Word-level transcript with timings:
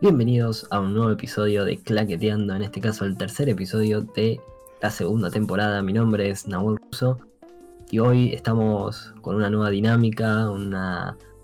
Bienvenidos 0.00 0.66
a 0.70 0.80
un 0.80 0.94
nuevo 0.94 1.10
episodio 1.10 1.64
de 1.64 1.78
Claqueteando, 1.78 2.54
en 2.54 2.62
este 2.62 2.80
caso 2.80 3.04
el 3.04 3.16
tercer 3.16 3.48
episodio 3.48 4.02
de 4.02 4.40
la 4.82 4.90
segunda 4.90 5.30
temporada. 5.30 5.82
Mi 5.82 5.92
nombre 5.92 6.28
es 6.28 6.46
Nahuel 6.48 6.78
Russo 6.90 7.18
y 7.90 7.98
hoy 7.98 8.32
estamos 8.32 9.14
con 9.20 9.36
una 9.36 9.50
nueva 9.50 9.70
dinámica, 9.70 10.50
un 10.50 10.70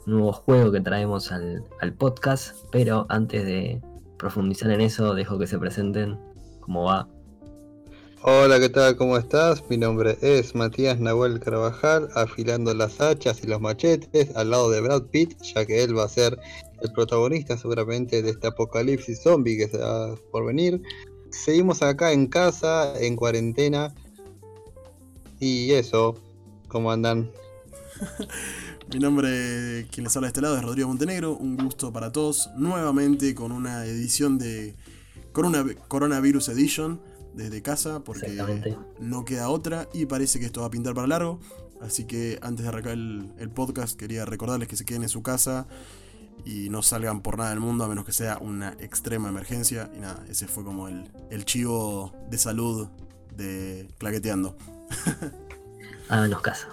nuevo 0.07 0.33
juego 0.33 0.73
que 0.73 0.81
traemos 0.81 1.33
al, 1.33 1.65
al 1.81 1.93
podcast, 1.95 2.65
pero 2.73 3.07
antes 3.09 3.45
de 3.45 3.81
profundizar 4.19 4.71
en 4.71 4.81
eso, 4.81 5.15
dejo 5.15 5.39
que 5.39 5.47
se 5.47 5.59
presenten 5.59 6.19
cómo 6.61 6.85
va 6.85 7.09
Hola, 8.23 8.61
¿qué 8.61 8.69
tal? 8.69 8.97
¿Cómo 8.97 9.17
estás? 9.17 9.65
Mi 9.71 9.79
nombre 9.79 10.19
es 10.21 10.55
Matías 10.55 11.01
Nahuel 11.01 11.41
Carvajal, 11.41 12.11
afilando 12.15 12.75
las 12.75 13.01
hachas 13.01 13.43
y 13.43 13.47
los 13.47 13.63
machetes 13.63 14.37
al 14.37 14.51
lado 14.51 14.71
de 14.71 14.83
Brad 14.83 15.05
Pitt, 15.05 15.41
ya 15.41 15.65
que 15.65 15.83
él 15.83 15.97
va 15.97 16.05
a 16.05 16.09
ser 16.11 16.39
el 16.83 16.93
protagonista 16.93 17.57
seguramente 17.57 18.21
de 18.21 18.29
este 18.29 18.49
apocalipsis 18.49 19.23
zombie 19.23 19.57
que 19.57 19.69
se 19.69 19.79
va 19.79 20.17
por 20.31 20.45
venir. 20.45 20.83
Seguimos 21.31 21.81
acá 21.81 22.13
en 22.13 22.27
casa, 22.27 22.93
en 23.01 23.17
cuarentena. 23.17 23.95
Y 25.39 25.71
eso, 25.71 26.15
¿cómo 26.69 26.93
andan? 26.93 27.31
Mi 28.93 28.99
nombre, 28.99 29.87
quien 29.91 30.05
les 30.05 30.15
habla 30.15 30.27
de 30.27 30.33
este 30.33 30.43
lado, 30.43 30.59
es 30.59 30.63
Rodrigo 30.63 30.89
Montenegro. 30.89 31.33
Un 31.37 31.57
gusto 31.57 31.91
para 31.91 32.13
todos, 32.13 32.51
nuevamente 32.55 33.35
con 33.35 33.51
una 33.51 33.87
edición 33.87 34.37
de 34.37 34.77
Coronavirus 35.33 36.51
Edition 36.51 37.01
desde 37.35 37.63
casa 37.63 38.01
porque 38.05 38.77
no 38.99 39.25
queda 39.25 39.49
otra 39.49 39.89
y 39.93 40.07
parece 40.07 40.41
que 40.41 40.47
esto 40.47 40.61
va 40.61 40.67
a 40.67 40.71
pintar 40.71 40.95
para 40.95 41.07
largo. 41.07 41.41
Así 41.81 42.05
que 42.05 42.39
antes 42.43 42.65
de 42.65 42.69
arrancar 42.69 42.93
el, 42.93 43.51
podcast 43.55 43.99
quería 43.99 44.25
recordarles 44.25 44.69
que 44.69 44.77
se 44.77 44.85
queden 44.85 45.03
en 45.03 45.09
su 45.09 45.23
casa 45.23 45.67
y 46.45 46.69
no 46.69 46.83
salgan 46.83 47.23
por 47.23 47.39
nada 47.39 47.51
del 47.51 47.61
mundo 47.61 47.85
a 47.85 47.89
menos 47.89 48.05
que 48.05 48.13
sea 48.13 48.39
una 48.39 48.77
extrema 48.81 49.29
emergencia. 49.29 49.91
Y 49.97 50.01
nada, 50.01 50.25
ese 50.29 50.47
fue 50.47 50.63
como 50.63 50.89
el, 50.89 51.11
el 51.31 51.45
chivo 51.45 52.13
de 52.29 52.39
salud 52.39 52.89
de 53.35 53.89
Claqueteando. 53.99 54.57
Háganos 56.09 56.43
caso. 56.43 56.69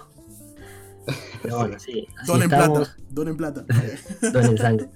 Pero 1.42 1.58
bueno, 1.58 1.78
sí. 1.78 2.06
Donen 2.26 2.48
plata, 2.48 2.96
donen 3.08 3.36
plata. 3.36 3.64
donen 4.32 4.58
sangre. 4.58 4.90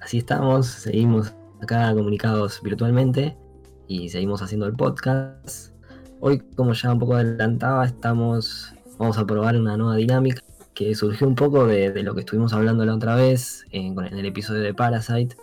Así 0.00 0.18
estamos, 0.18 0.66
seguimos 0.66 1.32
acá 1.62 1.94
comunicados 1.94 2.60
virtualmente 2.62 3.36
y 3.86 4.08
seguimos 4.08 4.42
haciendo 4.42 4.66
el 4.66 4.74
podcast. 4.74 5.72
Hoy, 6.20 6.40
como 6.56 6.72
ya 6.72 6.92
un 6.92 6.98
poco 6.98 7.14
adelantaba, 7.14 7.84
estamos, 7.84 8.72
vamos 8.98 9.18
a 9.18 9.26
probar 9.26 9.56
una 9.56 9.76
nueva 9.76 9.96
dinámica 9.96 10.40
que 10.74 10.94
surgió 10.94 11.26
un 11.26 11.34
poco 11.34 11.66
de, 11.66 12.02
lo 12.02 12.14
que 12.14 12.20
estuvimos 12.20 12.52
hablando 12.52 12.84
la 12.84 12.94
otra 12.94 13.14
vez 13.14 13.64
en 13.70 13.98
el 13.98 14.26
episodio 14.26 14.60
de 14.60 14.74
Parasite, 14.74 15.36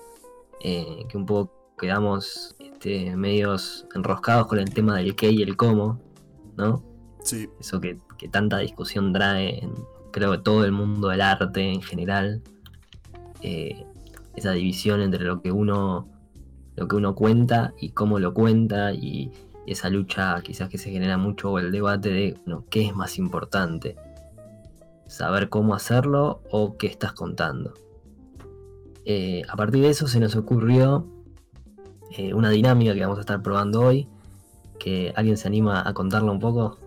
eh, 0.64 1.06
que 1.08 1.17
un 1.17 1.25
poco 1.25 1.75
quedamos 1.80 2.56
este, 2.59 3.16
medios 3.16 3.88
enroscados 3.95 4.47
con 4.47 4.59
el 4.59 4.73
tema 4.73 4.97
del 4.97 5.16
qué 5.16 5.31
y 5.31 5.42
el 5.42 5.56
cómo, 5.56 6.00
¿no? 6.58 6.84
Sí. 7.23 7.50
Eso 7.59 7.80
que, 7.80 7.97
tanta 8.30 8.59
discusión 8.59 9.14
trae 9.14 9.64
en, 9.64 9.73
creo 10.12 10.31
que 10.31 10.38
todo 10.39 10.66
el 10.66 10.72
mundo 10.72 11.08
del 11.08 11.22
arte 11.22 11.72
en 11.72 11.81
general. 11.81 12.42
Eh, 13.42 13.86
esa 14.36 14.52
división 14.52 15.02
entre 15.02 15.25
lo 15.25 15.42
que 15.42 15.52
uno 15.52 16.08
lo 16.75 16.88
que 16.88 16.95
uno 16.95 17.16
cuenta 17.16 17.73
y 17.80 17.89
cómo 17.89 18.19
lo 18.19 18.33
cuenta 18.33 18.94
y 18.94 19.31
esa 19.66 19.89
lucha 19.89 20.41
quizás 20.41 20.69
que 20.69 20.78
se 20.78 20.91
genera 20.91 21.17
mucho 21.17 21.59
el 21.59 21.72
debate 21.72 22.09
de 22.09 22.38
bueno, 22.45 22.66
qué 22.69 22.86
es 22.88 22.95
más 22.95 23.17
importante 23.17 23.95
saber 25.08 25.50
cómo 25.50 25.75
hacerlo 25.75 26.41
o 26.50 26.78
qué 26.78 26.88
estás 26.88 27.13
contando 27.13 27.73
eh, 29.05 29.44
a 29.47 29.55
partir 29.55 29.81
de 29.83 29.89
eso 29.89 30.08
se 30.08 30.19
nos 30.19 30.36
ocurrió 30.36 31.08
eh, 32.17 32.33
una 32.33 32.50
dinámica 32.50 32.94
que 32.94 33.02
vamos 33.02 33.17
a 33.17 33.22
estar 33.22 33.41
probando 33.41 33.81
hoy 33.81 34.08
que 34.80 35.13
alguien 35.16 35.38
se 35.38 35.47
anima 35.47 35.88
a 35.88 35.94
contarla 35.94 36.31
un 36.31 36.40
poco 36.40 36.79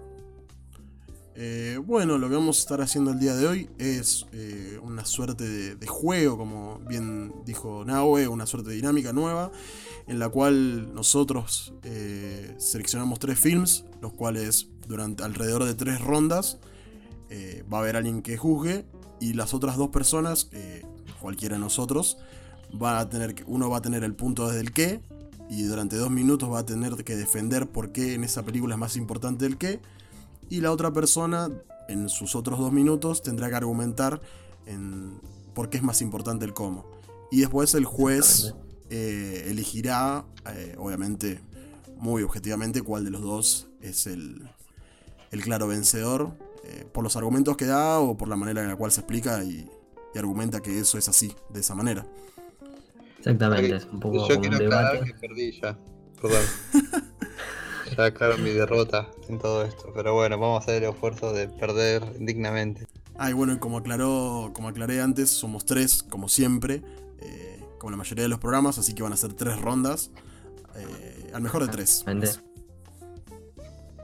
eh, 1.36 1.80
bueno, 1.84 2.16
lo 2.16 2.28
que 2.28 2.34
vamos 2.36 2.58
a 2.58 2.60
estar 2.60 2.80
haciendo 2.80 3.10
el 3.10 3.18
día 3.18 3.34
de 3.34 3.46
hoy 3.46 3.70
es 3.78 4.26
eh, 4.32 4.78
una 4.82 5.04
suerte 5.04 5.74
de, 5.74 5.86
juego, 5.86 6.38
como 6.38 6.78
bien 6.86 7.32
dijo 7.44 7.84
Nahue, 7.84 8.28
una 8.28 8.46
suerte 8.46 8.70
de 8.70 8.76
dinámica 8.76 9.12
nueva, 9.12 9.50
en 10.06 10.20
la 10.20 10.28
cual 10.28 10.94
nosotros 10.94 11.74
eh, 11.82 12.54
seleccionamos 12.58 13.18
tres 13.18 13.38
films, 13.38 13.84
los 14.00 14.12
cuales 14.12 14.68
durante 14.86 15.24
alrededor 15.24 15.64
de 15.64 15.74
tres 15.74 16.00
rondas 16.00 16.58
va 17.72 17.78
a 17.78 17.80
haber 17.80 17.96
alguien 17.96 18.22
que 18.22 18.36
juzgue 18.36 18.86
y 19.18 19.32
las 19.32 19.54
otras 19.54 19.76
dos 19.76 19.88
personas, 19.88 20.50
cualquiera 21.20 21.56
de 21.56 21.60
nosotros, 21.60 22.16
va 22.80 23.00
a 23.00 23.08
tener, 23.08 23.34
uno 23.48 23.68
va 23.68 23.78
a 23.78 23.82
tener 23.82 24.04
el 24.04 24.14
punto 24.14 24.46
desde 24.46 24.60
el 24.60 24.72
qué 24.72 25.00
y 25.50 25.64
durante 25.64 25.96
dos 25.96 26.12
minutos 26.12 26.52
va 26.52 26.60
a 26.60 26.66
tener 26.66 26.94
que 27.02 27.16
defender 27.16 27.66
por 27.66 27.90
qué 27.90 28.14
en 28.14 28.22
esa 28.22 28.44
película 28.44 28.74
es 28.74 28.78
más 28.78 28.96
importante 28.96 29.46
el 29.46 29.58
qué 29.58 29.80
y 30.48 30.60
la 30.60 30.72
otra 30.72 30.92
persona 30.92 31.50
en 31.88 32.08
sus 32.08 32.34
otros 32.34 32.58
dos 32.58 32.72
minutos 32.72 33.22
tendrá 33.22 33.48
que 33.48 33.56
argumentar 33.56 34.20
en 34.66 35.20
por 35.54 35.70
qué 35.70 35.78
es 35.78 35.82
más 35.82 36.02
importante 36.02 36.44
el 36.44 36.52
cómo. 36.52 36.84
Y 37.30 37.40
después 37.40 37.74
el 37.74 37.84
juez 37.84 38.54
eh, 38.90 39.46
elegirá, 39.48 40.24
eh, 40.54 40.74
obviamente, 40.78 41.40
muy 41.96 42.22
objetivamente, 42.22 42.82
cuál 42.82 43.04
de 43.04 43.10
los 43.10 43.22
dos 43.22 43.68
es 43.80 44.06
el, 44.06 44.48
claro 45.42 45.66
vencedor, 45.68 46.36
eh, 46.64 46.86
por 46.92 47.02
los 47.02 47.16
argumentos 47.16 47.56
que 47.56 47.66
da 47.66 47.98
o 47.98 48.16
por 48.16 48.28
la 48.28 48.36
manera 48.36 48.62
en 48.62 48.68
la 48.68 48.76
cual 48.76 48.92
se 48.92 49.00
explica 49.00 49.42
y, 49.42 49.68
argumenta 50.16 50.60
que 50.60 50.78
eso 50.78 50.96
es 50.96 51.08
así, 51.08 51.34
de 51.52 51.58
esa 51.58 51.74
manera. 51.74 52.06
Exactamente, 53.18 53.74
es 53.74 53.84
un 53.86 53.98
poco 53.98 54.28
Yo 54.28 54.40
quiero 54.40 54.56
aclarar 54.56 55.02
que 55.02 55.12
perdí 55.14 55.60
ya. 55.60 55.76
Perdón. 56.22 56.44
ya 57.96 58.10
claro 58.12 58.38
mi 58.38 58.50
derrota 58.50 59.08
en 59.28 59.38
todo 59.38 59.64
esto. 59.64 59.92
Pero 59.94 60.14
bueno, 60.14 60.38
vamos 60.38 60.60
a 60.60 60.62
hacer 60.62 60.82
el 60.82 60.90
esfuerzo 60.90 61.32
de 61.32 61.48
perder 61.48 62.18
dignamente. 62.18 62.86
Ah, 63.16 63.30
y 63.30 63.32
bueno, 63.32 63.58
como 63.60 63.78
aclaró, 63.78 64.50
como 64.54 64.68
aclaré 64.68 65.00
antes, 65.00 65.30
somos 65.30 65.64
tres, 65.64 66.02
como 66.02 66.28
siempre, 66.28 66.82
eh, 67.20 67.60
como 67.78 67.90
la 67.92 67.96
mayoría 67.96 68.24
de 68.24 68.28
los 68.28 68.38
programas, 68.40 68.78
así 68.78 68.94
que 68.94 69.02
van 69.02 69.12
a 69.12 69.16
ser 69.16 69.32
tres 69.34 69.60
rondas. 69.60 70.10
Eh, 70.76 71.30
al 71.32 71.42
mejor 71.42 71.64
de 71.66 71.68
tres. 71.68 72.04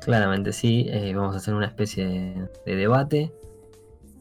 Claramente, 0.01 0.53
sí, 0.53 0.87
eh, 0.89 1.13
vamos 1.15 1.35
a 1.35 1.39
hacer 1.39 1.55
una 1.55 1.67
especie 1.67 2.49
de, 2.65 2.77
debate. 2.77 3.33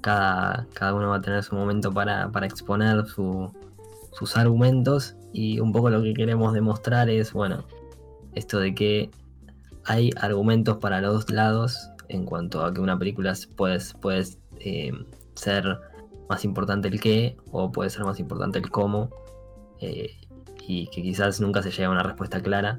Cada, 0.01 0.67
cada, 0.73 0.93
uno 0.93 1.09
va 1.09 1.17
a 1.17 1.21
tener 1.21 1.43
su 1.43 1.55
momento 1.55 1.93
para, 1.93 2.31
para 2.31 2.45
exponer 2.45 3.05
sus 3.05 4.37
argumentos 4.37 5.15
y 5.33 5.59
un 5.59 5.71
poco 5.71 5.89
lo 5.89 6.01
que 6.01 6.13
queremos 6.13 6.53
demostrar 6.53 7.09
es, 7.09 7.33
bueno, 7.33 7.65
esto 8.33 8.59
de 8.59 8.73
que 8.73 9.09
hay 9.89 10.11
argumentos 10.17 10.77
para 10.77 11.01
los 11.01 11.13
dos 11.13 11.31
lados 11.31 11.89
en 12.09 12.23
cuanto 12.23 12.63
a 12.63 12.71
que 12.71 12.79
una 12.79 12.97
película 12.99 13.33
puede, 13.55 13.79
puede 13.99 14.23
eh, 14.59 14.93
ser 15.33 15.79
más 16.29 16.45
importante 16.45 16.89
el 16.89 17.01
qué 17.01 17.37
o 17.51 17.71
puede 17.71 17.89
ser 17.89 18.03
más 18.03 18.19
importante 18.19 18.59
el 18.59 18.69
cómo 18.69 19.09
eh, 19.79 20.11
y 20.67 20.87
que 20.89 21.01
quizás 21.01 21.41
nunca 21.41 21.63
se 21.63 21.71
llegue 21.71 21.85
a 21.85 21.89
una 21.89 22.03
respuesta 22.03 22.39
clara 22.39 22.77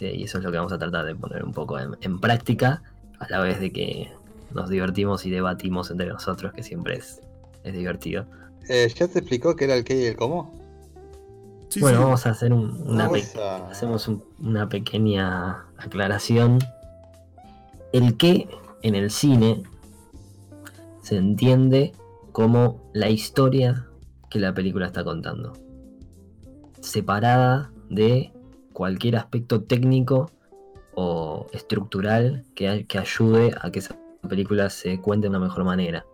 y 0.00 0.24
eso 0.24 0.38
es 0.38 0.44
lo 0.44 0.50
que 0.50 0.56
vamos 0.56 0.72
a 0.72 0.78
tratar 0.78 1.04
de 1.04 1.14
poner 1.14 1.44
un 1.44 1.52
poco 1.52 1.78
en, 1.78 2.18
práctica 2.18 2.82
a 3.18 3.28
la 3.28 3.40
vez 3.40 3.60
de 3.60 3.70
que 3.70 4.10
nos 4.54 4.70
divertimos 4.70 5.26
y 5.26 5.30
debatimos 5.30 5.90
entre 5.90 6.06
nosotros 6.06 6.54
que 6.54 6.62
siempre 6.62 6.96
es, 6.96 7.20
es 7.62 7.74
divertido. 7.74 8.24
Eh, 8.70 8.90
¿Ya 8.94 9.06
te 9.06 9.18
explicó 9.18 9.54
qué 9.54 9.66
era 9.66 9.74
el 9.74 9.84
qué 9.84 10.00
y 10.00 10.04
el 10.06 10.16
cómo? 10.16 10.50
bueno, 11.78 12.00
vamos 12.00 12.26
a 12.26 12.30
hacer 12.30 12.54
una, 12.54 13.10
hacemos 13.70 14.10
una 14.38 14.68
pequeña 14.68 15.65
aclaración. 15.78 16.58
El 17.92 18.16
que 18.16 18.48
en 18.82 18.94
el 18.94 19.10
cine 19.10 19.62
se 21.02 21.16
entiende 21.16 21.92
como 22.32 22.90
la 22.92 23.10
historia 23.10 23.86
que 24.28 24.38
la 24.38 24.52
película 24.52 24.86
está 24.86 25.04
contando, 25.04 25.52
separada 26.80 27.70
de 27.88 28.32
cualquier 28.72 29.16
aspecto 29.16 29.62
técnico 29.62 30.30
o 30.94 31.46
estructural 31.52 32.44
que, 32.54 32.86
que 32.86 32.98
ayude 32.98 33.54
a 33.60 33.70
que 33.70 33.78
esa 33.78 33.96
película 34.28 34.68
se 34.70 35.00
cuente 35.00 35.26
de 35.26 35.30
una 35.30 35.38
mejor 35.38 35.64
manera. 35.64 36.04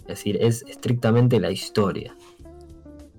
Es 0.00 0.06
decir, 0.06 0.38
es 0.40 0.62
estrictamente 0.62 1.40
la 1.40 1.50
historia 1.50 2.14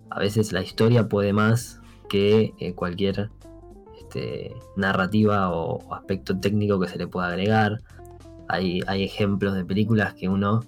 a 0.09 0.19
veces 0.19 0.51
la 0.51 0.61
historia 0.61 1.07
puede 1.07 1.33
más 1.33 1.79
que 2.07 2.53
eh, 2.59 2.73
cualquier 2.73 3.29
este, 4.09 4.55
narrativa 4.75 5.51
o, 5.51 5.93
aspecto 5.93 6.39
técnico 6.39 6.79
que 6.79 6.87
se 6.87 6.97
le 6.97 7.07
pueda 7.07 7.27
agregar. 7.27 7.79
Hay, 8.47 8.81
hay 8.87 9.03
ejemplos 9.03 9.53
de 9.53 9.63
películas 9.63 10.15
que 10.15 10.27
uno 10.27 10.61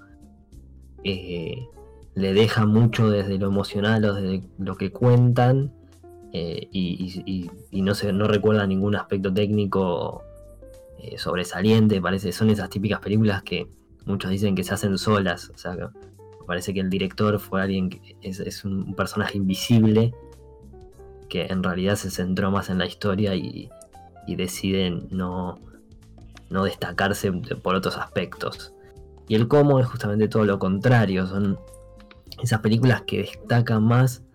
eh, 1.04 1.66
le 2.14 2.34
deja 2.34 2.68
mucho 2.68 3.10
desde 3.10 3.40
lo 3.40 3.48
emocional 3.48 4.06
o 4.06 4.14
desde 4.14 4.44
lo 4.60 4.76
que 4.76 4.92
cuentan 4.92 5.74
eh, 6.34 6.68
y, 6.72 7.50
no, 7.82 7.96
se, 7.96 8.14
no 8.14 8.28
recuerda 8.28 8.68
ningún 8.68 8.96
aspecto 8.96 9.34
técnico 9.34 10.24
sobresaliente. 11.18 12.00
Parece, 12.00 12.32
son 12.32 12.52
esas 12.52 12.70
típicas 12.70 13.00
películas 13.00 13.42
que 13.42 13.68
muchos 14.06 14.30
dicen 14.30 14.54
que 14.54 14.64
se 14.64 14.76
hacen 14.76 15.00
solas. 15.00 15.50
O 15.50 15.58
sea, 15.58 15.76
parece 16.46 16.76
que 16.76 16.80
el 16.80 16.92
director 16.92 17.40
fue 17.40 17.64
alguien 17.64 17.90
que 17.90 18.16
es 18.22 18.64
un 18.64 18.94
personaje 18.94 19.40
invisible 19.40 20.14
que 21.32 21.46
en 21.46 21.64
realidad 21.64 21.96
se 21.96 22.12
centró 22.12 22.52
más 22.52 22.70
en 22.70 22.78
la 22.78 22.86
historia 22.86 23.34
y, 23.36 23.70
y 24.28 24.36
decide 24.36 24.92
no, 25.12 25.60
no 26.50 26.66
destacarse 26.66 27.32
por 27.32 27.74
otros 27.74 27.98
aspectos. 27.98 28.74
Y 29.30 29.36
el 29.36 29.48
cómo 29.48 29.80
es 29.80 29.88
justamente 29.88 30.28
todo 30.28 30.44
lo 30.44 30.60
contrario, 30.60 31.26
son 31.28 31.58
esas 32.44 32.60
películas 32.60 33.04
que 33.04 33.20
destacan 33.20 33.82
más 33.82 34.26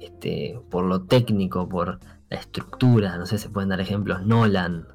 este, 0.00 0.58
por 0.70 0.84
lo 0.84 1.02
técnico, 1.02 1.68
por 1.68 2.00
la 2.30 2.38
estructura, 2.38 3.18
no 3.18 3.26
sé, 3.26 3.36
se 3.36 3.50
pueden 3.50 3.68
dar 3.68 3.82
ejemplos, 3.82 4.24
Nolan. 4.24 4.88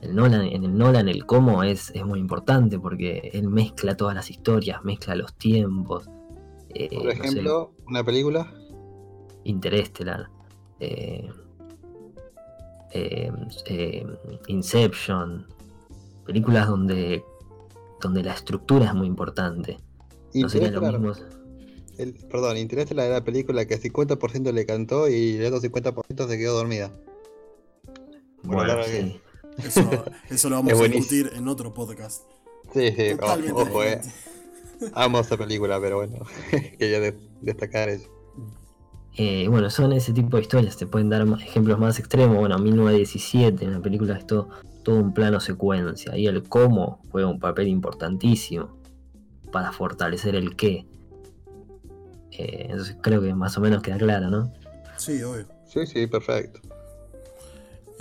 El 0.00 0.14
Nolan 0.14 0.42
en 0.42 0.62
el 0.62 0.78
Nolan 0.78 1.08
el 1.08 1.26
cómo 1.26 1.64
es, 1.64 1.90
es 1.90 2.06
muy 2.06 2.20
importante 2.20 2.78
porque 2.78 3.30
él 3.32 3.48
mezcla 3.48 3.96
todas 3.96 4.14
las 4.14 4.30
historias, 4.30 4.84
mezcla 4.84 5.16
los 5.16 5.34
tiempos. 5.34 6.08
eh, 6.68 6.88
por 6.96 7.10
ejemplo, 7.10 7.72
una 7.84 8.04
película. 8.04 8.54
Interestelar. 9.42 10.33
Eh, 10.80 11.28
eh, 12.92 14.06
Inception. 14.48 15.46
Películas 16.24 16.68
donde, 16.68 17.22
donde 18.00 18.22
la 18.22 18.34
estructura 18.34 18.86
es 18.86 18.94
muy 18.94 19.06
importante. 19.06 19.78
No 20.32 20.48
sería 20.48 20.70
lo 20.70 20.80
mismo. 20.80 21.12
El, 21.98 22.14
perdón, 22.14 22.56
Interestelar 22.56 23.06
era 23.06 23.14
la 23.16 23.24
película 23.24 23.66
que 23.66 23.80
50% 23.80 24.52
le 24.52 24.66
cantó 24.66 25.08
y 25.08 25.36
el 25.36 25.52
otro 25.52 25.60
50% 25.60 26.28
se 26.28 26.38
quedó 26.38 26.54
dormida. 26.54 26.90
Bueno, 28.42 28.82
sí. 28.84 29.20
eso, 29.58 30.04
eso, 30.28 30.50
lo 30.50 30.56
vamos 30.56 30.72
a 30.80 30.84
discutir 30.88 31.30
en 31.34 31.46
otro 31.46 31.72
podcast. 31.72 32.24
Sí, 32.72 32.92
sí, 32.92 33.12
ojo, 33.20 33.62
ojo 33.62 33.84
eh. 33.84 34.00
Amo 34.92 35.20
esa 35.20 35.36
película, 35.36 35.80
pero 35.80 35.96
bueno, 35.96 36.24
quería 36.78 37.00
de, 37.00 37.16
destacar 37.40 37.88
eso. 37.88 38.13
Eh, 39.16 39.46
bueno, 39.48 39.70
son 39.70 39.92
ese 39.92 40.12
tipo 40.12 40.36
de 40.36 40.42
historias, 40.42 40.76
te 40.76 40.86
pueden 40.86 41.08
dar 41.08 41.24
ejemplos 41.40 41.78
más 41.78 41.98
extremos. 41.98 42.36
Bueno, 42.36 42.58
1917, 42.58 43.68
una 43.68 43.80
película 43.80 44.16
es 44.16 44.26
todo, 44.26 44.48
todo 44.82 44.96
un 44.96 45.14
plano 45.14 45.38
secuencia, 45.38 46.16
y 46.16 46.26
el 46.26 46.42
cómo 46.42 47.00
juega 47.12 47.28
un 47.28 47.38
papel 47.38 47.68
importantísimo 47.68 48.76
para 49.52 49.72
fortalecer 49.72 50.34
el 50.34 50.56
qué. 50.56 50.84
Eh, 52.32 52.66
entonces 52.70 52.96
creo 53.00 53.22
que 53.22 53.32
más 53.34 53.56
o 53.56 53.60
menos 53.60 53.82
queda 53.82 53.98
claro, 53.98 54.30
¿no? 54.30 54.52
Sí, 54.96 55.22
obvio. 55.22 55.46
Sí, 55.64 55.86
sí, 55.86 56.06
perfecto. 56.08 56.60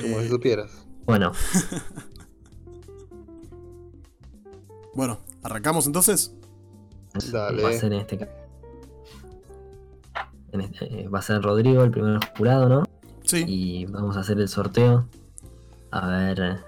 Como 0.01 0.19
si 0.19 0.30
supieras. 0.30 0.71
Bueno. 1.06 1.31
bueno, 4.95 5.19
¿arrancamos 5.44 5.86
entonces? 5.86 6.33
Dale. 7.31 7.62
Va 7.62 7.69
a 7.69 7.74
ser 7.74 7.94
en 7.94 8.00
este 8.00 8.18
caso. 8.18 8.43
Este, 10.54 11.08
va 11.08 11.20
a 11.20 11.22
ser 11.22 11.42
Rodrigo 11.42 11.84
el 11.84 11.92
primer 11.92 12.20
jurado, 12.38 12.70
¿no? 12.70 12.84
Sí. 13.24 13.44
Y 13.48 13.86
vamos 13.86 14.18
a 14.18 14.22
hacer 14.22 14.40
el 14.40 14.48
sorteo. 14.48 15.08
A 15.92 16.08
ver 16.08 16.60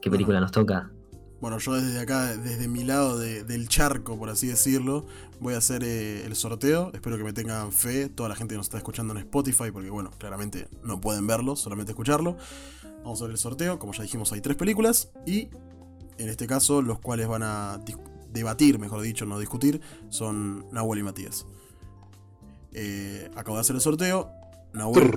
qué 0.00 0.10
película 0.10 0.36
bueno. 0.36 0.46
nos 0.46 0.52
toca. 0.52 0.90
Bueno, 1.40 1.58
yo 1.58 1.74
desde 1.74 2.00
acá, 2.00 2.36
desde 2.36 2.66
mi 2.66 2.82
lado 2.82 3.16
de, 3.16 3.44
del 3.44 3.68
charco, 3.68 4.18
por 4.18 4.28
así 4.28 4.48
decirlo, 4.48 5.06
voy 5.38 5.54
a 5.54 5.58
hacer 5.58 5.84
eh, 5.84 6.24
el 6.26 6.34
sorteo. 6.34 6.90
Espero 6.92 7.16
que 7.16 7.22
me 7.22 7.32
tengan 7.32 7.70
fe, 7.70 8.08
toda 8.08 8.28
la 8.28 8.34
gente 8.34 8.54
que 8.54 8.56
nos 8.56 8.66
está 8.66 8.78
escuchando 8.78 9.12
en 9.14 9.20
Spotify, 9.20 9.70
porque 9.72 9.88
bueno, 9.88 10.10
claramente 10.18 10.66
no 10.82 11.00
pueden 11.00 11.26
verlo, 11.26 11.54
solamente 11.54 11.92
escucharlo. 11.92 12.36
Vamos 13.04 13.20
a 13.20 13.24
ver 13.24 13.32
el 13.32 13.38
sorteo, 13.38 13.78
como 13.78 13.92
ya 13.92 14.02
dijimos 14.02 14.32
hay 14.32 14.40
tres 14.40 14.56
películas 14.56 15.10
y 15.24 15.48
en 16.18 16.28
este 16.28 16.48
caso 16.48 16.82
los 16.82 16.98
cuales 16.98 17.28
van 17.28 17.44
a 17.44 17.80
debatir, 18.32 18.78
mejor 18.80 19.00
dicho, 19.00 19.24
no 19.24 19.38
discutir, 19.38 19.80
son 20.08 20.66
Nahuel 20.72 21.00
y 21.00 21.02
Matías. 21.04 21.46
Eh, 22.72 23.30
acabo 23.36 23.56
de 23.56 23.62
hacer 23.62 23.76
el 23.76 23.82
sorteo. 23.82 24.30
Nahuel 24.72 25.10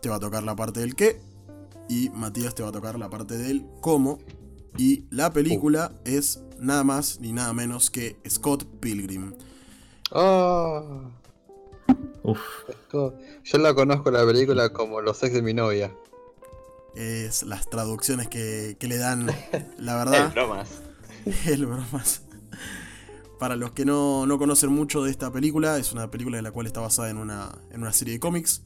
te 0.00 0.08
va 0.08 0.16
a 0.16 0.20
tocar 0.20 0.42
la 0.42 0.56
parte 0.56 0.80
del 0.80 0.94
qué. 0.94 1.20
Y 1.88 2.10
Matías 2.10 2.54
te 2.54 2.62
va 2.62 2.70
a 2.70 2.72
tocar 2.72 2.98
la 2.98 3.08
parte 3.08 3.36
del 3.38 3.66
cómo. 3.80 4.18
Y 4.76 5.04
la 5.10 5.32
película 5.32 5.92
oh. 5.94 6.00
es 6.04 6.42
nada 6.58 6.84
más 6.84 7.20
ni 7.20 7.32
nada 7.32 7.52
menos 7.52 7.90
que 7.90 8.16
Scott 8.28 8.64
Pilgrim. 8.80 9.34
Oh. 10.10 11.10
Uf. 12.22 12.40
Yo 12.92 13.58
la 13.58 13.74
conozco 13.74 14.10
la 14.10 14.24
película 14.26 14.72
como 14.72 15.00
Los 15.00 15.22
ex 15.22 15.34
de 15.34 15.42
mi 15.42 15.54
novia. 15.54 15.92
Es 16.94 17.42
las 17.42 17.68
traducciones 17.68 18.28
que, 18.28 18.76
que 18.80 18.88
le 18.88 18.96
dan, 18.96 19.30
la 19.78 19.96
verdad. 20.04 20.26
El 20.26 20.32
bromas. 20.32 20.82
El 21.46 21.66
bromas. 21.66 22.22
Para 23.38 23.56
los 23.56 23.72
que 23.72 23.84
no, 23.84 24.26
no, 24.26 24.38
conocen 24.38 24.72
mucho 24.72 25.04
de 25.04 25.10
esta 25.10 25.30
película, 25.30 25.78
es 25.78 25.92
una 25.92 26.10
película 26.10 26.38
en 26.38 26.44
la 26.44 26.52
cual 26.52 26.66
está 26.66 26.80
basada 26.80 27.10
en 27.10 27.18
una, 27.18 27.52
en 27.70 27.82
una 27.82 27.92
serie 27.92 28.14
de 28.14 28.20
cómics, 28.20 28.62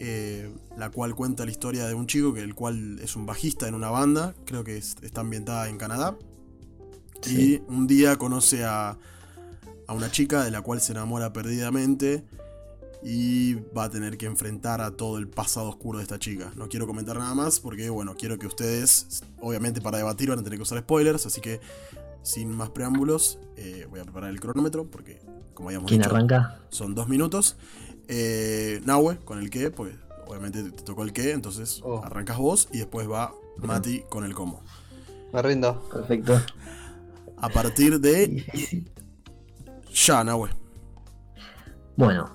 eh, 0.00 0.50
la 0.76 0.90
cual 0.90 1.14
cuenta 1.14 1.44
la 1.44 1.50
historia 1.50 1.86
de 1.86 1.94
un 1.94 2.06
chico 2.06 2.32
que 2.32 2.40
el 2.40 2.54
cual 2.54 2.98
es 3.00 3.14
un 3.14 3.26
bajista 3.26 3.68
en 3.68 3.74
una 3.74 3.90
banda, 3.90 4.34
creo 4.46 4.64
que 4.64 4.78
es, 4.78 4.96
está 5.02 5.20
ambientada 5.20 5.68
en 5.68 5.76
Canadá, 5.76 6.16
sí. 7.20 7.62
y 7.68 7.72
un 7.72 7.86
día 7.86 8.16
conoce 8.16 8.64
a, 8.64 8.98
a 9.86 9.92
una 9.92 10.10
chica 10.10 10.44
de 10.44 10.50
la 10.50 10.62
cual 10.62 10.80
se 10.80 10.92
enamora 10.92 11.32
perdidamente 11.32 12.24
y 13.04 13.54
va 13.76 13.84
a 13.84 13.90
tener 13.90 14.16
que 14.16 14.24
enfrentar 14.24 14.80
a 14.80 14.92
todo 14.92 15.18
el 15.18 15.28
pasado 15.28 15.68
oscuro 15.68 15.98
de 15.98 16.04
esta 16.04 16.18
chica. 16.18 16.52
No 16.56 16.70
quiero 16.70 16.86
comentar 16.86 17.18
nada 17.18 17.34
más 17.34 17.60
porque, 17.60 17.90
bueno, 17.90 18.16
quiero 18.16 18.38
que 18.38 18.46
ustedes, 18.46 19.22
obviamente 19.40 19.82
para 19.82 19.98
debatir 19.98 20.30
van 20.30 20.38
a 20.38 20.42
tener 20.42 20.58
que 20.58 20.62
usar 20.62 20.78
spoilers, 20.78 21.26
así 21.26 21.42
que 21.42 21.60
sin 22.24 22.50
más 22.50 22.70
preámbulos, 22.70 23.38
eh, 23.56 23.86
voy 23.88 24.00
a 24.00 24.04
preparar 24.04 24.30
el 24.30 24.40
cronómetro 24.40 24.90
porque, 24.90 25.20
como 25.52 25.68
habíamos 25.68 25.88
¿Quién 25.88 26.00
dicho, 26.00 26.10
arranca? 26.10 26.58
son 26.70 26.94
dos 26.94 27.06
minutos. 27.06 27.56
Eh, 28.08 28.80
Nahue 28.84 29.18
con 29.18 29.38
el 29.38 29.50
que, 29.50 29.70
pues 29.70 29.94
obviamente 30.26 30.62
te 30.62 30.82
tocó 30.82 31.04
el 31.04 31.12
que, 31.12 31.32
entonces 31.32 31.80
oh. 31.84 32.02
arrancas 32.02 32.38
vos 32.38 32.68
y 32.72 32.78
después 32.78 33.08
va 33.08 33.34
Mati 33.58 34.00
con 34.08 34.24
el 34.24 34.34
cómo. 34.34 34.62
Me 35.32 35.42
rindo. 35.42 35.86
Perfecto. 35.92 36.40
A 37.36 37.48
partir 37.50 38.00
de. 38.00 38.86
Ya, 39.92 40.24
Nahue. 40.24 40.48
Bueno, 41.96 42.30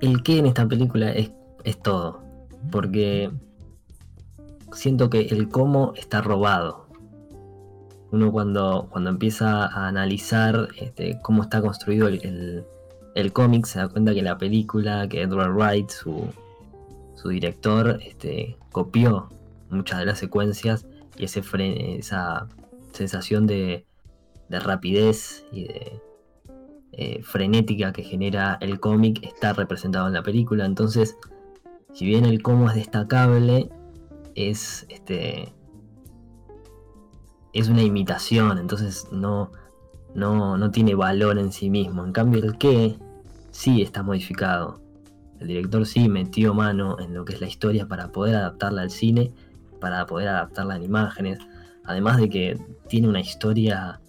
el 0.00 0.22
que 0.22 0.38
en 0.38 0.46
esta 0.46 0.68
película 0.68 1.10
es, 1.12 1.30
es 1.64 1.80
todo. 1.82 2.22
Porque 2.70 3.30
siento 4.72 5.08
que 5.08 5.20
el 5.22 5.48
cómo 5.48 5.94
está 5.96 6.20
robado 6.20 6.87
uno 8.10 8.32
cuando, 8.32 8.88
cuando 8.90 9.10
empieza 9.10 9.66
a 9.66 9.88
analizar 9.88 10.68
este, 10.78 11.18
cómo 11.22 11.42
está 11.42 11.60
construido 11.60 12.08
el, 12.08 12.64
el, 13.14 13.32
cómic 13.32 13.66
se 13.66 13.78
da 13.78 13.88
cuenta 13.88 14.14
que 14.14 14.22
la 14.22 14.38
película, 14.38 15.08
que 15.08 15.22
Edward 15.22 15.52
Wright, 15.52 15.90
su, 15.90 16.26
su 17.14 17.28
director, 17.28 17.98
este, 18.02 18.56
copió 18.72 19.28
muchas 19.70 19.98
de 19.98 20.06
las 20.06 20.18
secuencias 20.18 20.86
y 21.16 21.24
ese 21.24 21.42
esa 21.98 22.48
sensación 22.92 23.46
de, 23.46 23.84
de, 24.48 24.60
rapidez 24.60 25.44
y 25.52 25.64
de 25.64 26.00
eh, 26.92 27.22
frenética 27.22 27.92
que 27.92 28.02
genera 28.02 28.56
el 28.60 28.80
cómic 28.80 29.22
está 29.22 29.52
representado 29.52 30.06
en 30.06 30.14
la 30.14 30.22
película. 30.22 30.64
Entonces, 30.64 31.16
si 31.92 32.06
bien 32.06 32.24
el 32.24 32.42
cómo 32.42 32.68
es 32.68 32.74
destacable, 32.74 33.68
es 34.34 34.86
este 34.88 35.52
es 37.52 37.68
una 37.68 37.82
imitación, 37.82 38.58
entonces 38.58 39.08
no, 39.10 39.50
no, 40.14 40.56
no 40.56 40.70
tiene 40.70 40.94
valor 40.94 41.38
en 41.38 41.52
sí 41.52 41.70
mismo. 41.70 42.04
En 42.04 42.12
cambio, 42.12 42.42
el 42.42 42.58
qué 42.58 42.96
sí 43.50 43.82
está 43.82 44.02
modificado. 44.02 44.80
El 45.40 45.48
director 45.48 45.86
sí 45.86 46.08
metió 46.08 46.54
mano 46.54 46.98
en 46.98 47.14
lo 47.14 47.24
que 47.24 47.34
es 47.34 47.40
la 47.40 47.46
historia 47.46 47.86
para 47.86 48.08
poder 48.08 48.36
adaptarla 48.36 48.82
al 48.82 48.90
cine, 48.90 49.32
para 49.80 50.06
poder 50.06 50.28
adaptarla 50.28 50.76
en 50.76 50.82
imágenes. 50.82 51.38
Además 51.84 52.18
de 52.18 52.28
que 52.28 52.58
tiene 52.88 53.08
una 53.08 53.20
historia 53.20 54.00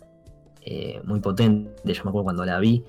eh, 0.62 1.01
muy 1.05 1.19
potente. 1.19 1.72
Yo 1.86 2.03
me 2.03 2.10
acuerdo 2.10 2.24
cuando 2.24 2.46
la 2.46 2.60
vi, 2.60 2.84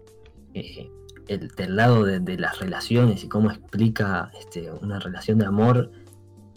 eh, 0.55 0.91
el, 1.29 1.49
del 1.49 1.77
lado 1.77 2.05
de, 2.05 2.39
las 2.39 2.59
relaciones 2.59 3.23
y 3.23 3.29
cómo 3.29 3.51
explica 3.51 4.33
este, 4.39 4.73
una 4.73 4.99
relación 4.99 5.39
de 5.39 5.47
amor 5.47 5.93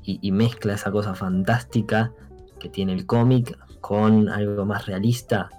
y 0.06 0.34
mezcla 0.34 0.74
esa 0.74 0.92
cosa 0.92 1.16
fantástica 1.16 2.12
que 2.60 2.68
tiene 2.68 2.92
el 2.92 3.06
cómic 3.06 3.58
con 3.84 4.30
algo 4.30 4.66
más 4.66 4.86
realista, 4.86 5.50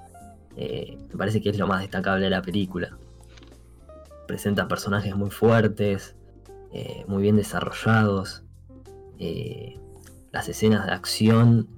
eh, 0.57 0.97
me 1.11 1.19
parece 1.19 1.43
que 1.43 1.51
es 1.51 1.59
lo 1.59 1.67
más 1.67 1.83
destacable 1.83 2.25
de 2.25 2.31
la 2.31 2.41
película. 2.41 2.97
Presenta 4.27 4.67
personajes 4.67 5.15
muy 5.15 5.29
fuertes, 5.29 6.17
eh, 6.73 7.05
muy 7.07 7.21
bien 7.21 7.37
desarrollados. 7.37 8.43
Eh, 9.19 9.79
las 10.33 10.49
escenas 10.49 10.87
de 10.87 10.93
acción 10.93 11.69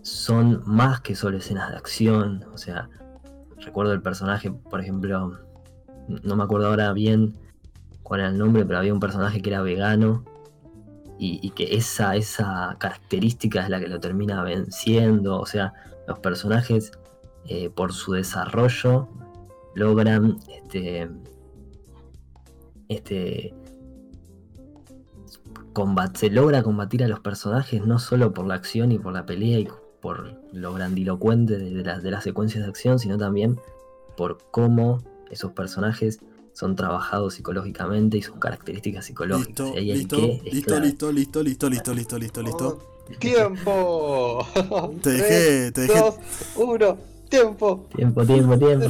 son 0.00 0.62
más 0.64 1.02
que 1.02 1.14
solo 1.14 1.36
escenas 1.36 1.70
de 1.70 1.76
acción. 1.76 2.46
O 2.54 2.56
sea, 2.56 2.88
recuerdo 3.58 3.92
el 3.92 4.00
personaje, 4.00 4.50
por 4.50 4.80
ejemplo, 4.80 5.38
no 6.08 6.34
me 6.34 6.42
acuerdo 6.42 6.68
ahora 6.68 6.90
bien 6.94 7.36
cuál 8.02 8.20
era 8.20 8.30
el 8.30 8.38
nombre, 8.38 8.64
pero 8.64 8.78
había 8.78 8.94
un 8.94 9.00
personaje 9.00 9.42
que 9.42 9.50
era 9.50 9.60
vegano 9.60 10.24
y, 11.18 11.50
que 11.50 11.76
esa, 11.76 12.16
esa 12.16 12.76
característica 12.78 13.62
es 13.62 13.68
la 13.70 13.80
que 13.80 13.88
lo 13.88 14.00
termina 14.00 14.42
venciendo. 14.42 15.38
O 15.40 15.46
sea, 15.46 15.72
los 16.06 16.18
personajes 16.18 16.92
eh, 17.46 17.70
por 17.70 17.92
su 17.92 18.12
desarrollo, 18.12 19.08
logran 19.74 20.38
este, 20.48 21.10
este 22.88 23.54
combat, 25.72 26.16
se 26.16 26.30
logra 26.30 26.62
combatir 26.62 27.04
a 27.04 27.08
los 27.08 27.20
personajes 27.20 27.84
no 27.84 27.98
solo 27.98 28.32
por 28.32 28.46
la 28.46 28.54
acción 28.54 28.92
y 28.92 28.98
por 28.98 29.12
la 29.12 29.26
pelea 29.26 29.58
y 29.58 29.68
por 30.00 30.40
lo 30.52 30.72
grandilocuente 30.74 31.58
de, 31.58 31.82
de 31.82 32.10
las 32.10 32.24
secuencias 32.24 32.64
de 32.64 32.70
acción, 32.70 32.98
sino 32.98 33.18
también 33.18 33.60
por 34.16 34.38
cómo 34.50 35.02
esos 35.30 35.52
personajes 35.52 36.20
son 36.54 36.76
trabajados 36.76 37.34
psicológicamente 37.34 38.16
y 38.16 38.22
sus 38.22 38.36
características 38.36 39.04
psicológicas. 39.04 39.74
Listo, 39.74 40.16
listo, 40.44 40.80
listo, 40.80 41.12
listo, 41.12 41.42
listo, 41.42 41.68
listo, 41.68 41.94
listo, 41.94 42.18
listo, 42.18 42.42
listo, 42.42 42.94
¡Tiempo! 43.18 44.46
Te 45.02 45.10
dejé, 45.10 45.72
te 45.72 45.80
dejé. 45.82 45.98
Dos, 45.98 46.14
uno, 46.56 46.96
tiempo. 47.28 47.86
Tiempo, 47.94 48.24
tiempo, 48.24 48.58
tiempo. 48.58 48.86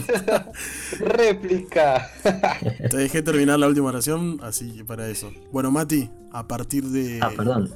Réplica. 1.00 2.10
Te 2.90 2.96
dejé 2.96 3.22
terminar 3.22 3.58
la 3.58 3.66
última 3.66 3.88
oración, 3.88 4.38
así 4.42 4.70
que 4.70 4.84
para 4.84 5.08
eso. 5.08 5.32
Bueno, 5.50 5.72
Mati, 5.72 6.10
a 6.32 6.46
partir 6.46 6.84
de. 6.84 7.18
Ah, 7.22 7.32
perdón. 7.36 7.74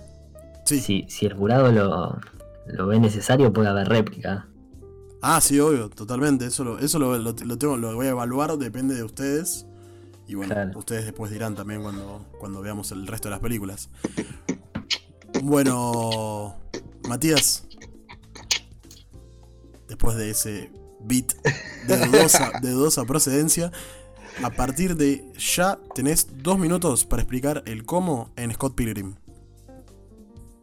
Sí. 0.64 0.80
Si, 0.80 1.07
si 1.09 1.26
el 1.26 1.35
jurado 1.35 1.73
lo, 1.73 2.21
lo 2.66 2.87
ve 2.87 3.00
necesario, 3.00 3.52
puede 3.52 3.68
haber 3.68 3.88
réplica. 3.88 4.47
Ah, 5.21 5.40
sí, 5.40 5.59
obvio, 5.59 5.88
totalmente. 5.88 6.47
Eso 6.47 6.62
lo, 6.62 6.78
eso 6.78 6.99
lo, 6.99 7.18
lo, 7.18 7.35
tengo, 7.35 7.76
lo 7.76 7.95
voy 7.95 8.07
a 8.07 8.11
evaluar, 8.11 8.57
depende 8.57 8.95
de 8.95 9.02
ustedes. 9.02 9.66
Y 10.28 10.35
bueno, 10.35 10.54
ustedes 10.76 11.06
después 11.06 11.32
dirán 11.32 11.54
también 11.56 11.82
cuando, 11.82 12.26
cuando 12.38 12.61
veamos 12.61 12.92
el 12.92 13.06
resto 13.06 13.28
de 13.28 13.30
las 13.30 13.40
películas. 13.40 13.88
Bueno, 15.42 16.54
Matías, 17.08 17.66
después 19.88 20.16
de 20.16 20.30
ese 20.30 20.70
beat 21.00 21.32
de 21.87 21.97
dudosa, 21.97 22.52
de 22.62 22.70
dudosa 22.70 23.04
procedencia, 23.06 23.73
a 24.42 24.50
partir 24.50 24.97
de 24.97 25.32
ya 25.38 25.78
tenés 25.94 26.28
dos 26.42 26.58
minutos 26.58 27.04
para 27.04 27.23
explicar 27.23 27.62
el 27.66 27.85
cómo 27.85 28.30
en 28.37 28.52
Scott 28.52 28.75
Pilgrim. 28.75 29.16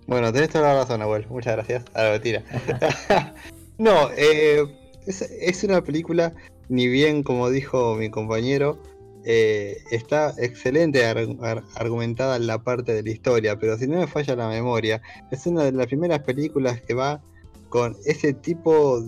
Bueno, 0.07 0.31
tenés 0.31 0.49
toda 0.49 0.73
la 0.73 0.81
razón, 0.81 1.01
abuelo. 1.01 1.25
Muchas 1.29 1.55
gracias. 1.55 1.83
A 1.95 2.03
la 2.03 2.11
mentira. 2.11 2.43
no, 3.79 4.09
eh, 4.15 4.63
es, 5.07 5.63
una 5.63 5.81
película, 5.81 6.33
ni 6.69 6.87
bien 6.87 7.23
como 7.23 7.49
dijo 7.49 7.95
mi 7.95 8.09
compañero, 8.09 8.81
eh, 9.27 9.83
está 9.89 10.35
excelente 10.37 11.03
argumentada 11.03 12.35
en 12.35 12.45
la 12.45 12.63
parte 12.63 12.93
de 12.93 13.01
la 13.01 13.09
historia, 13.09 13.57
pero 13.57 13.75
si 13.75 13.87
no 13.87 13.97
me 13.97 14.05
falla 14.05 14.35
la 14.35 14.47
memoria, 14.47 15.01
es 15.31 15.47
una 15.47 15.63
de 15.63 15.71
las 15.71 15.87
primeras 15.87 16.19
películas 16.19 16.79
que 16.81 16.93
va 16.93 17.23
con 17.69 17.97
ese 18.05 18.33
tipo 18.33 19.01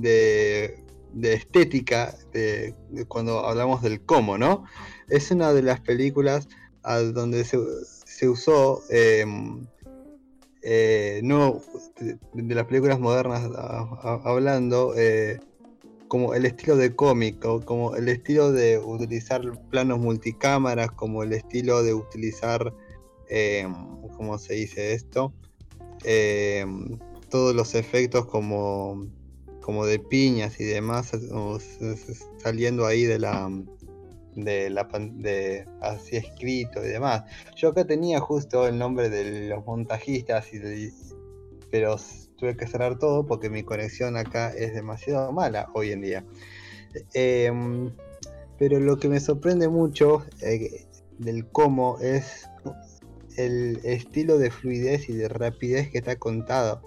de, 0.00 0.82
estética 1.22 2.16
de, 2.32 2.74
cuando 3.06 3.44
hablamos 3.44 3.82
del 3.82 4.00
cómo, 4.00 4.38
¿no? 4.38 4.64
Es 5.08 5.30
una 5.30 5.52
de 5.52 5.62
las 5.62 5.80
películas 5.80 6.48
donde 6.82 7.44
se, 7.44 8.28
usó 8.28 8.82
em, 8.88 9.66
eh, 10.62 11.20
no 11.22 11.60
de, 12.32 12.54
las 12.54 12.64
películas 12.64 12.98
modernas 12.98 13.42
hablando, 14.24 14.94
eh, 14.96 15.38
como 16.08 16.34
el 16.34 16.46
estilo 16.46 16.76
de 16.76 16.94
cómic, 16.94 17.38
como 17.64 17.94
el 17.94 18.08
estilo 18.08 18.52
de 18.52 18.78
utilizar 18.78 19.42
planos 19.70 19.98
multicámaras, 19.98 20.90
como 20.92 21.22
el 21.22 21.32
estilo 21.32 21.82
de 21.82 21.94
utilizar, 21.94 22.74
eh, 23.28 23.66
¿cómo 24.16 24.38
se 24.38 24.54
dice 24.54 24.94
esto? 24.94 25.32
Eh, 26.04 26.64
todos 27.30 27.54
los 27.54 27.74
efectos 27.74 28.26
como, 28.26 29.06
como 29.60 29.86
de 29.86 29.98
piñas 29.98 30.58
y 30.60 30.64
demás 30.64 31.12
saliendo 32.42 32.86
ahí 32.86 33.04
de 33.04 33.18
la 33.18 33.50
de 34.34 34.70
la 34.70 34.84
de 34.84 35.66
así 35.80 36.16
escrito 36.16 36.84
y 36.84 36.88
demás. 36.88 37.24
Yo 37.56 37.70
acá 37.70 37.84
tenía 37.84 38.20
justo 38.20 38.66
el 38.66 38.78
nombre 38.78 39.10
de 39.10 39.48
los 39.48 39.64
montajistas 39.66 40.52
y 40.52 40.92
pero 41.70 41.96
tuve 42.38 42.56
que 42.56 42.66
cerrar 42.66 42.98
todo 42.98 43.26
porque 43.26 43.50
mi 43.50 43.62
conexión 43.62 44.16
acá 44.16 44.50
es 44.50 44.72
demasiado 44.72 45.32
mala 45.32 45.68
hoy 45.74 45.92
en 45.92 46.00
día. 46.00 46.24
Em, 47.12 47.90
pero 48.58 48.80
lo 48.80 48.96
que 48.96 49.08
me 49.08 49.20
sorprende 49.20 49.68
mucho 49.68 50.24
eh, 50.40 50.86
del 51.18 51.46
cómo 51.46 51.98
es 52.00 52.48
el 53.36 53.80
estilo 53.84 54.38
de 54.38 54.50
fluidez 54.50 55.08
y 55.08 55.12
de 55.12 55.28
rapidez 55.28 55.90
que 55.90 55.98
está 55.98 56.16
contado. 56.16 56.82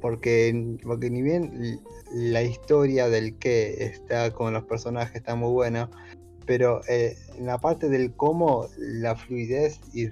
Porque, 0.00 0.76
porque 0.82 1.08
ni 1.08 1.22
bien 1.22 1.80
la 2.12 2.42
historia 2.42 3.08
del 3.08 3.38
que 3.38 3.84
está 3.84 4.30
con 4.32 4.52
los 4.52 4.64
personajes 4.64 5.16
está 5.16 5.34
muy 5.34 5.50
buena, 5.50 5.90
pero 6.46 6.82
eh, 6.88 7.16
en 7.36 7.46
la 7.46 7.58
parte 7.58 7.88
del 7.88 8.14
cómo, 8.14 8.68
la 8.78 9.16
fluidez 9.16 9.80
y, 9.92 10.08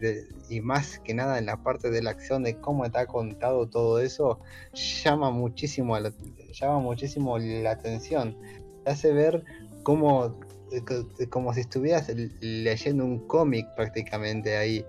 y, 0.48 0.60
más 0.60 0.98
que 1.00 1.14
nada 1.14 1.38
en 1.38 1.46
la 1.46 1.62
parte 1.62 1.90
de 1.90 2.02
la 2.02 2.10
acción 2.10 2.42
de 2.42 2.56
cómo 2.58 2.84
está 2.84 3.06
contado 3.06 3.68
todo 3.68 4.00
eso, 4.00 4.40
llama 4.72 5.30
muchísimo, 5.30 5.98
la, 5.98 6.12
llama 6.52 6.78
muchísimo 6.78 7.38
la 7.38 7.72
atención. 7.72 8.36
Te 8.84 8.92
hace 8.92 9.12
ver 9.12 9.44
como, 9.82 10.40
eh, 10.72 11.28
como 11.28 11.52
si 11.54 11.60
estuvieras 11.60 12.10
leyendo 12.40 13.04
un 13.04 13.26
cómic 13.26 13.66
prácticamente 13.76 14.56
ahí, 14.56 14.84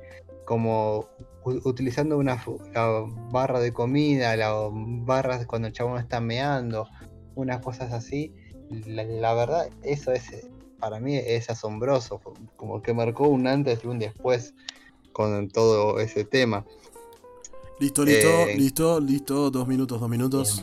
como 0.46 1.08
utilizando 1.46 2.18
una 2.18 2.42
la 2.74 3.06
barra 3.32 3.60
de 3.60 3.74
comida, 3.74 4.36
las 4.38 4.54
barras 4.72 5.46
cuando 5.46 5.68
el 5.68 5.74
chabón 5.74 6.00
está 6.00 6.22
meando, 6.22 6.88
unas 7.36 7.60
cosas 7.60 7.92
así. 7.92 8.34
la 8.70 9.34
verdad, 9.34 9.70
eso 9.84 10.14
es 10.14 10.48
para 10.84 11.00
mí 11.00 11.16
es 11.16 11.50
asombroso, 11.50 12.20
como 12.58 12.82
que 12.82 12.94
marcó 12.94 13.30
un 13.30 13.48
antes 13.48 13.80
y 13.86 13.88
un 13.88 14.00
después 14.00 14.54
con 15.13 15.48
todo 15.48 16.02
ese 16.02 16.25
tema. 16.25 16.66
Listo, 17.80 18.04
listo, 18.04 18.28
eh, 18.28 18.58
listo, 18.58 19.00
listo, 19.00 19.50
dos 19.50 19.66
minutos, 19.66 20.02
dos 20.02 20.10
minutos. 20.10 20.62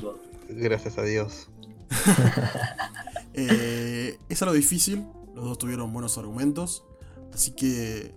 Gracias 0.50 0.98
a 0.98 1.04
Dios. 1.04 1.48
eh, 3.32 4.18
es 4.28 4.42
algo 4.42 4.54
difícil, 4.54 5.06
los 5.34 5.46
dos 5.46 5.56
tuvieron 5.56 5.90
buenos 5.90 6.18
argumentos, 6.18 6.84
así 7.32 7.52
que 7.52 8.12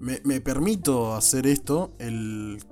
me, 0.00 0.22
me 0.24 0.40
permito 0.40 1.14
hacer 1.14 1.46
esto, 1.46 1.92
el, 1.98 2.64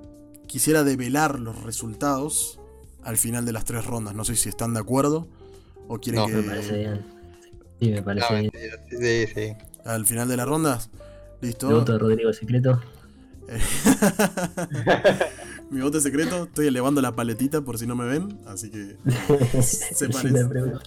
quisiera 0.47 0.83
develar 0.83 1.37
los 1.37 1.61
resultados 1.61 2.59
al 3.03 3.17
final 3.17 3.45
de 3.45 3.51
las 3.51 3.63
tres 3.63 3.85
rondas, 3.85 4.15
no 4.15 4.25
sé 4.25 4.35
si 4.35 4.49
están 4.49 4.73
de 4.73 4.79
acuerdo 4.79 5.27
o 5.87 5.99
quieren 5.99 6.25
que... 6.25 6.33
Me 6.33 6.41
parece 6.41 6.77
bien. 6.79 7.20
Sí, 7.81 7.89
me 7.89 8.03
parece 8.03 8.51
Sí, 8.89 9.27
sí. 9.33 9.53
Al 9.85 10.05
final 10.05 10.27
de 10.27 10.37
la 10.37 10.45
ronda, 10.45 10.79
listo. 11.41 11.67
Mi 11.67 11.73
voto 11.73 11.93
de 11.93 11.97
Rodrigo 11.97 12.31
secreto. 12.31 12.79
Mi 15.71 15.81
voto 15.81 15.99
secreto, 15.99 16.43
estoy 16.43 16.67
elevando 16.67 17.01
la 17.01 17.15
paletita 17.15 17.61
por 17.61 17.79
si 17.79 17.87
no 17.87 17.95
me 17.95 18.05
ven, 18.05 18.39
así 18.45 18.69
que 18.69 18.97
se 19.63 20.09
parece. 20.09 20.45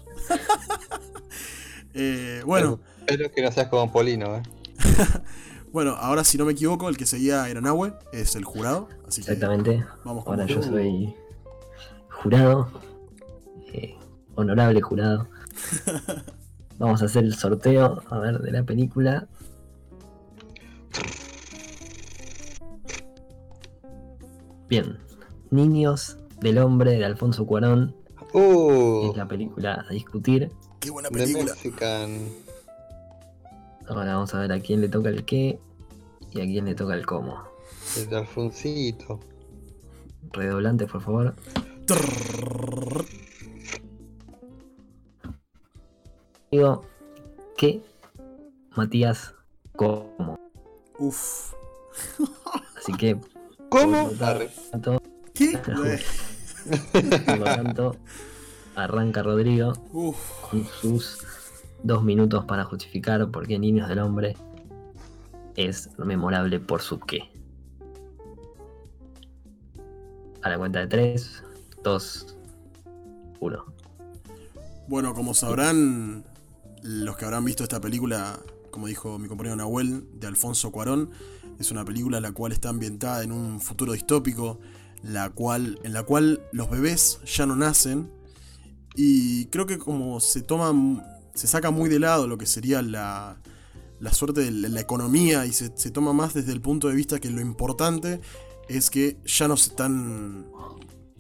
eh, 1.95 2.43
bueno. 2.47 2.79
Espero 3.01 3.33
que 3.33 3.43
no 3.43 3.51
seas 3.51 3.67
como 3.69 3.91
Polino, 3.91 4.37
eh. 4.37 4.43
bueno, 5.73 5.93
ahora 5.93 6.23
si 6.23 6.39
no 6.39 6.45
me 6.45 6.53
equivoco, 6.53 6.89
el 6.89 6.97
que 6.97 7.07
seguía 7.07 7.49
era 7.49 7.61
Nahue, 7.61 7.93
es 8.13 8.37
el 8.37 8.45
jurado. 8.45 8.89
Así 9.09 9.23
Exactamente. 9.23 9.85
vamos 10.05 10.25
con 10.25 10.41
Ahora 10.41 10.53
yo 10.53 10.63
soy 10.63 11.13
jurado. 12.09 12.71
Eh, 13.73 13.97
honorable 14.37 14.81
jurado. 14.81 15.29
Vamos 16.79 17.03
a 17.03 17.05
hacer 17.07 17.25
el 17.25 17.35
sorteo, 17.35 18.03
a 18.11 18.19
ver, 18.19 18.39
de 18.41 18.51
la 18.51 18.63
película. 18.65 19.27
Bien. 24.69 24.99
Niños 25.51 26.19
del 26.41 26.59
hombre 26.59 26.93
de 26.93 27.05
Alfonso 27.05 27.47
Cuarón. 27.47 27.95
Uh, 28.33 29.11
es 29.11 29.17
la 29.17 29.29
película 29.29 29.85
a 29.89 29.93
discutir. 29.93 30.51
Qué 30.81 30.91
buena 30.91 31.09
película. 31.11 31.55
Ahora 33.89 34.15
vamos 34.15 34.35
a 34.35 34.41
ver 34.41 34.53
a 34.53 34.61
quién 34.61 34.81
le 34.81 34.89
toca 34.89 35.11
el 35.11 35.25
qué 35.25 35.61
y 36.33 36.41
a 36.41 36.45
quién 36.45 36.65
le 36.65 36.75
toca 36.75 36.95
el 36.95 37.07
cómo. 37.07 37.45
El 37.97 38.15
Alfoncito. 38.15 39.21
Redoblante, 40.33 40.87
por 40.87 41.03
favor. 41.03 41.35
Digo 46.55 46.83
que 47.57 47.83
Matías 48.77 49.35
como. 49.75 50.39
Uf. 50.99 51.53
Así 52.77 52.93
que. 52.93 53.19
¿Cómo? 53.69 54.11
Tanto, 54.71 55.03
¿Qué? 55.35 55.59
por 57.27 57.39
lo 57.39 57.45
tanto, 57.45 57.97
arranca 58.77 59.23
Rodrigo 59.23 59.73
con 59.93 60.65
sus 60.81 61.19
dos 61.83 62.05
minutos 62.05 62.45
para 62.45 62.65
justificar 62.65 63.29
por 63.31 63.49
qué 63.49 63.59
Niños 63.59 63.89
del 63.89 63.99
Hombre 63.99 64.37
es 65.57 65.91
memorable 65.99 66.61
por 66.61 66.83
su 66.83 67.01
qué. 67.01 67.31
A 70.43 70.51
la 70.51 70.59
cuenta 70.59 70.81
de 70.81 70.87
3, 70.87 71.45
2, 71.83 72.37
1. 73.41 73.65
Bueno, 74.87 75.15
como 75.15 75.33
sabrán, 75.35 76.25
los 76.85 77.17
que 77.17 77.25
habrán 77.25 77.47
visto 77.47 77.63
esta 77.63 77.81
película, 77.81 78.39
como 78.71 78.87
dijo 78.87 79.19
mi 79.19 79.27
compañero 79.27 79.57
Nahuel, 79.57 80.07
de 80.21 80.27
Alfonso 80.27 80.71
Cuarón, 80.71 81.11
es 81.59 81.71
una 81.71 81.83
película 81.85 82.21
la 82.21 82.33
cual 82.33 82.53
está 82.53 82.69
ambientada 82.69 83.25
en 83.25 83.33
un 83.33 83.61
futuro 83.61 83.95
distópico, 83.95 84.61
en 85.03 85.15
la 85.15 85.31
cual 85.31 86.41
los 86.53 86.71
bebés 86.71 87.21
ya 87.25 87.47
no 87.47 87.57
nacen. 87.57 88.11
Y 88.95 89.47
creo 89.47 89.67
que 89.67 89.79
como 89.79 90.21
se 90.21 90.43
toma, 90.43 91.03
se 91.35 91.47
saca 91.47 91.71
muy 91.71 91.89
de 91.89 91.99
lado 91.99 92.29
lo 92.29 92.37
que 92.37 92.47
sería 92.47 92.83
la, 92.83 93.41
la 93.99 94.13
suerte 94.13 94.43
de 94.43 94.69
la 94.69 94.81
economía 94.81 95.47
y 95.47 95.53
se, 95.53 95.73
se 95.75 95.91
toma 95.91 96.13
más 96.13 96.35
desde 96.35 96.53
el 96.53 96.61
punto 96.61 96.89
de 96.89 96.95
vista 96.95 97.19
que 97.19 97.31
lo 97.31 97.41
importante 97.41 98.21
es 98.69 98.91
que 98.91 99.17
ya 99.25 99.49
no 99.49 99.57
se 99.57 99.71
están 99.71 100.47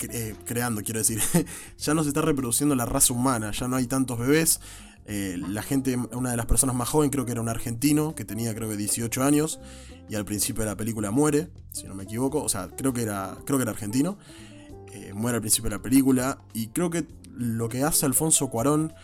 eh, 0.00 0.34
creando, 0.44 0.82
quiero 0.82 1.00
decir, 1.00 1.20
ya 1.78 1.94
no 1.94 2.02
se 2.02 2.08
está 2.08 2.20
reproduciendo 2.20 2.74
la 2.74 2.84
raza 2.84 3.14
humana, 3.14 3.52
ya 3.52 3.68
no 3.68 3.76
hay 3.76 3.86
tantos 3.86 4.18
bebés. 4.18 4.60
Eh, 5.06 5.36
la 5.38 5.62
gente, 5.62 5.96
una 6.12 6.30
de 6.30 6.36
las 6.36 6.46
personas 6.46 6.74
más 6.74 6.88
jóvenes 6.88 7.12
creo 7.12 7.26
que 7.26 7.32
era 7.32 7.40
un 7.40 7.48
argentino, 7.48 8.14
que 8.14 8.24
tenía 8.24 8.54
creo 8.54 8.68
que 8.68 8.76
18 8.76 9.22
años, 9.22 9.60
y 10.08 10.14
al 10.14 10.24
principio 10.24 10.64
de 10.64 10.70
la 10.70 10.76
película 10.76 11.10
muere, 11.10 11.50
si 11.72 11.86
no 11.86 11.94
me 11.94 12.04
equivoco, 12.04 12.42
o 12.42 12.48
sea, 12.48 12.70
creo 12.76 12.92
que 12.92 13.02
era, 13.02 13.36
creo 13.44 13.58
que 13.58 13.62
era 13.62 13.72
argentino, 13.72 14.18
eh, 14.92 15.12
muere 15.14 15.36
al 15.36 15.42
principio 15.42 15.70
de 15.70 15.76
la 15.76 15.82
película, 15.82 16.42
y 16.52 16.68
creo 16.68 16.90
que 16.90 17.06
lo 17.36 17.68
que 17.68 17.82
hace 17.82 18.06
Alfonso 18.06 18.48
Cuarón 18.48 18.94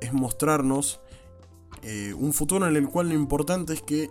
es 0.00 0.12
mostrarnos 0.12 1.00
un 2.16 2.32
futuro 2.32 2.66
en 2.66 2.76
el 2.76 2.88
cual 2.88 3.08
lo 3.08 3.14
importante 3.14 3.72
es 3.72 3.82
que 3.82 4.10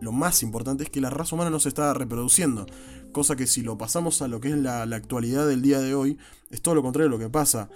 lo 0.00 0.12
más 0.12 0.42
importante 0.42 0.84
es 0.84 0.90
que 0.90 1.00
la 1.00 1.10
raza 1.10 1.34
humana 1.34 1.50
no 1.50 1.60
se 1.60 1.68
está 1.68 1.92
reproduciendo. 1.94 2.66
Cosa 3.12 3.36
que 3.36 3.46
si 3.46 3.62
lo 3.62 3.78
pasamos 3.78 4.20
a 4.22 4.28
lo 4.28 4.40
que 4.40 4.50
es 4.50 4.56
la, 4.56 4.82
actualidad 4.82 5.46
del 5.46 5.62
día 5.62 5.80
de 5.80 5.94
hoy, 5.94 6.18
es 6.50 6.60
todo 6.60 6.74
lo 6.74 6.82
contrario 6.82 7.10
de 7.10 7.16
lo 7.16 7.22
que 7.22 7.30
pasa. 7.30 7.70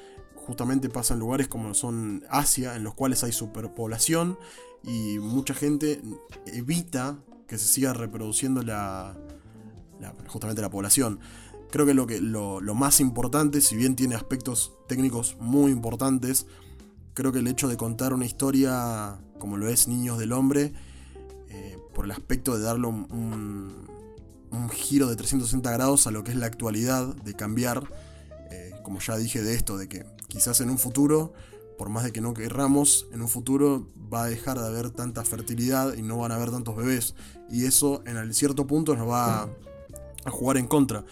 Justamente 0.46 0.88
pasa 0.88 1.14
en 1.14 1.20
lugares 1.20 1.48
como 1.48 1.74
son 1.74 2.24
Asia, 2.28 2.76
en 2.76 2.84
los 2.84 2.94
cuales 2.94 3.22
hay 3.24 3.32
superpoblación 3.32 4.38
y 4.82 5.18
mucha 5.18 5.54
gente 5.54 6.00
evita 6.46 7.18
que 7.46 7.58
se 7.58 7.66
siga 7.66 7.92
reproduciendo 7.92 8.62
la, 8.62 9.16
justamente 10.26 10.62
la 10.62 10.70
población. 10.70 11.20
Creo 11.70 11.86
que, 11.86 11.94
lo, 11.94 12.06
que 12.06 12.20
lo, 12.20 12.60
lo 12.60 12.74
más 12.74 13.00
importante, 13.00 13.60
si 13.60 13.76
bien 13.76 13.94
tiene 13.94 14.16
aspectos 14.16 14.72
técnicos 14.88 15.36
muy 15.38 15.70
importantes, 15.70 16.46
creo 17.14 17.32
que 17.32 17.40
el 17.40 17.46
hecho 17.46 17.68
de 17.68 17.76
contar 17.76 18.12
una 18.12 18.26
historia 18.26 19.20
como 19.38 19.56
lo 19.56 19.68
es 19.68 19.88
Niños 19.88 20.18
del 20.18 20.32
Hombre, 20.32 20.72
eh, 21.48 21.76
por 21.92 22.04
el 22.04 22.12
aspecto 22.12 22.56
de 22.56 22.62
darle 22.62 22.86
un, 22.86 23.88
giro 24.72 25.08
de 25.08 25.16
360 25.16 25.70
grados 25.72 26.06
a 26.06 26.12
lo 26.12 26.22
que 26.22 26.30
es 26.30 26.36
la 26.36 26.46
actualidad, 26.46 27.14
de 27.16 27.34
cambiar, 27.34 27.82
eh, 28.50 28.72
como 28.84 29.00
ya 29.00 29.16
dije 29.16 29.42
de 29.42 29.54
esto, 29.54 29.76
de 29.76 29.88
que 29.88 30.04
quizás 30.30 30.60
en 30.62 30.70
un 30.70 30.78
futuro, 30.78 31.34
por 31.76 31.90
más 31.90 32.04
de 32.04 32.12
que 32.12 32.22
no 32.22 32.32
querramos, 32.32 33.06
en 33.12 33.20
un 33.20 33.28
futuro 33.28 33.86
va 34.12 34.24
a 34.24 34.26
dejar 34.28 34.58
de 34.58 34.66
haber 34.66 34.90
tanta 34.90 35.24
fertilidad 35.24 35.94
y 35.94 36.02
no 36.02 36.16
van 36.16 36.32
a 36.32 36.36
haber 36.36 36.50
tantos 36.50 36.76
bebés. 36.76 37.14
Y 37.50 37.66
eso 37.66 38.02
en 38.06 38.32
cierto 38.32 38.66
punto 38.66 38.96
nos 38.96 39.08
va 39.08 39.42
a, 39.42 40.30
jugar 40.30 40.56
en 40.56 40.66
contra, 40.66 41.04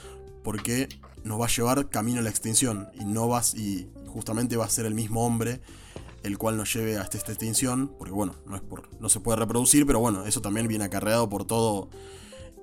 porque 0.42 0.88
nos 1.24 1.40
va 1.40 1.46
a 1.46 1.48
llevar 1.48 1.90
camino 1.90 2.20
a 2.20 2.22
la 2.22 2.30
extinción 2.30 2.88
y 2.94 3.04
no 3.04 3.28
vas 3.28 3.54
y 3.54 3.90
justamente 4.06 4.56
va 4.56 4.64
a 4.64 4.70
ser 4.70 4.86
el 4.86 4.94
mismo 4.94 5.26
hombre 5.26 5.60
el 6.22 6.36
cual 6.36 6.56
nos 6.56 6.72
lleve 6.74 6.96
hasta 6.96 7.16
esta 7.16 7.32
extinción, 7.32 7.94
porque 7.96 8.12
bueno, 8.12 8.34
no, 8.44 8.56
es 8.56 8.62
por, 8.62 8.88
no 9.00 9.08
se 9.08 9.20
puede 9.20 9.36
reproducir, 9.36 9.86
pero 9.86 10.00
bueno, 10.00 10.26
eso 10.26 10.42
también 10.42 10.66
viene 10.66 10.84
acarreado 10.84 11.28
por 11.28 11.44
todo 11.44 11.88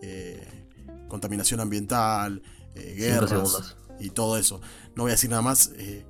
eh, 0.02 0.46
contaminación 1.08 1.62
ambiental, 1.62 2.42
eh, 2.76 2.96
guerras 2.98 3.78
y 4.00 4.10
todo 4.10 4.38
eso. 4.38 4.60
No 4.96 5.04
voy 5.04 5.12
a 5.12 5.16
decir 5.16 5.30
nada 5.30 5.42
más, 5.42 5.72
eh, 5.78 6.06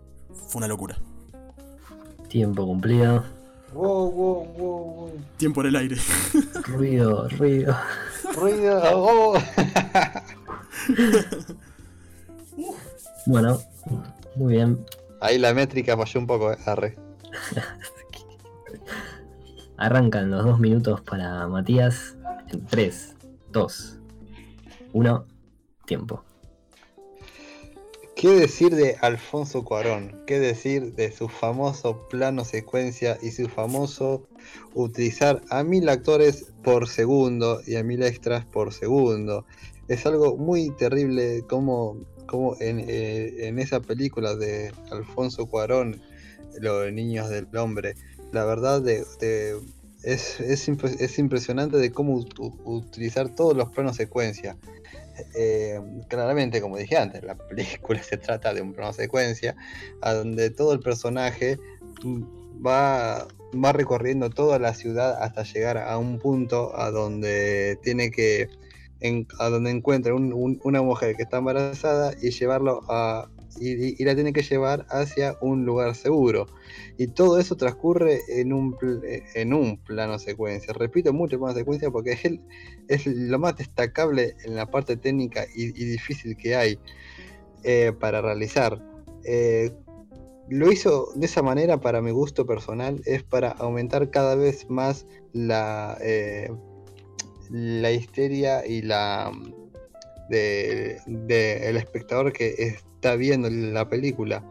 fue 0.48 0.60
una 0.60 0.68
locura. 0.68 0.98
Tiempo 2.28 2.66
cumplido. 2.66 3.24
Wow, 3.74 4.12
wow, 4.12 4.46
wow, 4.58 5.12
Tiempo 5.38 5.62
en 5.62 5.68
el 5.68 5.76
aire. 5.76 5.98
ruido, 6.66 7.28
ruido. 7.30 7.78
ruido, 8.36 8.82
oh. 8.94 9.38
bueno, 13.26 13.60
muy 14.36 14.54
bien. 14.54 14.86
Ahí 15.20 15.38
la 15.38 15.54
métrica 15.54 15.98
falló 15.98 16.20
un 16.22 16.28
poco, 16.28 16.56
arre. 16.66 16.96
Arrancan 19.78 20.32
los 20.32 20.46
dos 20.46 20.60
minutos 20.60 21.02
para 21.02 21.48
Matías 21.48 22.16
en 22.48 22.66
3, 22.66 23.16
2, 23.52 24.00
1, 24.94 25.26
tiempo. 25.86 26.24
¿Qué 28.26 28.32
decir 28.32 28.76
de 28.76 28.98
Alfonso 29.02 29.64
Cuarón? 29.64 30.24
¿Qué 30.26 30.40
decir 30.40 30.96
de 30.96 31.12
su 31.12 31.30
famoso 31.30 32.08
plano 32.10 32.44
secuencia 32.44 33.20
y 33.22 33.30
su 33.30 33.48
famoso 33.48 34.28
utilizar 34.74 35.44
a 35.52 35.64
mil 35.64 35.88
actores 35.90 36.48
por 36.64 36.90
segundo 36.90 37.62
y 37.68 37.76
a 37.76 37.84
mil 37.84 38.02
extras 38.02 38.44
por 38.44 38.74
segundo? 38.74 39.46
Es 39.88 40.08
algo 40.08 40.38
muy 40.38 40.72
terrible 40.72 41.44
como, 41.48 42.00
como 42.26 42.56
en, 42.62 42.80
eh, 42.88 43.48
en 43.48 43.60
esa 43.60 43.80
película 43.80 44.36
de 44.36 44.72
Alfonso 44.90 45.46
Cuarón 45.46 46.02
los 46.60 46.92
niños 46.92 47.30
del 47.30 47.46
hombre. 47.56 47.94
La 48.32 48.44
verdad 48.44 48.82
de, 48.82 49.06
es, 50.02 50.40
es, 50.40 51.20
impresionante 51.20 51.78
de 51.78 51.92
cómo 51.92 52.26
utilizar 52.64 53.30
todos 53.36 53.56
los 53.56 53.70
planos 53.70 53.98
secuencia. 53.98 54.58
Eh, 55.34 55.80
claramente, 56.08 56.62
como 56.62 56.78
dije 56.78 56.98
antes, 56.98 57.24
la 57.24 57.36
película 57.36 58.02
se 58.04 58.18
trata 58.18 58.54
de 58.54 58.62
un 58.62 58.74
plano 58.74 58.94
secuencia 58.94 59.56
a 60.02 60.14
donde 60.14 60.50
todo 60.50 60.74
el 60.74 60.80
personaje 60.80 61.58
va, 62.66 63.28
va 63.54 63.72
recorriendo 63.72 64.30
toda 64.30 64.60
la 64.60 64.74
ciudad 64.74 65.22
hasta 65.22 65.44
llegar 65.44 65.78
a 65.78 65.98
un 65.98 66.20
punto 66.20 66.78
a 66.78 66.92
donde 66.92 67.78
tiene 67.84 68.12
que 68.12 68.50
a 69.40 69.50
donde 69.50 69.70
encuentra 69.70 70.16
una 70.16 70.82
mujer 70.82 71.16
que 71.16 71.24
está 71.24 71.38
embarazada 71.38 72.14
y 72.22 72.32
llevarlo 72.32 72.82
a, 72.90 73.30
y, 73.60 74.04
la 74.04 74.16
tiene 74.16 74.34
que 74.34 74.42
llevar 74.42 74.86
hacia 74.90 75.38
un 75.42 75.66
lugar 75.66 75.96
seguro. 75.96 76.48
Y 76.98 77.08
todo 77.08 77.40
eso 77.40 77.56
transcurre 77.56 78.22
en 78.28 78.54
un, 78.54 78.78
en 79.34 79.54
un 79.54 79.78
plano 79.78 80.20
secuencia. 80.20 80.74
Repito 80.74 81.14
mucho 81.14 81.40
plano 81.40 81.54
secuencia 81.54 81.92
porque 81.92 82.12
es, 82.12 82.40
es 82.88 83.08
lo 83.08 83.40
más 83.40 83.58
destacable 83.58 84.36
en 84.44 84.56
la 84.56 84.70
parte 84.70 84.98
técnica 84.98 85.46
y, 85.56 85.72
difícil 85.72 86.36
que 86.38 86.56
hay 86.56 86.80
eh, 87.64 87.94
para 88.00 88.22
realizar. 88.22 88.82
Eh, 89.24 89.72
lo 90.50 90.72
hizo 90.72 91.10
de 91.16 91.26
esa 91.26 91.42
manera 91.42 91.80
para 91.80 92.02
mi 92.02 92.12
gusto 92.12 92.46
personal, 92.46 93.02
es 93.06 93.24
para 93.24 93.50
aumentar 93.50 94.12
cada 94.12 94.36
vez 94.36 94.70
más 94.70 95.08
la, 95.34 95.98
eh, 96.02 96.52
la 97.50 97.92
histeria 97.92 98.66
y 98.66 98.84
la 98.84 99.32
de, 100.30 101.00
el 101.68 101.78
espectador 101.78 102.32
que 102.34 102.78
viendo 103.14 103.50
la 103.50 103.88
película. 103.88 104.44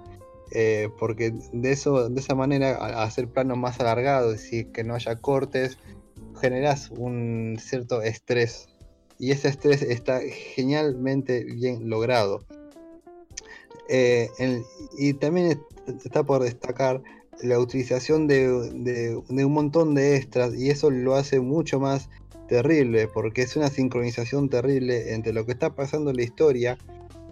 Eh, 0.53 0.89
porque 1.01 1.35
de 1.53 1.73
eso, 1.73 2.09
de 2.09 2.21
esa 2.21 2.37
manera, 2.37 3.03
hacer 3.03 3.27
planos 3.27 3.59
más 3.59 3.81
alargados 3.81 4.53
y 4.53 4.67
que 4.67 4.85
no 4.85 4.95
haya 4.95 5.17
cortes, 5.17 5.79
generas 6.41 6.91
un 6.91 7.57
cierto 7.59 8.03
estrés. 8.03 8.69
Y 9.19 9.33
ese 9.33 9.49
estrés 9.49 9.83
está 9.83 10.21
genialmente 10.55 11.43
bien 11.45 11.89
logrado. 11.89 12.45
Eh, 13.89 14.29
y 14.97 15.15
también 15.15 15.61
está 16.05 16.23
por 16.23 16.43
destacar 16.43 17.03
la 17.43 17.59
utilización 17.59 18.27
de, 18.27 18.49
de, 18.73 19.45
un 19.45 19.53
montón 19.53 19.95
de 19.95 20.17
extras 20.17 20.55
y 20.55 20.71
eso 20.71 20.91
lo 20.91 21.15
hace 21.15 21.41
mucho 21.41 21.81
más 21.81 22.09
terrible 22.49 23.09
porque 23.09 23.43
es 23.43 23.57
una 23.57 23.69
sincronización 23.69 24.49
terrible 24.49 25.15
entre 25.15 25.33
lo 25.33 25.45
que 25.45 25.53
está 25.53 25.75
pasando 25.75 26.11
en 26.11 26.17
la 26.17 26.23
historia 26.23 26.79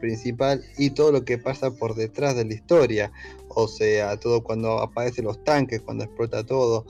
principal 0.02 0.62
y 0.76 0.90
todo 0.90 1.12
lo 1.12 1.24
que 1.24 1.38
pasa 1.38 1.70
por 1.70 1.94
detrás 1.94 2.36
de 2.36 2.44
la 2.44 2.52
historia. 2.52 3.12
O 3.48 3.68
sea, 3.68 4.18
todo 4.18 4.42
cuando 4.42 4.80
aparecen 4.80 5.24
los 5.24 5.42
tanques, 5.44 5.80
cuando 5.80 6.04
explota 6.04 6.44
todo. 6.44 6.84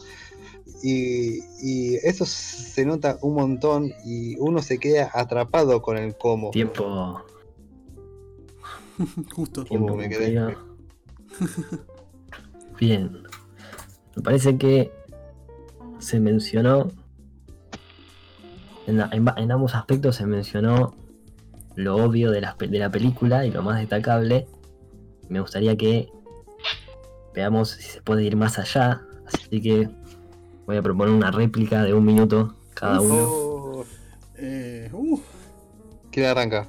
Y, 0.83 1.94
eso 2.03 2.27
se 2.27 2.85
nota 2.85 3.18
un 3.22 3.35
montón 3.35 3.92
y 4.05 4.37
uno 4.38 4.61
se 4.62 4.79
queda 4.79 5.11
atrapado 5.14 5.81
con 5.81 5.96
el 5.96 6.16
cómo. 6.16 6.51
Tiempo. 6.51 7.22
Justo. 9.37 9.64
Tiempo 9.64 9.94
me 9.94 10.09
quedé. 10.09 10.35
Bien. 12.81 13.22
Me 14.16 14.22
parece 14.22 14.59
que 14.59 14.90
se 16.01 16.18
mencionó 16.18 16.90
en, 18.87 19.51
ambos 19.53 19.75
aspectos 19.75 20.16
se 20.16 20.27
mencionó 20.27 20.94
lo 21.75 21.97
obvio 21.97 22.31
de 22.31 22.41
la, 22.41 22.57
de 22.59 22.79
la 22.79 22.91
película 22.91 23.47
y 23.47 23.51
lo 23.51 23.63
más 23.63 23.79
destacable. 23.79 24.47
Me 25.29 25.41
gustaría 25.41 25.77
que 25.77 26.09
veamos 27.35 27.71
si 27.71 27.83
se 27.83 28.03
puede 28.03 28.25
ir 28.25 28.37
más 28.37 28.59
allá. 28.59 29.03
Así 29.27 29.61
que 29.61 29.89
voy 30.67 30.77
a 30.77 30.83
proponer 30.83 31.15
una 31.15 31.31
réplica 31.31 31.83
de 31.83 31.95
un 31.95 32.05
minuto 32.05 32.57
cada 32.75 33.01
uno. 33.01 33.85
Eh, 34.37 34.91
uh. 34.93 35.21
¿Quién 36.11 36.27
arranca? 36.27 36.69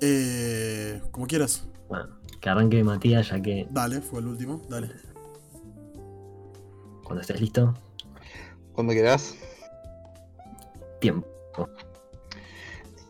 Eh, 0.00 1.00
como 1.10 1.26
quieras. 1.26 1.66
Bueno, 1.88 2.08
que 2.40 2.48
arranque 2.50 2.82
Matías, 2.84 3.28
ya 3.30 3.40
que 3.40 3.66
Dale, 3.70 4.00
fue 4.00 4.20
el 4.20 4.26
último. 4.26 4.60
Dale. 4.68 4.90
cuando 7.04 7.20
estés 7.22 7.40
listo, 7.40 7.74
Cuando 8.74 8.92
quieras. 8.92 9.34
tiempo. 11.00 11.26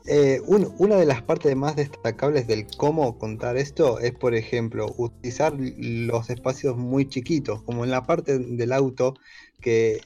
Eh, 0.07 0.41
un- 0.47 0.75
una 0.79 0.97
de 0.97 1.07
las 1.07 1.23
partes 1.23 1.57
más 1.57 1.77
destacables 1.77 2.47
del 2.47 2.67
cómo 2.77 3.17
contar 3.19 3.57
esto 3.57 3.99
es, 4.01 4.13
por 4.13 4.35
ejemplo, 4.35 4.95
utilizar 4.99 5.55
los 5.59 6.29
espacios 6.29 6.77
muy 6.77 7.09
chiquitos, 7.09 7.63
como 7.63 7.85
en 7.85 7.91
la 7.91 8.03
parte 8.03 8.39
del 8.39 8.73
auto, 8.75 9.15
que, 9.63 10.03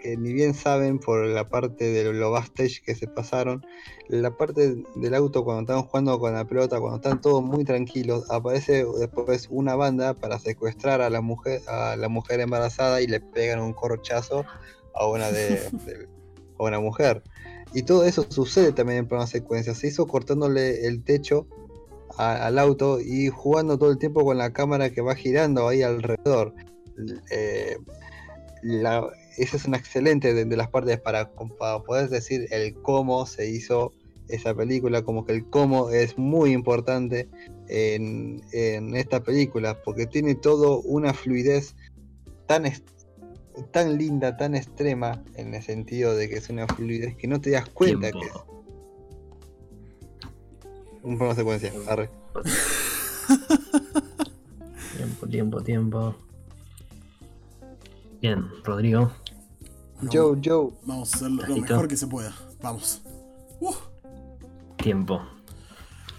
que 0.00 0.16
ni 0.16 0.32
bien 0.32 0.54
saben 0.54 0.98
por 0.98 1.26
la 1.26 1.50
parte 1.50 1.84
de 1.92 2.10
los 2.14 2.32
backstage 2.32 2.82
que 2.82 2.94
se 2.94 3.06
pasaron, 3.08 3.62
la 4.08 4.34
parte 4.38 4.74
del 4.96 5.14
auto 5.14 5.44
cuando 5.44 5.60
están 5.70 5.86
jugando 5.86 6.18
con 6.18 6.32
la 6.32 6.46
pelota, 6.46 6.80
cuando 6.80 6.96
están 6.96 7.20
todos 7.20 7.42
muy 7.42 7.64
tranquilos, 7.64 8.24
aparece 8.30 8.86
después 8.98 9.48
una 9.50 9.74
banda 9.76 10.14
para 10.14 10.38
secuestrar 10.38 11.02
a 11.02 11.10
la 11.10 11.20
mujer, 11.20 11.60
a 11.68 11.94
la 11.96 12.08
mujer 12.08 12.40
embarazada 12.40 13.02
y 13.02 13.06
le 13.06 13.20
pegan 13.20 13.60
un 13.60 13.74
corchazo 13.74 14.46
a 14.94 15.06
una 15.06 15.30
de, 15.30 15.68
de- 15.86 16.08
a 16.58 16.62
una 16.64 16.80
mujer. 16.80 17.22
Y 17.74 17.82
todo 17.82 18.04
eso 18.04 18.26
sucede 18.28 18.72
también 18.72 19.00
en 19.00 19.08
plano 19.08 19.26
secuencia. 19.26 19.74
Se 19.74 19.88
hizo 19.88 20.06
cortándole 20.06 20.86
el 20.86 21.02
techo 21.02 21.46
al 22.18 22.58
auto 22.58 23.00
y 23.00 23.28
jugando 23.28 23.78
todo 23.78 23.90
el 23.90 23.98
tiempo 23.98 24.24
con 24.24 24.36
la 24.36 24.52
cámara 24.52 24.90
que 24.90 25.00
va 25.00 25.14
girando 25.14 25.68
ahí 25.68 25.82
alrededor. 25.82 26.54
Eh, 27.30 27.78
esa 29.38 29.56
es 29.56 29.64
una 29.64 29.78
excelente 29.78 30.34
de, 30.34 30.56
las 30.56 30.68
partes 30.68 31.00
para, 31.00 31.30
para 31.58 31.82
poder 31.82 32.10
decir 32.10 32.46
el 32.50 32.74
cómo 32.74 33.26
se 33.26 33.48
hizo 33.48 33.92
esa 34.28 34.54
película, 34.54 35.02
como 35.02 35.24
que 35.24 35.32
el 35.32 35.48
cómo 35.48 35.90
es 35.90 36.16
muy 36.18 36.52
importante 36.52 37.28
en, 37.68 38.42
en 38.52 38.94
esta 38.94 39.22
película, 39.22 39.80
porque 39.82 40.06
tiene 40.06 40.34
todo 40.34 40.80
una 40.82 41.12
fluidez 41.12 41.74
tan, 42.46 42.64
tan 43.70 43.98
linda, 43.98 44.36
tan 44.36 44.54
extrema, 44.54 45.22
en 45.36 45.54
el 45.54 45.62
sentido 45.62 46.14
de 46.14 46.28
que 46.28 46.36
es 46.36 46.48
una 46.50 46.66
fluidez 46.66 47.16
que 47.16 47.28
no 47.28 47.40
te 47.40 47.50
das 47.50 47.68
cuenta 47.68 48.10
que 48.12 48.18
es 48.20 48.32
un 51.02 51.18
plano 51.18 51.34
secuencia. 51.34 51.72
Arre. 51.88 52.10
Tiempo, 54.96 55.26
tiempo, 55.26 55.62
tiempo. 55.62 56.14
Bien, 58.20 58.44
Rodrigo. 58.62 59.12
Joe, 60.12 60.38
Joe, 60.44 60.70
Vamos 60.84 61.12
a 61.12 61.16
hacerlo 61.16 61.42
lo 61.42 61.54
Listo. 61.54 61.72
mejor 61.72 61.88
que 61.88 61.96
se 61.96 62.06
pueda. 62.06 62.34
Vamos. 62.60 63.02
Uh. 63.60 63.74
Tiempo. 64.76 65.22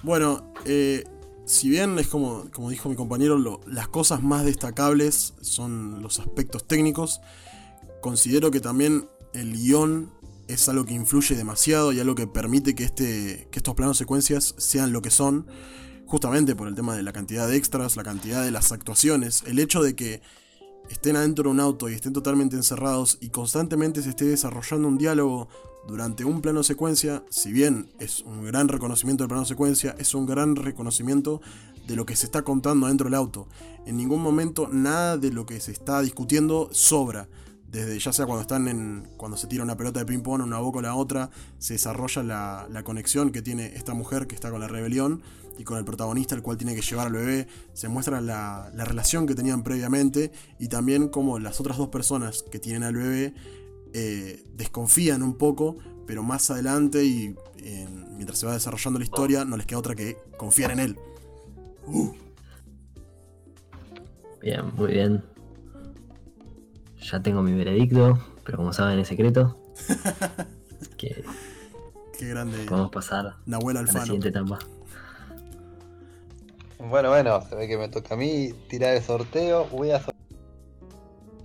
Bueno, 0.04 0.54
eh, 0.66 1.04
si 1.46 1.70
bien 1.70 2.00
es 2.00 2.08
como, 2.08 2.50
como 2.52 2.70
dijo 2.70 2.90
mi 2.90 2.96
compañero, 2.96 3.38
lo- 3.38 3.60
las 3.68 3.88
cosas 3.88 4.24
más 4.24 4.46
destacables 4.46 5.34
son 5.42 6.02
los 6.02 6.20
aspectos 6.20 6.66
técnicos, 6.68 7.20
considero 8.02 8.52
que 8.52 8.60
también 8.62 9.08
el 9.34 9.54
guion 9.54 10.12
es 10.48 10.68
algo 10.70 10.86
que 10.86 10.94
influye 10.94 11.36
demasiado 11.36 11.92
y 11.94 12.00
algo 12.00 12.16
que 12.16 12.28
permite 12.28 12.76
que, 12.76 12.84
este, 12.84 13.48
que 13.52 13.60
estos 13.60 13.76
planos 13.76 13.98
secuencias 13.98 14.56
sean 14.58 14.92
lo 14.94 15.02
que 15.02 15.10
son, 15.10 15.48
justamente 16.06 16.56
por 16.56 16.68
el 16.68 16.76
tema 16.76 16.96
de 16.96 17.04
la 17.04 17.14
cantidad 17.14 17.48
de 17.48 17.56
extras, 17.56 17.96
la 17.96 18.04
cantidad 18.04 18.44
de 18.44 18.52
las 18.52 18.72
actuaciones, 18.72 19.44
el 19.48 19.58
hecho 19.60 19.82
de 19.82 19.96
que 19.96 20.22
estén 20.90 21.16
adentro 21.16 21.46
de 21.46 21.50
un 21.52 21.60
auto 21.62 21.90
y 21.90 21.94
estén 21.94 22.14
totalmente 22.14 22.56
encerrados 22.58 23.18
y 23.22 23.30
constantemente 23.30 24.02
se 24.02 24.10
esté 24.10 24.26
desarrollando 24.26 24.88
un 24.90 24.98
diálogo 24.98 25.48
durante 25.88 26.24
un 26.24 26.42
plano 26.42 26.64
secuencia, 26.64 27.24
si 27.30 27.52
bien 27.52 27.92
es 28.00 28.22
un 28.22 28.46
gran 28.46 28.70
reconocimiento 28.70 29.24
del 29.24 29.30
plano 29.30 29.46
secuencia, 29.46 29.96
es 30.00 30.16
un 30.16 30.26
gran 30.26 30.56
reconocimiento 30.56 31.42
de 31.88 31.96
lo 31.96 32.06
que 32.06 32.16
se 32.16 32.26
está 32.26 32.44
contando 32.44 32.88
dentro 32.88 33.06
del 33.06 33.16
auto. 33.16 33.48
En 33.86 33.98
ningún 33.98 34.22
momento 34.22 34.70
nada 34.72 35.18
de 35.18 35.32
lo 35.32 35.46
que 35.46 35.60
se 35.60 35.72
está 35.72 36.02
discutiendo 36.02 36.70
sobra. 36.72 37.28
Desde 37.68 37.98
ya 37.98 38.14
sea 38.14 38.26
cuando 38.26 38.44
están 38.44 38.68
en. 38.68 39.10
cuando 39.18 39.36
se 39.36 39.48
tira 39.48 39.64
una 39.64 39.76
pelota 39.76 40.00
de 40.00 40.06
ping-pong 40.06 40.44
una 40.44 40.60
boca 40.60 40.78
o 40.78 40.82
la 40.82 40.96
otra, 40.96 41.32
se 41.58 41.74
desarrolla 41.74 42.22
la, 42.70 42.84
conexión 42.84 43.32
que 43.32 43.42
tiene 43.42 43.76
esta 43.76 43.94
mujer 43.96 44.28
que 44.28 44.36
está 44.36 44.52
con 44.52 44.62
la 44.62 44.68
rebelión 44.68 45.24
y 45.58 45.64
con 45.64 45.78
el 45.78 45.84
protagonista, 45.84 46.36
el 46.36 46.44
cual 46.44 46.58
tiene 46.58 46.76
que 46.76 46.82
llevar 46.82 47.08
al 47.08 47.14
bebé. 47.14 47.48
Se 47.74 47.90
muestra 47.90 48.22
la, 48.22 48.72
la 48.76 48.86
relación 48.86 49.26
que 49.26 49.34
tenían 49.34 49.64
previamente 49.64 50.32
y 50.60 50.68
también 50.68 51.10
como 51.10 51.40
las 51.40 51.60
otras 51.60 51.78
dos 51.78 51.90
personas 51.90 52.44
que 52.44 52.60
tienen 52.60 52.84
al 52.84 52.96
bebé 52.96 53.34
eh, 53.94 54.44
desconfían 54.54 55.22
un 55.24 55.38
poco, 55.38 55.78
pero 56.08 56.24
más 56.24 56.50
adelante 56.52 57.04
y 57.06 57.36
en- 57.58 58.16
mientras 58.16 58.40
se 58.40 58.46
va 58.46 58.54
desarrollando 58.54 59.00
la 59.00 59.06
historia, 59.06 59.46
no 59.46 59.58
les 59.58 59.66
queda 59.66 59.80
otra 59.80 59.96
que 59.96 60.18
confiar 60.38 60.72
en 60.72 60.80
él. 60.80 60.98
Uh, 61.86 62.12
Bien, 64.42 64.74
muy 64.76 64.92
bien. 64.92 65.24
Ya 67.02 67.22
tengo 67.22 67.42
mi 67.42 67.54
veredicto, 67.54 68.18
pero 68.46 68.58
como 68.58 68.74
saben 68.74 69.00
es 69.00 69.08
secreto. 69.08 69.58
Que 70.98 71.24
qué 72.18 72.28
grande 72.28 72.66
podemos 72.66 72.92
pasar 72.92 73.36
Nahuel 73.46 73.78
a 73.78 73.82
la 73.82 73.88
Alfano. 73.88 74.06
siguiente 74.06 74.30
etapa. 74.30 74.60
Bueno, 76.90 77.10
bueno, 77.10 77.42
se 77.50 77.56
ve 77.56 77.68
que 77.68 77.78
me 77.78 77.88
toca 77.90 78.14
a 78.14 78.18
mí 78.18 78.54
tirar 78.70 78.94
el 78.96 79.02
sorteo. 79.02 79.66
Voy 79.68 79.92
a 79.92 80.02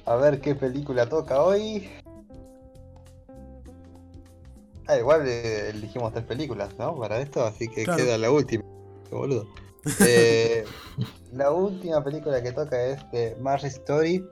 a 0.06 0.16
ver 0.16 0.40
qué 0.40 0.54
película 0.54 1.08
toca 1.08 1.42
hoy. 1.42 1.88
Ah, 4.88 4.96
igual 4.98 5.22
eh, 5.28 5.68
elegimos 5.70 6.12
tres 6.12 6.24
películas, 6.24 6.70
¿no? 6.78 6.96
Para 6.98 7.20
esto, 7.20 7.44
así 7.44 7.68
que 7.68 7.84
Claro. 7.84 8.02
queda 8.02 8.16
la 8.18 8.30
última. 8.30 8.64
Qué 9.08 9.14
boludo. 9.14 9.46
Eh, 10.00 10.64
la 11.32 11.50
última 11.50 12.02
película 12.02 12.42
que 12.42 12.52
toca 12.52 12.82
es 12.84 13.10
de 13.12 13.36
Marriage 13.40 13.78
Story, 13.78 14.26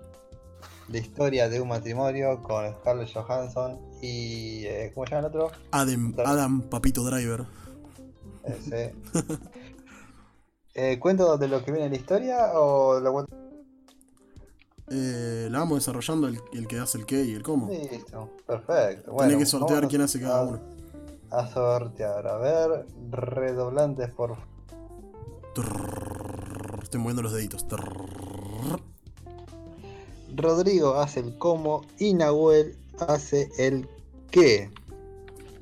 la 0.88 0.98
historia 0.98 1.48
de 1.48 1.60
un 1.60 1.68
matrimonio 1.68 2.42
con 2.42 2.70
Scarlett 2.74 3.12
Johansson 3.12 3.78
y 4.02 4.64
eh, 4.66 4.90
¿cómo 4.94 5.06
se 5.06 5.14
llama 5.14 5.28
el 5.28 5.34
otro? 5.34 5.52
Adam, 5.70 6.14
Adam 6.24 6.62
Papito 6.62 7.04
Driver. 7.04 7.44
Ese. 8.44 8.94
Eh, 10.78 10.98
¿Cuento 10.98 11.38
de 11.38 11.48
lo 11.48 11.64
que 11.64 11.70
viene 11.72 11.86
en 11.86 11.92
la 11.92 11.96
historia 11.96 12.50
o 12.52 13.00
lo 13.00 13.10
cuento? 13.10 13.34
Eh, 14.88 15.48
la 15.50 15.58
vamos 15.60 15.78
desarrollando 15.80 16.28
el, 16.28 16.40
el 16.52 16.68
que 16.68 16.78
hace 16.78 16.98
el 16.98 17.06
qué 17.06 17.24
y 17.24 17.34
el 17.34 17.42
cómo. 17.42 17.68
Listo, 17.68 18.30
perfecto. 18.46 19.12
Bueno, 19.12 19.38
que 19.38 19.46
sortear 19.46 19.88
quién 19.88 20.02
hace 20.02 20.20
cada 20.20 20.40
a- 20.40 20.44
uno. 20.44 20.60
A 21.30 21.46
sortear, 21.48 22.26
a 22.28 22.36
ver, 22.38 22.86
redoblantes 23.10 24.10
por 24.10 24.36
Estoy 26.82 27.00
moviendo 27.00 27.22
los 27.22 27.32
deditos. 27.32 27.66
Rodrigo 30.34 30.94
hace 30.96 31.20
el 31.20 31.36
cómo 31.38 31.82
y 31.98 32.14
Nahuel 32.14 32.76
hace 33.08 33.48
el 33.58 33.88
qué. 34.30 34.70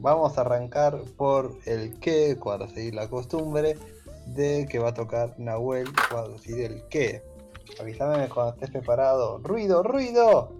Vamos 0.00 0.36
a 0.36 0.42
arrancar 0.42 1.00
por 1.16 1.56
el 1.64 1.98
qué, 2.00 2.36
para 2.42 2.68
seguir 2.68 2.94
la 2.94 3.08
costumbre 3.08 3.78
de 4.26 4.66
que 4.68 4.78
va 4.78 4.90
a 4.90 4.94
tocar 4.94 5.34
Nahuel 5.38 5.88
para 6.10 6.28
decir 6.28 6.60
el 6.60 6.82
qué. 6.88 7.22
Avísame 7.80 8.28
cuando 8.28 8.54
estés 8.54 8.70
preparado. 8.70 9.38
¡Ruido, 9.42 9.82
ruido! 9.82 10.52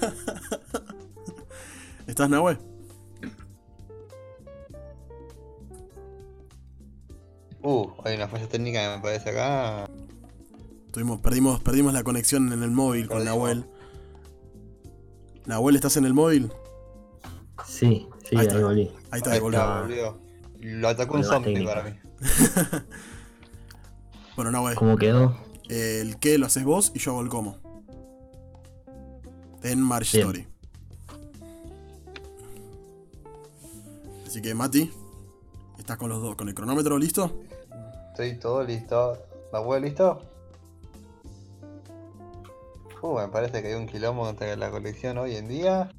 ¿Estás, 2.06 2.30
Nahue? 2.30 2.58
Uh, 7.62 7.88
hay 8.04 8.16
una 8.16 8.28
falla 8.28 8.48
técnica 8.48 8.80
que 8.82 8.96
me 8.96 9.02
parece 9.02 9.30
acá. 9.30 9.88
Tuvimos, 10.92 11.20
perdimos, 11.20 11.60
perdimos 11.60 11.92
la 11.92 12.02
conexión 12.02 12.52
en 12.52 12.62
el 12.62 12.70
móvil 12.70 13.08
con. 13.08 13.24
Nahuel. 13.24 13.66
Nahuel, 15.46 15.76
¿estás 15.76 15.96
en 15.96 16.04
el 16.04 16.14
móvil? 16.14 16.52
Sí, 17.66 18.08
sí, 18.24 18.36
Ahí 18.36 18.38
ahí, 18.38 18.46
está. 18.46 18.60
volví. 18.60 18.92
Ahí 19.10 19.18
está, 19.18 19.32
Ahí 19.32 19.40
volvió. 19.40 20.18
Lo 20.60 20.88
atacó 20.88 21.16
un 21.16 21.24
zombie 21.24 21.54
técnica. 21.54 21.74
para 21.74 21.90
mí. 21.90 21.98
Bueno, 24.36 24.52
Nahue, 24.52 24.76
¿Cómo 24.76 24.96
quedó? 24.96 25.36
El 25.68 26.18
qué 26.18 26.38
lo 26.38 26.46
haces 26.46 26.64
vos 26.64 26.92
y 26.94 26.98
yo 26.98 27.12
hago 27.12 27.20
el 27.22 27.28
cómo. 27.28 27.58
En 29.62 29.80
March 29.80 30.12
Bien. 30.12 30.26
Story. 30.26 30.46
Así 34.26 34.42
que, 34.42 34.54
Mati, 34.54 34.90
¿estás 35.78 35.96
con 35.96 36.10
los 36.10 36.20
dos? 36.20 36.36
¿Con 36.36 36.48
el 36.48 36.54
cronómetro 36.54 36.98
listo? 36.98 37.40
Estoy 38.10 38.38
todo 38.38 38.62
listo. 38.62 39.18
¿Nahuel 39.52 39.82
listo? 39.82 40.22
Uh, 43.00 43.18
me 43.20 43.28
parece 43.28 43.62
que 43.62 43.68
hay 43.68 43.74
un 43.74 43.86
quilombo 43.86 44.28
entre 44.28 44.56
la 44.56 44.70
colección 44.70 45.18
hoy 45.18 45.36
en 45.36 45.48
día. 45.48 45.90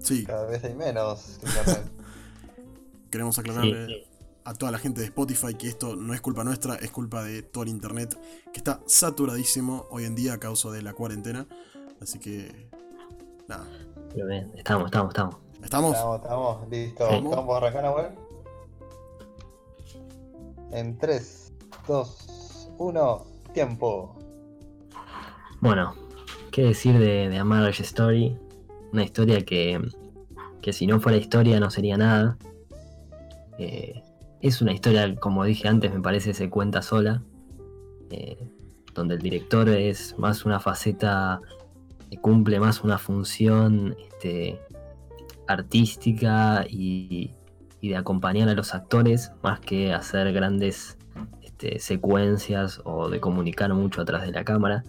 Sí, 0.00 0.24
Cada 0.24 0.46
vez 0.46 0.64
hay 0.64 0.74
menos 0.74 1.38
queremos 3.10 3.34
Sí, 3.34 3.40
aclararle 3.40 4.09
a 4.44 4.54
toda 4.54 4.72
la 4.72 4.78
gente 4.78 5.00
de 5.00 5.06
Spotify 5.06 5.54
que 5.54 5.68
esto 5.68 5.96
no 5.96 6.14
es 6.14 6.20
culpa 6.20 6.44
nuestra, 6.44 6.76
es 6.76 6.90
culpa 6.90 7.22
de 7.22 7.42
todo 7.42 7.64
el 7.64 7.70
internet 7.70 8.18
que 8.52 8.58
está 8.58 8.80
saturadísimo 8.86 9.86
hoy 9.90 10.04
en 10.04 10.14
día 10.14 10.34
a 10.34 10.38
causa 10.38 10.70
de 10.70 10.82
la 10.82 10.92
cuarentena. 10.92 11.46
Así 12.00 12.18
que, 12.18 12.68
nada. 13.48 13.66
pero 14.14 14.26
bien, 14.26 14.52
estamos, 14.56 14.86
estamos, 14.86 15.10
estamos. 15.10 15.36
¿Estamos? 15.62 15.94
Estamos, 15.94 16.22
estamos, 16.22 16.68
listo. 16.70 17.08
Sí. 17.08 17.20
¿Vamos 17.22 17.54
a 17.54 17.56
arrancar, 17.58 17.82
Nahuel? 17.82 18.06
En 20.72 20.96
3, 20.96 21.52
2, 21.86 22.70
1, 22.78 23.26
tiempo. 23.52 24.16
Bueno, 25.60 25.94
¿qué 26.50 26.62
decir 26.62 26.98
de, 26.98 27.28
de 27.28 27.38
A 27.38 27.44
Marriage 27.44 27.82
Story? 27.82 28.38
Una 28.92 29.04
historia 29.04 29.44
que, 29.44 29.80
que 30.62 30.72
si 30.72 30.86
no 30.86 31.00
fuera 31.00 31.18
historia 31.18 31.60
no 31.60 31.70
sería 31.70 31.98
nada. 31.98 32.38
Eh, 33.58 34.02
es 34.40 34.62
una 34.62 34.72
historia, 34.72 35.14
como 35.16 35.44
dije 35.44 35.68
antes, 35.68 35.92
me 35.92 36.00
parece 36.00 36.34
se 36.34 36.48
cuenta 36.50 36.82
sola. 36.82 37.22
eh, 38.10 38.36
donde 38.94 39.14
el 39.14 39.20
director 39.20 39.68
es 39.68 40.18
más 40.18 40.44
una 40.44 40.60
faceta 40.60 41.40
que 42.10 42.18
cumple 42.18 42.58
más 42.58 42.82
una 42.82 42.98
función 42.98 43.96
este, 43.98 44.60
artística 45.46 46.66
y, 46.68 47.34
y 47.80 47.88
de 47.88 47.96
acompañar 47.96 48.48
a 48.48 48.54
los 48.54 48.74
actores 48.74 49.32
más 49.42 49.60
que 49.60 49.92
hacer 49.92 50.32
grandes 50.32 50.98
este, 51.42 51.78
secuencias 51.78 52.80
o 52.84 53.08
de 53.08 53.20
comunicar 53.20 53.72
mucho 53.74 54.02
atrás 54.02 54.22
de 54.22 54.32
la 54.32 54.44
cámara. 54.44 54.82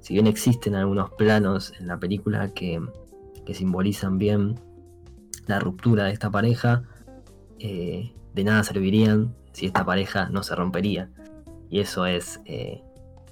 Si 0.00 0.14
bien 0.14 0.26
existen 0.26 0.74
algunos 0.74 1.10
planos 1.12 1.72
en 1.78 1.86
la 1.86 1.98
película 1.98 2.52
que, 2.54 2.80
que 3.44 3.54
simbolizan 3.54 4.18
bien 4.18 4.58
la 5.46 5.60
ruptura 5.60 6.04
de 6.04 6.12
esta 6.12 6.30
pareja, 6.30 6.82
eh, 7.58 8.12
de 8.34 8.44
nada 8.44 8.62
servirían 8.64 9.34
si 9.52 9.66
esta 9.66 9.84
pareja 9.84 10.28
no 10.30 10.42
se 10.42 10.54
rompería. 10.54 11.10
Y 11.70 11.80
eso 11.80 12.06
es 12.06 12.40
eh, 12.44 12.82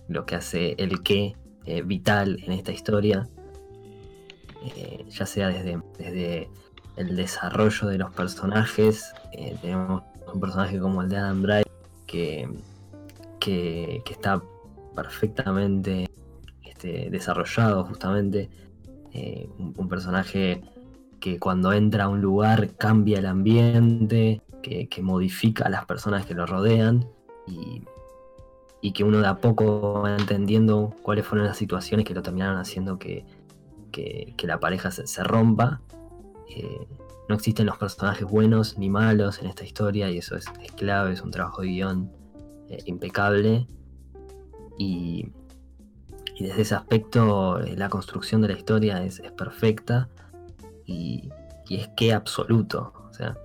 lo 0.09 0.25
que 0.27 0.37
hace 0.37 0.75
el 0.79 1.03
qué 1.03 1.37
eh, 1.67 1.83
vital 1.83 2.39
en 2.45 2.53
esta 2.53 2.73
historia, 2.73 3.29
eh, 4.77 5.05
ya 5.09 5.27
sea 5.27 5.49
desde, 5.49 5.81
desde 5.99 6.51
el 6.97 7.17
desarrollo 7.17 7.89
de 7.89 7.99
los 7.99 8.13
personajes, 8.13 9.13
tenemos 9.63 10.03
un 10.33 10.41
personaje 10.41 10.79
como 10.79 11.03
el 11.03 11.09
de 11.09 11.17
Adam 11.17 11.43
Drive 11.43 11.71
que, 12.07 12.49
que, 13.39 14.03
que 14.05 14.13
está 14.13 14.43
perfectamente 14.95 16.09
este, 16.65 17.11
desarrollado 17.11 17.85
justamente, 17.85 18.51
un, 19.59 19.75
un 19.77 19.89
personaje 19.89 20.63
que 21.21 21.39
cuando 21.39 21.73
entra 21.73 22.05
a 22.05 22.09
un 22.09 22.21
lugar 22.21 22.75
cambia 22.77 23.19
el 23.19 23.27
ambiente, 23.27 24.41
que, 24.61 24.89
modifica 25.03 25.65
a 25.65 25.69
las 25.69 25.85
personas 25.87 26.27
que 26.27 26.35
lo 26.35 26.47
rodean 26.47 27.09
y, 27.47 27.83
que 28.93 29.05
uno 29.05 29.21
de 29.21 29.27
a 29.27 29.37
poco 29.37 30.03
va 30.03 30.17
entendiendo 30.17 30.95
cuáles 31.03 31.27
fueron 31.27 31.47
las 31.47 31.57
situaciones 31.57 32.07
que 32.07 32.15
lo 32.15 32.23
terminaron 32.23 32.57
haciendo 32.57 32.99
que, 32.99 33.25
la 34.43 34.61
pareja 34.61 34.91
se, 34.91 35.23
rompa. 35.25 35.81
Eh, 36.49 36.87
no 37.29 37.37
existen 37.37 37.67
los 37.67 37.79
personajes 37.79 38.27
buenos 38.27 38.77
ni 38.79 38.91
malos 38.91 39.41
en 39.41 39.47
esta 39.47 39.65
historia 39.65 40.11
y 40.11 40.19
eso 40.19 40.37
es, 40.37 40.47
clave, 40.77 41.13
es 41.13 41.23
un 41.23 41.31
trabajo 41.31 41.63
de 41.63 41.69
guion 41.69 42.11
eh, 42.69 42.83
impecable. 42.87 43.67
Y, 44.79 45.33
desde 46.39 46.63
ese 46.63 46.75
aspecto 46.75 47.61
eh, 47.61 47.77
la 47.77 47.91
construcción 47.91 48.41
de 48.41 48.49
la 48.49 48.55
historia 48.55 49.05
es, 49.05 49.21
es 49.21 49.31
perfecta 49.31 50.09
y, 50.87 51.29
y 51.69 51.77
es 51.77 51.89
que 51.97 52.15
absoluto. 52.15 52.95
O 53.11 53.13
sea, 53.13 53.37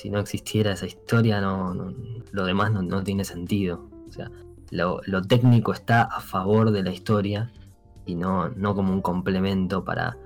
si 0.00 0.10
no 0.10 0.20
existiera 0.20 0.72
esa 0.72 0.86
historia, 0.86 1.40
no, 1.40 1.74
no- 1.74 1.92
lo 2.30 2.44
demás 2.44 2.70
no, 2.70 2.82
no 2.82 3.02
tiene 3.02 3.24
sentido. 3.24 3.88
O 4.08 4.12
sea, 4.12 4.30
lo, 4.70 5.00
lo 5.06 5.22
técnico 5.22 5.72
está 5.72 6.02
a 6.02 6.20
favor 6.20 6.70
de 6.70 6.84
la 6.84 6.90
historia 6.90 7.50
y 8.06 8.14
no, 8.14 8.48
no 8.50 8.76
como 8.76 8.92
un 8.92 9.02
complemento 9.02 9.82
para, 9.84 10.16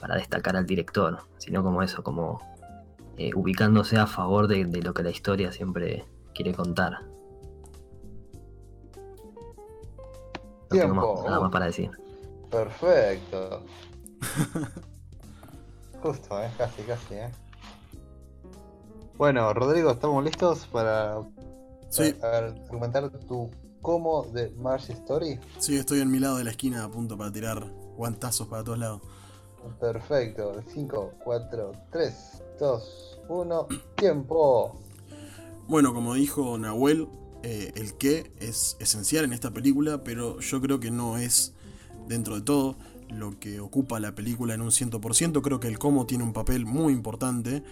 para 0.00 0.16
destacar 0.16 0.56
al 0.56 0.66
director, 0.66 1.18
sino 1.38 1.62
como 1.62 1.80
eso, 1.84 2.02
como 2.02 2.40
eh, 3.18 3.30
ubicándose 3.36 3.98
a 3.98 4.08
favor 4.08 4.48
de, 4.48 4.64
de 4.64 4.82
lo 4.82 4.92
que 4.94 5.04
la 5.04 5.10
historia 5.10 5.52
siempre 5.52 6.04
quiere 6.34 6.52
contar. 6.52 7.04
No 10.70 10.76
tengo 10.76 10.92
Tiempo. 10.92 11.14
más- 11.14 11.24
nada 11.24 11.40
más 11.40 11.50
para 11.52 11.66
decir. 11.66 11.90
Perfecto. 12.50 13.62
Justo, 16.02 16.42
eh, 16.42 16.50
casi, 16.58 16.82
casi, 16.82 17.14
eh. 17.14 17.30
Bueno, 19.20 19.52
Rodrigo, 19.52 19.90
¿estamos 19.90 20.24
listos 20.24 20.66
para 20.72 21.20
Sí, 21.90 22.14
tu 23.28 23.50
cómo 23.82 24.22
de 24.32 24.48
March 24.52 24.88
Story? 24.88 25.38
sí, 25.58 25.76
estoy 25.76 26.00
en 26.00 26.10
mi 26.10 26.18
lado 26.18 26.38
de 26.38 26.44
la 26.44 26.52
esquina 26.52 26.84
a 26.84 26.90
punto 26.90 27.18
para 27.18 27.30
tirar 27.30 27.70
guantazos 27.98 28.48
para 28.48 28.64
todos 28.64 28.78
lados. 28.78 29.02
Perfecto. 29.78 30.62
5, 30.66 31.12
4, 31.22 31.72
3, 31.92 32.42
2, 32.60 33.20
1, 33.28 33.66
tiempo. 33.94 34.80
Bueno, 35.68 35.92
como 35.92 36.14
dijo 36.14 36.56
Nahuel, 36.56 37.06
eh, 37.42 37.72
el 37.76 37.98
qué 37.98 38.32
es 38.40 38.78
esencial 38.80 39.26
en 39.26 39.34
esta 39.34 39.50
película, 39.50 40.02
pero 40.02 40.40
yo 40.40 40.62
creo 40.62 40.80
que 40.80 40.90
no 40.90 41.18
es, 41.18 41.52
dentro 42.08 42.36
de 42.36 42.40
todo, 42.40 42.78
lo 43.10 43.38
que 43.38 43.60
ocupa 43.60 44.00
la 44.00 44.14
película 44.14 44.54
en 44.54 44.62
un 44.62 44.70
100%. 44.70 45.42
Creo 45.42 45.60
que 45.60 45.68
el 45.68 45.78
cómo 45.78 46.06
tiene 46.06 46.24
un 46.24 46.32
papel 46.32 46.64
muy 46.64 46.94
importante. 46.94 47.62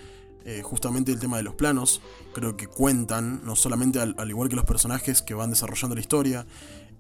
Eh, 0.45 0.63
justamente 0.63 1.13
el 1.13 1.19
tema 1.19 1.37
de 1.37 1.43
los 1.43 1.55
planos, 1.55 2.01
creo 2.35 2.57
que 2.57 2.67
cuentan, 2.67 3.45
no 3.45 3.57
solamente 3.57 4.01
al, 4.01 4.15
al 4.19 4.31
igual 4.31 4.49
que 4.49 4.57
los 4.57 4.65
personajes 4.65 5.23
que 5.23 5.35
van 5.35 5.51
desarrollando 5.51 5.95
la 5.95 6.01
historia, 6.01 6.47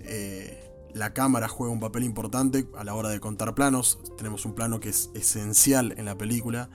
eh, 0.01 0.65
la 0.95 1.13
cámara 1.13 1.49
juega 1.49 1.73
un 1.73 1.81
papel 1.81 2.05
importante 2.05 2.67
a 2.77 2.85
la 2.85 2.95
hora 2.95 3.09
de 3.11 3.21
contar 3.21 3.55
planos. 3.55 3.99
Tenemos 4.17 4.45
un 4.45 4.55
plano 4.55 4.81
que 4.81 4.89
es 4.89 5.11
esencial 5.15 5.95
en 5.97 6.05
la 6.05 6.17
película, 6.17 6.71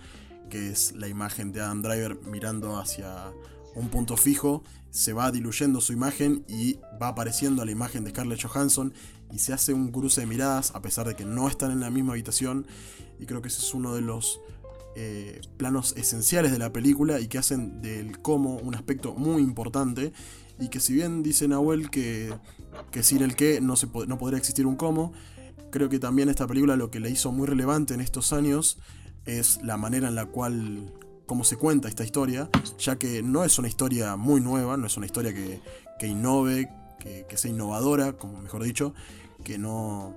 que 0.50 0.70
es 0.70 0.94
la 0.94 1.08
imagen 1.08 1.52
de 1.52 1.62
Adam 1.62 1.82
Driver 1.82 2.20
mirando 2.26 2.78
hacia 2.78 3.34
un 3.76 3.90
punto 3.90 4.18
fijo, 4.18 4.64
se 4.92 5.14
va 5.14 5.32
diluyendo 5.32 5.82
su 5.82 5.94
imagen 5.94 6.46
y 6.48 6.80
va 7.02 7.10
apareciendo 7.10 7.66
la 7.66 7.72
imagen 7.72 8.04
de 8.04 8.12
Scarlett 8.12 8.44
Johansson 8.44 8.94
y 9.32 9.40
se 9.40 9.52
hace 9.52 9.74
un 9.74 9.92
cruce 9.92 10.22
de 10.22 10.28
miradas 10.28 10.72
a 10.76 10.82
pesar 10.84 11.08
de 11.08 11.16
que 11.16 11.26
no 11.26 11.48
están 11.48 11.72
en 11.72 11.80
la 11.80 11.90
misma 11.90 12.14
habitación 12.14 12.68
y 13.20 13.26
creo 13.26 13.42
que 13.42 13.48
ese 13.48 13.62
es 13.62 13.74
uno 13.74 13.96
de 13.96 14.02
los 14.02 14.40
eh, 14.96 15.42
planos 15.58 15.94
esenciales 15.98 16.52
de 16.52 16.60
la 16.60 16.72
película 16.72 17.20
y 17.20 17.28
que 17.28 17.38
hacen 17.38 17.82
del 17.82 18.20
cómo 18.20 18.58
un 18.58 18.76
aspecto 18.76 19.14
muy 19.16 19.42
importante 19.42 20.14
y 20.60 20.70
que 20.70 20.80
si 20.80 20.94
bien 20.94 21.24
dice 21.24 21.48
Nahuel 21.48 21.90
que, 21.90 22.34
que 22.92 23.04
sin 23.04 23.22
el 23.24 23.36
qué 23.36 23.60
no, 23.62 23.76
se 23.76 23.88
no 24.08 24.18
podría 24.18 24.38
existir 24.38 24.68
un 24.68 24.76
cómo, 24.76 25.14
creo 25.72 25.90
que 25.90 26.00
también 26.00 26.30
esta 26.30 26.46
película 26.46 26.76
lo 26.76 26.92
que 26.92 27.00
le 27.00 27.10
hizo 27.10 27.32
muy 27.32 27.48
relevante 27.48 27.94
en 27.94 28.02
estos 28.02 28.34
años 28.34 28.78
es 29.26 29.62
la 29.64 29.78
manera 29.78 30.08
en 30.08 30.16
la 30.16 30.26
cual 30.26 30.94
cómo 31.26 31.44
se 31.44 31.58
cuenta 31.58 31.88
esta 31.88 32.04
historia, 32.04 32.50
ya 32.78 32.98
que 32.98 33.24
no 33.24 33.44
es 33.44 33.58
una 33.58 33.68
historia 33.68 34.16
muy 34.16 34.42
nueva, 34.42 34.78
no 34.78 34.86
es 34.86 34.98
una 34.98 35.06
historia 35.06 35.34
que, 35.34 35.62
que 35.98 36.08
innove, 36.08 36.70
que, 37.00 37.26
que 37.28 37.38
sea 37.38 37.50
innovadora, 37.50 38.14
como 38.14 38.42
mejor 38.42 38.64
dicho, 38.64 38.94
que 39.44 39.58
no, 39.58 40.14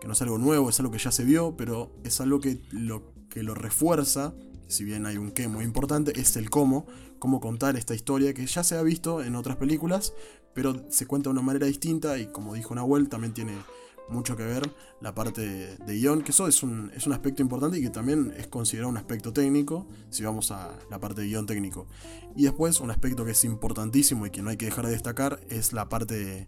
que 0.00 0.06
no 0.06 0.14
es 0.14 0.22
algo 0.22 0.38
nuevo, 0.38 0.70
es 0.70 0.80
algo 0.80 0.90
que 0.90 0.98
ya 0.98 1.12
se 1.12 1.24
vio, 1.24 1.56
pero 1.56 1.92
es 2.04 2.20
algo 2.20 2.40
que 2.40 2.62
lo, 2.72 3.09
que 3.30 3.42
lo 3.42 3.54
refuerza, 3.54 4.34
si 4.66 4.84
bien 4.84 5.06
hay 5.06 5.16
un 5.16 5.30
qué 5.30 5.48
muy 5.48 5.64
importante, 5.64 6.18
es 6.20 6.36
el 6.36 6.50
cómo, 6.50 6.86
cómo 7.18 7.40
contar 7.40 7.76
esta 7.76 7.94
historia 7.94 8.34
que 8.34 8.44
ya 8.46 8.62
se 8.62 8.76
ha 8.76 8.82
visto 8.82 9.22
en 9.22 9.34
otras 9.36 9.56
películas, 9.56 10.12
pero 10.54 10.84
se 10.90 11.06
cuenta 11.06 11.28
de 11.30 11.32
una 11.32 11.42
manera 11.42 11.66
distinta 11.66 12.18
y 12.18 12.26
como 12.26 12.54
dijo 12.54 12.74
Nahuel, 12.74 13.08
también 13.08 13.32
tiene 13.32 13.52
mucho 14.08 14.36
que 14.36 14.42
ver 14.42 14.68
la 15.00 15.14
parte 15.14 15.76
de, 15.78 15.94
guion, 15.94 16.22
que 16.22 16.32
eso 16.32 16.48
es 16.48 16.64
un, 16.64 16.90
es 16.96 17.06
un 17.06 17.12
aspecto 17.12 17.42
importante 17.42 17.78
y 17.78 17.82
que 17.82 17.90
también 17.90 18.34
es 18.36 18.48
considerado 18.48 18.90
un 18.90 18.96
aspecto 18.96 19.32
técnico, 19.32 19.86
si 20.10 20.24
vamos 20.24 20.50
a 20.50 20.76
la 20.90 20.98
parte 20.98 21.20
de 21.22 21.28
guion 21.28 21.46
técnico. 21.46 21.86
Y 22.34 22.42
después 22.42 22.80
un 22.80 22.90
aspecto 22.90 23.24
que 23.24 23.30
es 23.30 23.44
importantísimo 23.44 24.26
y 24.26 24.30
que 24.30 24.42
no 24.42 24.50
hay 24.50 24.56
que 24.56 24.64
dejar 24.66 24.86
de 24.86 24.92
destacar 24.92 25.38
es 25.48 25.72
la 25.72 25.88
parte 25.88 26.14
de- 26.18 26.46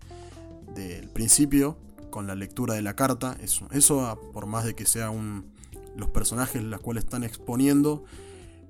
del 0.75 1.09
principio, 1.11 1.77
con 2.11 2.27
la 2.27 2.35
lectura 2.35 2.75
de 2.75 2.83
la 2.83 2.95
carta. 2.97 3.37
Eso, 3.41 3.69
eso 3.73 4.19
por 4.33 4.47
más 4.47 4.65
de 4.65 4.75
que 4.75 4.85
sea 4.85 5.11
un, 5.11 5.53
los 5.97 6.11
personajes 6.11 6.63
los 6.63 6.81
cuales 6.81 7.05
están 7.05 7.25
exponiendo, 7.25 8.05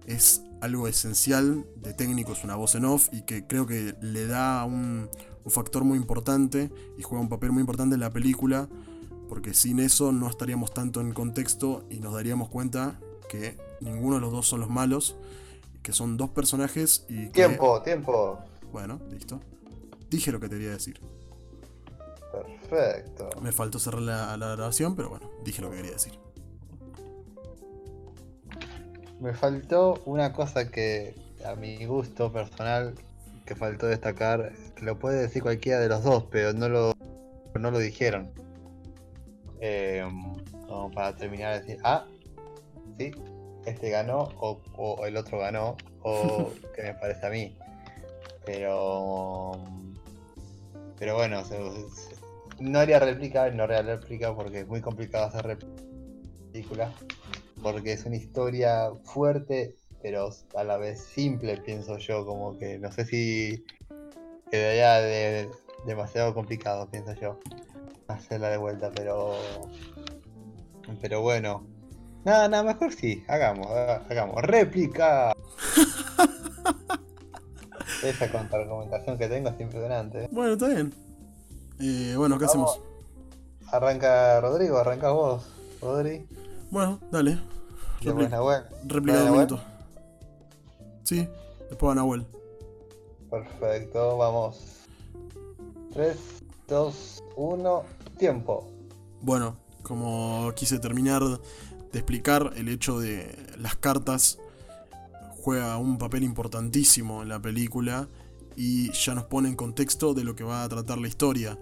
es 0.06 0.42
algo 0.60 0.88
esencial 0.88 1.64
de 1.76 1.92
técnico, 1.92 2.32
es 2.32 2.44
una 2.44 2.56
voz 2.56 2.74
en 2.74 2.84
off 2.84 3.08
y 3.12 3.22
que 3.22 3.46
creo 3.46 3.66
que 3.66 3.94
le 4.00 4.26
da 4.26 4.64
un, 4.64 5.08
un 5.44 5.50
factor 5.50 5.84
muy 5.84 5.98
importante 5.98 6.70
y 6.96 7.02
juega 7.02 7.22
un 7.22 7.28
papel 7.28 7.52
muy 7.52 7.60
importante 7.60 7.94
en 7.94 8.00
la 8.00 8.10
película, 8.10 8.68
porque 9.28 9.54
sin 9.54 9.80
eso 9.80 10.12
no 10.12 10.28
estaríamos 10.28 10.72
tanto 10.72 11.00
en 11.00 11.12
contexto 11.12 11.84
y 11.90 12.00
nos 12.00 12.14
daríamos 12.14 12.48
cuenta 12.48 13.00
que 13.28 13.56
ninguno 13.80 14.16
de 14.16 14.20
los 14.20 14.32
dos 14.32 14.46
son 14.46 14.60
los 14.60 14.70
malos, 14.70 15.16
que 15.82 15.92
son 15.92 16.16
dos 16.16 16.30
personajes 16.30 17.04
y 17.08 17.26
que... 17.26 17.46
Tiempo, 17.46 17.82
tiempo. 17.82 18.38
Bueno, 18.72 19.00
listo. 19.10 19.40
Dije 20.10 20.30
lo 20.30 20.38
que 20.38 20.48
te 20.48 20.56
quería 20.56 20.72
decir. 20.72 21.00
Perfecto. 22.30 23.30
Me 23.40 23.52
faltó 23.52 23.78
cerrar 23.78 24.02
la, 24.02 24.36
la 24.36 24.54
grabación, 24.54 24.94
pero 24.94 25.10
bueno, 25.10 25.30
dije 25.44 25.60
lo 25.60 25.70
que 25.70 25.76
quería 25.76 25.92
decir. 25.92 26.18
Me 29.22 29.32
faltó 29.34 30.02
una 30.04 30.32
cosa 30.32 30.68
que 30.68 31.14
a 31.46 31.54
mi 31.54 31.84
gusto 31.86 32.32
personal 32.32 32.94
que 33.46 33.54
faltó 33.54 33.86
destacar, 33.86 34.52
que 34.74 34.84
lo 34.84 34.98
puede 34.98 35.20
decir 35.22 35.42
cualquiera 35.42 35.78
de 35.78 35.88
los 35.88 36.02
dos, 36.02 36.24
pero 36.28 36.52
no 36.52 36.68
lo, 36.68 36.92
no 37.54 37.70
lo 37.70 37.78
dijeron. 37.78 38.32
Eh, 39.60 40.04
como 40.66 40.90
para 40.90 41.14
terminar 41.16 41.52
de 41.54 41.60
decir, 41.60 41.78
ah, 41.84 42.04
sí, 42.98 43.12
este 43.64 43.90
ganó 43.90 44.28
o, 44.40 44.60
o 44.76 45.06
el 45.06 45.16
otro 45.16 45.38
ganó, 45.38 45.76
o 46.02 46.50
que 46.74 46.82
me 46.82 46.94
parece 46.94 47.24
a 47.24 47.30
mí. 47.30 47.56
Pero 48.44 49.52
pero 50.98 51.14
bueno, 51.14 51.44
se- 51.44 51.56
se- 51.90 52.16
no 52.58 52.80
haría 52.80 52.98
réplica, 52.98 53.48
no 53.50 53.62
haría 53.64 53.82
réplica 53.82 54.34
porque 54.34 54.60
es 54.60 54.66
muy 54.66 54.80
complicado 54.80 55.26
hacer 55.26 55.46
réplica. 56.52 56.92
Porque 57.62 57.92
es 57.92 58.04
una 58.04 58.16
historia 58.16 58.90
fuerte, 59.04 59.76
pero 60.02 60.30
a 60.56 60.64
la 60.64 60.76
vez 60.78 61.00
simple, 61.00 61.56
pienso 61.58 61.96
yo. 61.98 62.26
Como 62.26 62.58
que 62.58 62.78
no 62.78 62.90
sé 62.92 63.04
si 63.04 63.64
quedaría 64.50 64.94
de- 65.00 65.48
demasiado 65.86 66.34
complicado, 66.34 66.88
pienso 66.90 67.12
yo. 67.14 67.38
Hacerla 68.08 68.50
de 68.50 68.56
vuelta, 68.58 68.90
pero. 68.94 69.34
Pero 71.00 71.22
bueno. 71.22 71.64
Nada, 72.24 72.48
nada, 72.48 72.62
mejor 72.62 72.92
sí, 72.92 73.24
hagamos, 73.28 73.66
haga- 73.66 74.04
hagamos. 74.08 74.42
¡Réplica! 74.42 75.32
Esa 78.02 78.30
contraargumentación 78.30 79.16
que 79.18 79.28
tengo 79.28 79.48
es 79.48 79.60
impresionante. 79.60 80.24
¿eh? 80.24 80.28
Bueno, 80.30 80.52
está 80.54 80.68
bien. 80.68 80.92
Eh, 81.80 82.14
bueno, 82.16 82.38
¿qué 82.38 82.46
Vamos. 82.46 82.70
hacemos? 82.78 82.88
Arranca 83.72 84.40
Rodrigo, 84.40 84.78
arrancas 84.78 85.12
vos, 85.12 85.46
Rodri. 85.80 86.26
Bueno, 86.72 86.98
dale. 87.10 87.38
Repli- 88.00 88.30
¿Nahuel? 88.30 88.62
un 88.86 89.32
minuto. 89.32 89.60
Sí, 91.02 91.28
después 91.68 91.90
va 91.90 91.94
Nahuel. 91.94 92.26
Perfecto, 93.30 94.16
vamos. 94.16 94.58
3, 95.92 96.16
2, 96.68 97.22
1, 97.36 97.82
tiempo. 98.18 98.66
Bueno, 99.20 99.58
como 99.82 100.50
quise 100.56 100.78
terminar 100.78 101.22
de 101.22 101.98
explicar, 101.98 102.54
el 102.56 102.70
hecho 102.70 102.98
de 102.98 103.36
las 103.58 103.76
cartas 103.76 104.38
juega 105.42 105.76
un 105.76 105.98
papel 105.98 106.22
importantísimo 106.22 107.20
en 107.22 107.28
la 107.28 107.38
película 107.38 108.08
y 108.56 108.90
ya 108.92 109.14
nos 109.14 109.24
pone 109.24 109.50
en 109.50 109.56
contexto 109.56 110.14
de 110.14 110.24
lo 110.24 110.34
que 110.34 110.44
va 110.44 110.62
a 110.64 110.68
tratar 110.70 110.96
la 110.96 111.08
historia. 111.08 111.58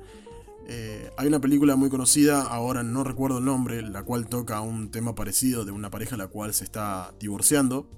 Eh, 0.67 1.11
hay 1.17 1.27
una 1.27 1.41
película 1.41 1.77
muy 1.77 1.91
conocida, 1.91 2.43
ahora 2.43 2.83
no 2.83 3.03
recuerdo 3.03 3.39
el 3.39 3.45
nombre, 3.45 3.83
la 3.83 4.03
cual 4.05 4.29
toca 4.29 4.61
un 4.61 4.91
tema 4.91 5.15
parecido 5.15 5.65
de 5.65 5.73
una 5.73 5.91
pareja 5.91 6.17
la 6.17 6.29
cual 6.29 6.55
se 6.55 6.65
está 6.65 7.13
divorciando 7.19 7.89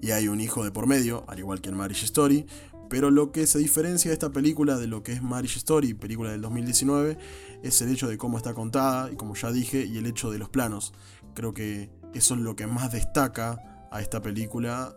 y 0.00 0.12
hay 0.12 0.28
un 0.28 0.40
hijo 0.40 0.64
de 0.64 0.70
por 0.70 0.86
medio, 0.86 1.24
al 1.28 1.38
igual 1.38 1.60
que 1.60 1.68
en 1.68 1.76
Marriage 1.76 2.04
Story. 2.06 2.46
Pero 2.88 3.10
lo 3.10 3.30
que 3.30 3.46
se 3.46 3.58
diferencia 3.58 4.10
de 4.10 4.14
esta 4.14 4.30
película 4.30 4.76
de 4.76 4.88
lo 4.88 5.02
que 5.02 5.12
es 5.12 5.22
Marriage 5.22 5.58
Story, 5.58 5.94
película 5.94 6.32
del 6.32 6.40
2019, 6.40 7.18
es 7.62 7.80
el 7.82 7.90
hecho 7.90 8.08
de 8.08 8.18
cómo 8.18 8.36
está 8.36 8.52
contada, 8.52 9.12
y 9.12 9.16
como 9.16 9.34
ya 9.36 9.52
dije, 9.52 9.84
y 9.84 9.98
el 9.98 10.06
hecho 10.06 10.30
de 10.30 10.38
los 10.38 10.48
planos. 10.48 10.92
Creo 11.34 11.54
que 11.54 11.90
eso 12.14 12.34
es 12.34 12.40
lo 12.40 12.56
que 12.56 12.66
más 12.66 12.90
destaca 12.92 13.88
a 13.92 14.00
esta 14.00 14.20
película. 14.20 14.96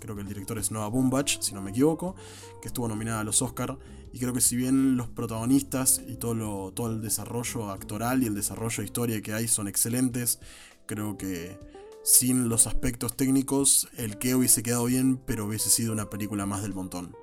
creo 0.00 0.16
que 0.16 0.22
el 0.22 0.28
director 0.28 0.58
es 0.58 0.70
Noah 0.70 0.88
Baumbach, 0.88 1.40
si 1.40 1.54
no 1.54 1.62
me 1.62 1.70
equivoco, 1.70 2.16
que 2.60 2.68
estuvo 2.68 2.88
nominada 2.88 3.20
a 3.20 3.24
los 3.24 3.40
Oscar. 3.42 3.78
Y 4.14 4.20
creo 4.20 4.32
que 4.32 4.40
si 4.40 4.54
bien 4.54 4.96
los 4.96 5.08
protagonistas 5.08 6.00
y 6.06 6.14
todo, 6.14 6.34
lo- 6.34 6.72
todo 6.72 6.86
el 6.88 7.02
desarrollo 7.02 7.70
actoral 7.70 8.22
y 8.22 8.26
el 8.26 8.34
desarrollo 8.36 8.76
de 8.78 8.84
historia 8.84 9.20
que 9.20 9.32
hay 9.32 9.48
son 9.48 9.66
excelentes, 9.66 10.38
creo 10.86 11.18
que 11.18 11.58
sin 12.04 12.48
los 12.48 12.68
aspectos 12.68 13.16
técnicos 13.16 13.88
el 13.96 14.16
que 14.18 14.36
hubiese 14.36 14.62
quedado 14.62 14.84
bien, 14.84 15.16
pero 15.26 15.46
hubiese 15.46 15.68
sido 15.68 15.92
una 15.92 16.10
película 16.10 16.46
más 16.46 16.62
del 16.62 16.74
montón. 16.74 17.16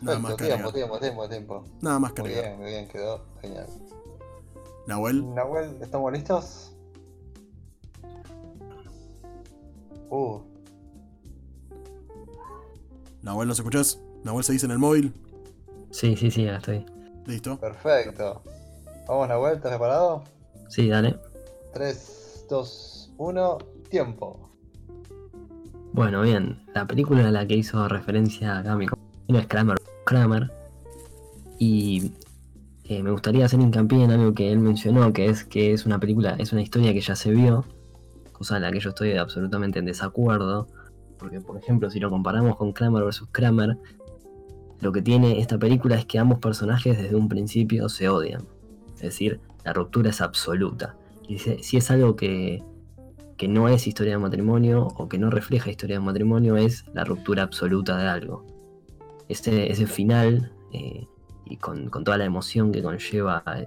Nada 0.00 0.18
más 0.18 0.36
tiempo, 0.38 0.72
tiempo, 0.72 0.98
tiempo, 0.98 1.28
tiempo. 1.28 1.64
Nada 1.82 1.98
más 1.98 2.14
que 2.14 2.22
Muy 2.22 2.30
bien, 2.30 2.56
muy 2.56 2.70
bien, 2.70 2.88
quedó 2.88 3.22
genial. 3.42 3.66
Nahuel, 4.86 5.34
Nahuel, 5.34 5.76
¿estamos 5.82 6.10
listos? 6.10 6.72
Uh, 10.08 10.40
Nahuel, 13.28 13.46
¿nos 13.46 13.58
escuchás? 13.58 14.00
Nahuel 14.24 14.42
se 14.42 14.54
dice 14.54 14.64
en 14.64 14.72
el 14.72 14.78
móvil. 14.78 15.12
Sí, 15.90 16.16
sí, 16.16 16.30
sí, 16.30 16.48
acá 16.48 16.56
estoy. 16.56 16.86
Listo. 17.26 17.60
perfecto. 17.60 18.42
Vamos, 19.06 19.28
Nahuel, 19.28 19.56
¿estás 19.56 19.72
preparado? 19.72 20.24
Sí, 20.70 20.88
dale. 20.88 21.14
3, 21.74 22.46
2, 22.48 23.12
1, 23.18 23.58
tiempo. 23.90 24.48
Bueno, 25.92 26.22
bien. 26.22 26.64
La 26.74 26.86
película 26.86 27.28
a 27.28 27.30
la 27.30 27.46
que 27.46 27.56
hizo 27.56 27.86
referencia 27.86 28.60
acá 28.60 28.74
mi 28.76 28.86
compañero 28.86 29.40
es 29.40 29.46
Kramer. 29.46 29.76
Kramer. 30.06 30.50
Y 31.58 32.12
eh, 32.84 33.02
me 33.02 33.10
gustaría 33.10 33.44
hacer 33.44 33.60
hincapié 33.60 34.04
en 34.04 34.10
algo 34.10 34.32
que 34.32 34.50
él 34.50 34.58
mencionó, 34.58 35.12
que 35.12 35.26
es 35.26 35.44
que 35.44 35.74
es 35.74 35.84
una 35.84 36.00
película, 36.00 36.34
es 36.38 36.54
una 36.54 36.62
historia 36.62 36.94
que 36.94 37.02
ya 37.02 37.14
se 37.14 37.30
vio, 37.32 37.66
cosa 38.32 38.56
en 38.56 38.62
la 38.62 38.72
que 38.72 38.80
yo 38.80 38.88
estoy 38.88 39.18
absolutamente 39.18 39.80
en 39.80 39.84
desacuerdo. 39.84 40.66
Porque, 41.18 41.40
por 41.40 41.56
ejemplo, 41.56 41.90
si 41.90 42.00
lo 42.00 42.10
comparamos 42.10 42.56
con 42.56 42.72
Kramer 42.72 43.04
vs. 43.04 43.24
Kramer, 43.32 43.76
lo 44.80 44.92
que 44.92 45.02
tiene 45.02 45.40
esta 45.40 45.58
película 45.58 45.96
es 45.96 46.06
que 46.06 46.18
ambos 46.18 46.38
personajes 46.38 46.96
desde 46.96 47.16
un 47.16 47.28
principio 47.28 47.88
se 47.88 48.08
odian. 48.08 48.46
Es 48.94 49.02
decir, 49.02 49.40
la 49.64 49.72
ruptura 49.72 50.10
es 50.10 50.20
absoluta. 50.20 50.96
Y 51.26 51.38
si, 51.38 51.76
es 51.76 51.90
algo 51.90 52.16
que, 52.16 52.62
que 53.36 53.48
no 53.48 53.68
es 53.68 53.86
historia 53.86 54.12
de 54.12 54.18
matrimonio 54.18 54.88
o 54.96 55.08
que 55.08 55.18
no 55.18 55.30
refleja 55.30 55.70
historia 55.70 55.96
de 55.96 56.04
matrimonio, 56.04 56.56
es 56.56 56.84
la 56.94 57.04
ruptura 57.04 57.42
absoluta 57.42 57.96
de 57.96 58.08
algo. 58.08 58.46
Ese, 59.28 59.70
ese 59.70 59.86
final, 59.86 60.52
eh, 60.72 61.06
y 61.44 61.56
con, 61.56 61.90
con 61.90 62.04
toda 62.04 62.16
la 62.16 62.24
emoción 62.24 62.72
que 62.72 62.82
conlleva 62.82 63.42
eh, 63.56 63.66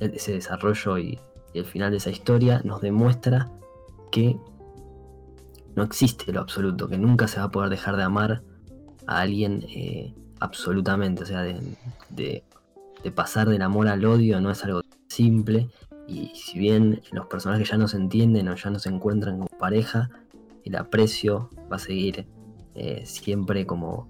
ese 0.00 0.32
desarrollo 0.32 0.98
y 0.98 1.20
el 1.54 1.64
final 1.64 1.90
de 1.90 1.98
esa 1.98 2.10
historia, 2.10 2.60
nos 2.64 2.80
demuestra 2.80 3.50
que 4.10 4.38
no 5.76 5.82
existe 5.84 6.32
lo 6.32 6.40
absoluto, 6.40 6.88
que 6.88 6.98
nunca 6.98 7.28
se 7.28 7.38
va 7.38 7.44
a 7.46 7.50
poder 7.50 7.70
dejar 7.70 7.96
de 7.96 8.02
amar 8.02 8.42
a 9.06 9.20
alguien 9.20 9.64
eh, 9.68 10.12
absolutamente. 10.40 11.22
O 11.22 11.26
sea, 11.26 11.42
de, 11.42 11.60
de- 12.10 12.42
de 13.02 13.12
pasar 13.12 13.48
del 13.48 13.62
amor 13.62 13.86
al 13.86 14.04
odio 14.04 14.40
no 14.40 14.50
es 14.50 14.64
algo 14.64 14.80
simple. 15.08 15.68
Y 16.08 16.32
si 16.34 16.58
bien 16.58 17.02
los 17.12 17.26
personajes 17.26 17.68
ya 17.68 17.76
no 17.76 17.86
se 17.88 17.96
entienden 17.98 18.48
o 18.48 18.54
ya 18.56 18.70
no 18.70 18.78
se 18.80 18.88
encuentran 18.88 19.36
como 19.36 19.48
pareja, 19.58 20.10
el 20.64 20.74
aprecio 20.76 21.50
va 21.70 21.76
a 21.76 21.78
seguir 21.78 22.26
eh, 22.74 23.02
siempre 23.06 23.66
como, 23.66 24.08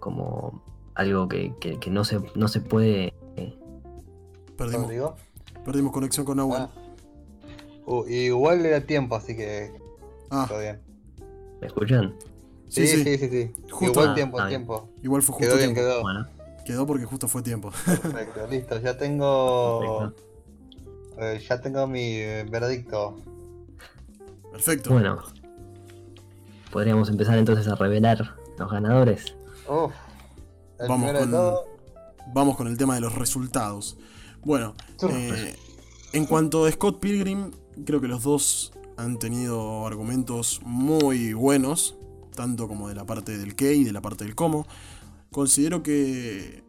como 0.00 0.62
algo 0.94 1.28
que, 1.28 1.52
que- 1.60 1.78
que 1.78 1.90
no, 1.90 2.04
se, 2.04 2.20
no 2.34 2.48
se 2.48 2.60
puede... 2.60 3.12
eh, 3.36 3.58
Perdimos, 4.56 4.82
Rodrigo. 4.84 5.16
perdimos 5.64 5.92
conexión 5.92 6.24
con 6.24 6.36
Nahuel. 6.36 6.62
Ah. 6.62 6.70
Uh, 7.86 8.06
igual 8.06 8.64
era 8.64 8.80
tiempo, 8.82 9.16
así 9.16 9.36
que 9.36 9.72
Ah, 10.30 10.46
todo 10.48 10.60
bien. 10.60 10.80
¿Me 11.62 11.68
escuchan? 11.68 12.14
sí, 12.68 12.86
Sí, 12.86 12.96
sí. 12.98 13.04
sí, 13.04 13.18
sí, 13.18 13.28
sí. 13.30 13.52
Justo- 13.70 13.86
Igual 14.00 14.08
Ah, 14.10 14.14
tiempo, 14.14 14.36
bien. 14.36 14.48
tiempo. 14.48 14.88
Igual 15.02 15.22
fue 15.22 15.34
justo 15.36 15.46
Quedó 15.48 15.56
bien, 15.56 15.72
tiempo. 15.74 15.90
quedó. 15.90 16.02
Bueno, 16.02 16.26
Quedó 16.66 16.86
porque 16.86 17.04
justo 17.06 17.26
fue 17.28 17.42
tiempo. 17.42 17.70
Perfecto, 17.86 18.46
listo. 18.50 18.78
Ya 18.80 18.96
tengo. 18.98 20.12
perfecto. 20.12 20.22
eh, 21.18 21.40
ya 21.48 21.60
tengo 21.60 21.86
mi 21.86 22.16
eh, 22.16 22.44
veredicto. 22.50 23.16
Perfecto. 24.50 24.90
Bueno, 24.90 25.22
podríamos 26.70 27.08
empezar 27.08 27.38
entonces 27.38 27.66
a 27.68 27.74
revelar 27.76 28.34
los 28.58 28.70
ganadores. 28.70 29.34
Uf. 29.68 29.92
El 30.78 30.88
Vamos 30.88 31.12
con- 31.12 31.20
de 31.20 31.26
todo. 31.36 31.66
Vamos 32.34 32.56
con 32.56 32.66
el 32.68 32.76
tema 32.76 32.94
de 32.94 33.00
los 33.00 33.14
resultados. 33.14 33.96
Bueno, 34.44 34.74
eh, 35.10 35.54
en 36.12 36.26
cuanto 36.26 36.64
a 36.66 36.70
Scott 36.72 36.98
Pilgrim, 37.00 37.50
creo 37.84 38.00
que 38.00 38.08
los 38.08 38.22
dos 38.22 38.72
han 39.02 39.18
tenido 39.18 39.86
argumentos 39.86 40.60
muy 40.64 41.32
buenos, 41.32 41.96
tanto 42.34 42.68
como 42.68 42.88
de 42.88 42.94
la 42.94 43.04
parte 43.04 43.36
del 43.36 43.56
qué 43.56 43.74
y 43.74 43.84
de 43.84 43.92
la 43.92 44.00
parte 44.00 44.24
del 44.24 44.34
cómo. 44.36 44.66
Considero 45.30 45.82
que 45.82 46.62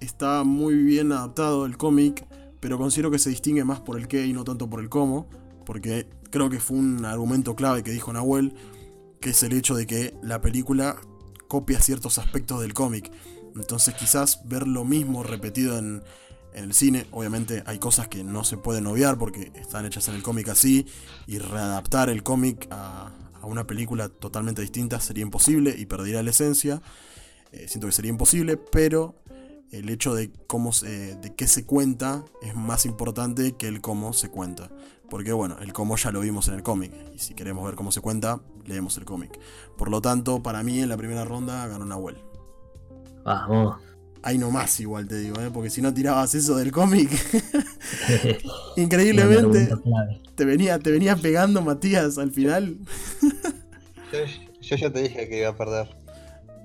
está 0.00 0.44
muy 0.44 0.76
bien 0.76 1.10
adaptado 1.10 1.66
el 1.66 1.76
cómic, 1.76 2.24
pero 2.60 2.78
considero 2.78 3.10
que 3.10 3.18
se 3.18 3.30
distingue 3.30 3.64
más 3.64 3.80
por 3.80 3.98
el 3.98 4.06
qué 4.06 4.26
y 4.26 4.32
no 4.32 4.44
tanto 4.44 4.70
por 4.70 4.80
el 4.80 4.88
cómo, 4.88 5.28
porque 5.66 6.08
creo 6.30 6.48
que 6.50 6.60
fue 6.60 6.76
un 6.76 7.04
argumento 7.04 7.56
clave 7.56 7.82
que 7.82 7.90
dijo 7.90 8.12
Nahuel, 8.12 8.54
que 9.20 9.30
es 9.30 9.42
el 9.42 9.52
hecho 9.52 9.74
de 9.74 9.86
que 9.86 10.14
la 10.22 10.40
película 10.40 10.96
copia 11.48 11.80
ciertos 11.80 12.18
aspectos 12.18 12.60
del 12.60 12.74
cómic. 12.74 13.10
Entonces 13.56 13.94
quizás 13.94 14.46
ver 14.48 14.68
lo 14.68 14.84
mismo 14.84 15.24
repetido 15.24 15.78
en, 15.78 16.02
en 16.54 16.64
el 16.64 16.74
cine, 16.74 17.06
obviamente 17.10 17.62
hay 17.66 17.78
cosas 17.78 18.08
que 18.08 18.24
no 18.24 18.44
se 18.44 18.56
pueden 18.56 18.86
obviar 18.86 19.18
porque 19.18 19.52
están 19.54 19.86
hechas 19.86 20.08
en 20.08 20.14
el 20.14 20.22
cómic 20.22 20.48
así, 20.48 20.86
y 21.26 21.38
readaptar 21.38 22.10
el 22.10 22.22
cómic 22.22 22.68
a, 22.70 23.10
una 23.42 23.66
película 23.66 24.08
totalmente 24.08 24.62
distinta 24.62 25.00
sería 25.00 25.22
imposible 25.22 25.74
y 25.76 25.86
perdería 25.86 26.22
la 26.22 26.30
esencia. 26.30 26.80
Eh, 27.50 27.66
siento 27.66 27.88
que 27.88 27.92
sería 27.92 28.10
imposible, 28.10 28.56
pero 28.56 29.16
el 29.72 29.88
hecho 29.88 30.14
de 30.14 30.30
cómo 30.46 30.70
de 30.70 31.32
qué 31.36 31.48
se 31.48 31.66
cuenta 31.66 32.24
es 32.40 32.54
más 32.54 32.86
importante 32.86 33.56
que 33.56 33.66
el 33.66 33.80
cómo 33.80 34.12
se 34.12 34.30
cuenta. 34.30 34.70
Porque 35.10 35.32
bueno, 35.32 35.56
el 35.60 35.72
cómo 35.72 35.96
ya 35.96 36.12
lo 36.12 36.20
vimos 36.20 36.48
en 36.48 36.54
el 36.54 36.62
cómic. 36.62 36.92
Y 37.14 37.18
si 37.18 37.34
queremos 37.34 37.64
ver 37.64 37.74
cómo 37.74 37.90
se 37.90 38.00
cuenta, 38.00 38.40
leemos 38.64 38.96
el 38.96 39.04
cómic. 39.04 39.38
Por 39.76 39.90
lo 39.90 40.00
tanto, 40.00 40.42
para 40.42 40.62
mí 40.62 40.80
en 40.80 40.88
la 40.88 40.96
primera 40.96 41.24
ronda 41.24 41.66
ganó 41.66 41.84
Nahuel. 41.84 42.18
Vamos. 43.24 43.91
Ahí 44.24 44.38
nomás 44.38 44.78
igual 44.78 45.08
te 45.08 45.18
digo, 45.18 45.40
¿eh? 45.40 45.50
porque 45.52 45.68
si 45.68 45.82
no 45.82 45.92
tirabas 45.92 46.34
eso 46.34 46.56
del 46.56 46.70
cómic, 46.70 47.10
increíblemente 48.76 49.68
te 50.36 50.44
venía, 50.44 50.78
te 50.78 50.92
venía 50.92 51.16
pegando 51.16 51.60
Matías 51.60 52.18
al 52.18 52.30
final. 52.30 52.78
Yo, 54.12 54.18
yo 54.60 54.76
ya 54.76 54.92
te 54.92 55.02
dije 55.02 55.28
que 55.28 55.38
iba 55.38 55.48
a 55.48 55.56
perder. 55.56 55.96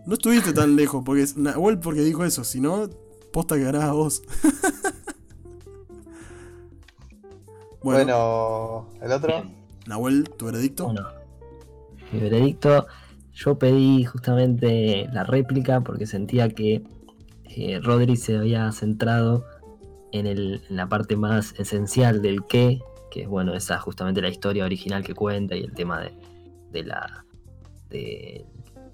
No 0.06 0.14
estuviste 0.14 0.54
tan 0.54 0.76
lejos, 0.76 1.02
porque 1.04 1.24
es 1.24 1.36
Nahuel 1.36 1.80
porque 1.80 2.02
dijo 2.02 2.24
eso, 2.24 2.44
si 2.44 2.62
no, 2.62 2.90
posta 3.34 3.56
que 3.56 3.66
a 3.66 3.92
vos. 3.92 4.22
bueno, 7.84 8.88
el 9.02 9.12
otro. 9.12 9.46
Nahuel, 9.88 10.30
tu 10.30 10.46
veredicto. 10.46 10.86
Bueno, 10.86 11.08
mi 12.12 12.20
veredicto, 12.20 12.86
yo 13.34 13.58
pedí 13.58 14.06
justamente 14.06 15.08
la 15.12 15.24
réplica 15.24 15.82
porque 15.82 16.06
sentía 16.06 16.50
que 16.50 16.84
eh, 17.50 17.80
Rodri 17.82 18.16
se 18.16 18.38
había 18.38 18.72
centrado 18.72 19.46
en, 20.12 20.28
el, 20.28 20.62
en 20.70 20.76
la 20.76 20.88
parte 20.88 21.16
más 21.16 21.54
esencial 21.60 22.22
del 22.22 22.46
qué, 22.48 22.80
que 23.12 23.24
es 23.24 23.28
bueno, 23.28 23.54
esa 23.54 23.80
justamente 23.80 24.22
la 24.22 24.30
historia 24.30 24.66
original 24.66 25.04
que 25.04 25.14
cuenta 25.14 25.56
y 25.56 25.64
el 25.64 25.74
tema 25.74 26.02
de, 26.02 26.14
de 26.72 26.84
la 26.84 27.26
de 27.90 28.46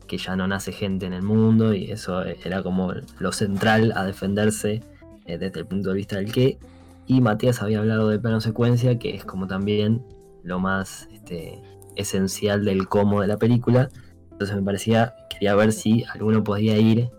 que 0.07 0.17
ya 0.17 0.35
no 0.35 0.47
nace 0.47 0.71
gente 0.71 1.05
en 1.05 1.13
el 1.13 1.23
mundo 1.23 1.73
y 1.73 1.91
eso 1.91 2.23
era 2.23 2.61
como 2.61 2.93
lo 3.19 3.31
central 3.31 3.93
a 3.95 4.05
defenderse 4.05 4.81
eh, 5.25 5.37
desde 5.37 5.61
el 5.61 5.65
punto 5.65 5.89
de 5.89 5.95
vista 5.95 6.17
del 6.17 6.31
qué. 6.31 6.59
Y 7.07 7.21
Matías 7.21 7.61
había 7.61 7.79
hablado 7.79 8.09
de 8.09 8.19
plano 8.19 8.39
secuencia, 8.41 8.99
que 8.99 9.15
es 9.15 9.25
como 9.25 9.47
también 9.47 10.05
lo 10.43 10.59
más 10.59 11.07
este, 11.11 11.61
esencial 11.95 12.63
del 12.65 12.87
cómo 12.87 13.21
de 13.21 13.27
la 13.27 13.37
película. 13.37 13.89
Entonces 14.31 14.55
me 14.55 14.63
parecía, 14.63 15.15
quería 15.29 15.55
ver 15.55 15.71
si 15.71 16.03
alguno 16.13 16.43
podía 16.43 16.77
ir 16.77 17.09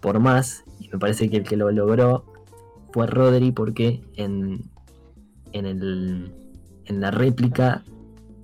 por 0.00 0.20
más. 0.20 0.64
Y 0.80 0.88
me 0.88 0.98
parece 0.98 1.28
que 1.28 1.38
el 1.38 1.44
que 1.44 1.56
lo 1.56 1.70
logró 1.70 2.24
fue 2.92 3.06
Rodri 3.06 3.52
porque 3.52 4.02
en, 4.14 4.62
en, 5.52 5.66
el, 5.66 6.32
en 6.86 7.00
la 7.00 7.10
réplica 7.10 7.84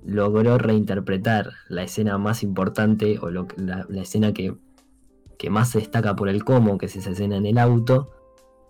logró 0.05 0.57
reinterpretar 0.57 1.51
la 1.67 1.83
escena 1.83 2.17
más 2.17 2.43
importante 2.43 3.17
o 3.19 3.31
lo, 3.31 3.47
la, 3.57 3.85
la, 3.89 4.01
escena 4.01 4.33
que, 4.33 4.55
que, 5.39 5.49
más 5.49 5.69
se 5.69 5.79
destaca 5.79 6.15
por 6.15 6.29
el 6.29 6.43
cómo, 6.43 6.77
que 6.77 6.85
es 6.85 6.95
esa 6.95 7.09
escena 7.09 7.37
en 7.37 7.47
el 7.47 7.57
auto, 7.57 8.11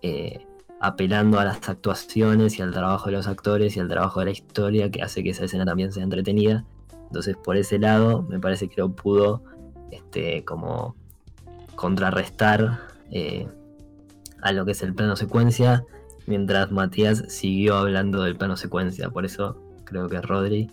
eh, 0.02 0.46
apelando 0.80 1.38
a 1.38 1.44
las 1.44 1.68
actuaciones 1.68 2.58
y 2.58 2.62
al 2.62 2.72
trabajo 2.72 3.06
de 3.06 3.12
los 3.12 3.26
actores 3.26 3.76
y 3.76 3.80
al 3.80 3.88
trabajo 3.88 4.20
de 4.20 4.26
la 4.26 4.32
historia 4.32 4.90
que 4.90 5.02
hace 5.02 5.22
que 5.22 5.30
esa 5.30 5.44
escena 5.44 5.64
también 5.66 5.92
sea 5.92 6.04
entretenida. 6.04 6.64
Entonces 7.06 7.36
por 7.36 7.56
ese 7.56 7.78
lado 7.78 8.22
me 8.22 8.40
parece 8.40 8.68
que 8.68 8.80
lo 8.80 8.94
pudo 8.94 9.42
este, 9.90 10.44
como 10.44 10.96
contrarrestar 11.76 12.80
eh, 13.10 13.46
a 14.42 14.52
lo 14.52 14.64
que 14.64 14.72
es 14.72 14.82
el 14.82 14.94
plano 14.94 15.14
secuencia, 15.16 15.84
mientras 16.26 16.72
Matías 16.72 17.24
siguió 17.28 17.76
hablando 17.76 18.22
del 18.22 18.36
plano 18.36 18.56
secuencia. 18.56 19.10
Por 19.10 19.24
eso 19.24 19.62
creo 19.84 20.08
que 20.08 20.20
Rodri 20.20 20.72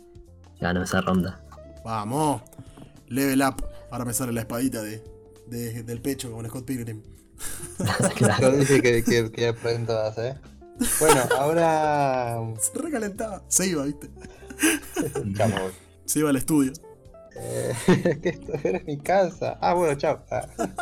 ganó 0.59 0.83
esa 0.83 1.01
ronda. 1.01 1.41
Vamos, 1.85 2.41
level 3.07 3.41
up. 3.43 3.63
Ahora 3.91 4.05
me 4.05 4.13
sale 4.13 4.31
la 4.33 4.41
espadita 4.41 4.81
de, 4.81 5.03
de 5.47 5.83
del 5.83 6.01
pecho 6.01 6.31
como 6.31 6.47
Scott 6.47 6.65
Pilgrim. 6.65 7.03
claro. 8.15 8.51
Yo 8.51 8.57
dije 8.57 8.81
que, 8.81 9.03
que, 9.03 9.31
que 9.31 9.53
todas, 9.85 10.17
¿eh? 10.17 10.35
Bueno, 10.99 11.21
ahora. 11.37 12.39
Se 12.59 12.79
recalentaba. 12.79 13.43
Se 13.47 13.67
iba, 13.67 13.83
¿viste? 13.85 14.09
Se 16.05 16.19
iba 16.19 16.29
al 16.29 16.35
estudio. 16.35 16.73
Eh, 17.35 17.73
que 18.21 18.29
esto 18.29 18.53
era 18.63 18.81
mi 18.85 18.97
casa. 18.97 19.57
Ah, 19.61 19.73
bueno, 19.73 19.95
chao. 19.95 20.23
Ah. 20.29 20.47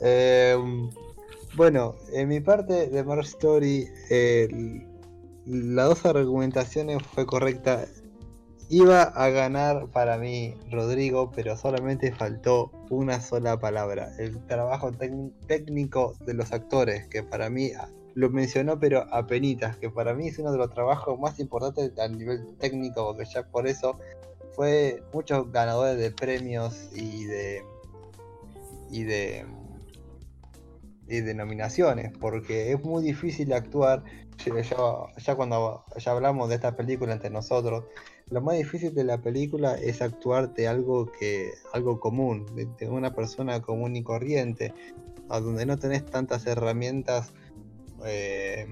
eh, 0.00 0.56
bueno, 1.56 1.94
en 2.12 2.28
mi 2.28 2.40
parte 2.40 2.88
de 2.88 3.02
Mar 3.02 3.20
Story, 3.20 3.88
eh, 4.10 4.84
las 5.46 5.88
dos 5.88 6.04
argumentaciones 6.04 7.02
fue 7.02 7.24
correcta. 7.24 7.86
Iba 8.68 9.02
a 9.02 9.28
ganar 9.30 9.86
para 9.88 10.18
mí 10.18 10.54
Rodrigo, 10.70 11.30
pero 11.34 11.56
solamente 11.56 12.12
faltó 12.12 12.72
una 12.90 13.20
sola 13.20 13.58
palabra. 13.58 14.12
El 14.18 14.44
trabajo 14.46 14.90
técnico 15.46 16.14
de 16.26 16.34
los 16.34 16.52
actores, 16.52 17.06
que 17.06 17.22
para 17.22 17.48
mí 17.48 17.70
lo 18.16 18.30
mencionó, 18.30 18.80
pero 18.80 19.06
a 19.12 19.26
penitas, 19.26 19.76
que 19.76 19.90
para 19.90 20.14
mí 20.14 20.28
es 20.28 20.38
uno 20.38 20.50
de 20.50 20.56
los 20.56 20.70
trabajos 20.70 21.20
más 21.20 21.38
importantes 21.38 21.92
a 21.98 22.08
nivel 22.08 22.56
técnico, 22.56 23.04
porque 23.04 23.26
ya 23.26 23.46
por 23.46 23.66
eso 23.68 23.98
fue 24.52 25.02
muchos 25.12 25.52
ganadores 25.52 25.98
de 25.98 26.10
premios 26.10 26.88
y 26.94 27.26
de 27.26 27.62
y 28.90 29.04
de 29.04 29.44
y 31.08 31.20
de 31.20 31.34
nominaciones, 31.34 32.10
porque 32.18 32.72
es 32.72 32.82
muy 32.82 33.04
difícil 33.04 33.52
actuar. 33.52 34.02
Ya, 35.18 35.34
cuando 35.34 35.84
ya 35.96 36.12
hablamos 36.12 36.48
de 36.48 36.54
esta 36.54 36.74
película 36.74 37.12
entre 37.12 37.28
nosotros, 37.28 37.84
lo 38.30 38.40
más 38.40 38.56
difícil 38.56 38.94
de 38.94 39.04
la 39.04 39.18
película 39.18 39.74
es 39.74 40.00
actuar 40.00 40.54
de 40.54 40.68
algo 40.68 41.12
que 41.12 41.52
algo 41.74 42.00
común, 42.00 42.46
de, 42.54 42.88
una 42.88 43.14
persona 43.14 43.60
común 43.60 43.94
y 43.94 44.02
corriente, 44.02 44.72
a 45.28 45.40
donde 45.40 45.66
no 45.66 45.78
tenés 45.78 46.06
tantas 46.06 46.46
herramientas 46.46 47.32
eh, 48.04 48.66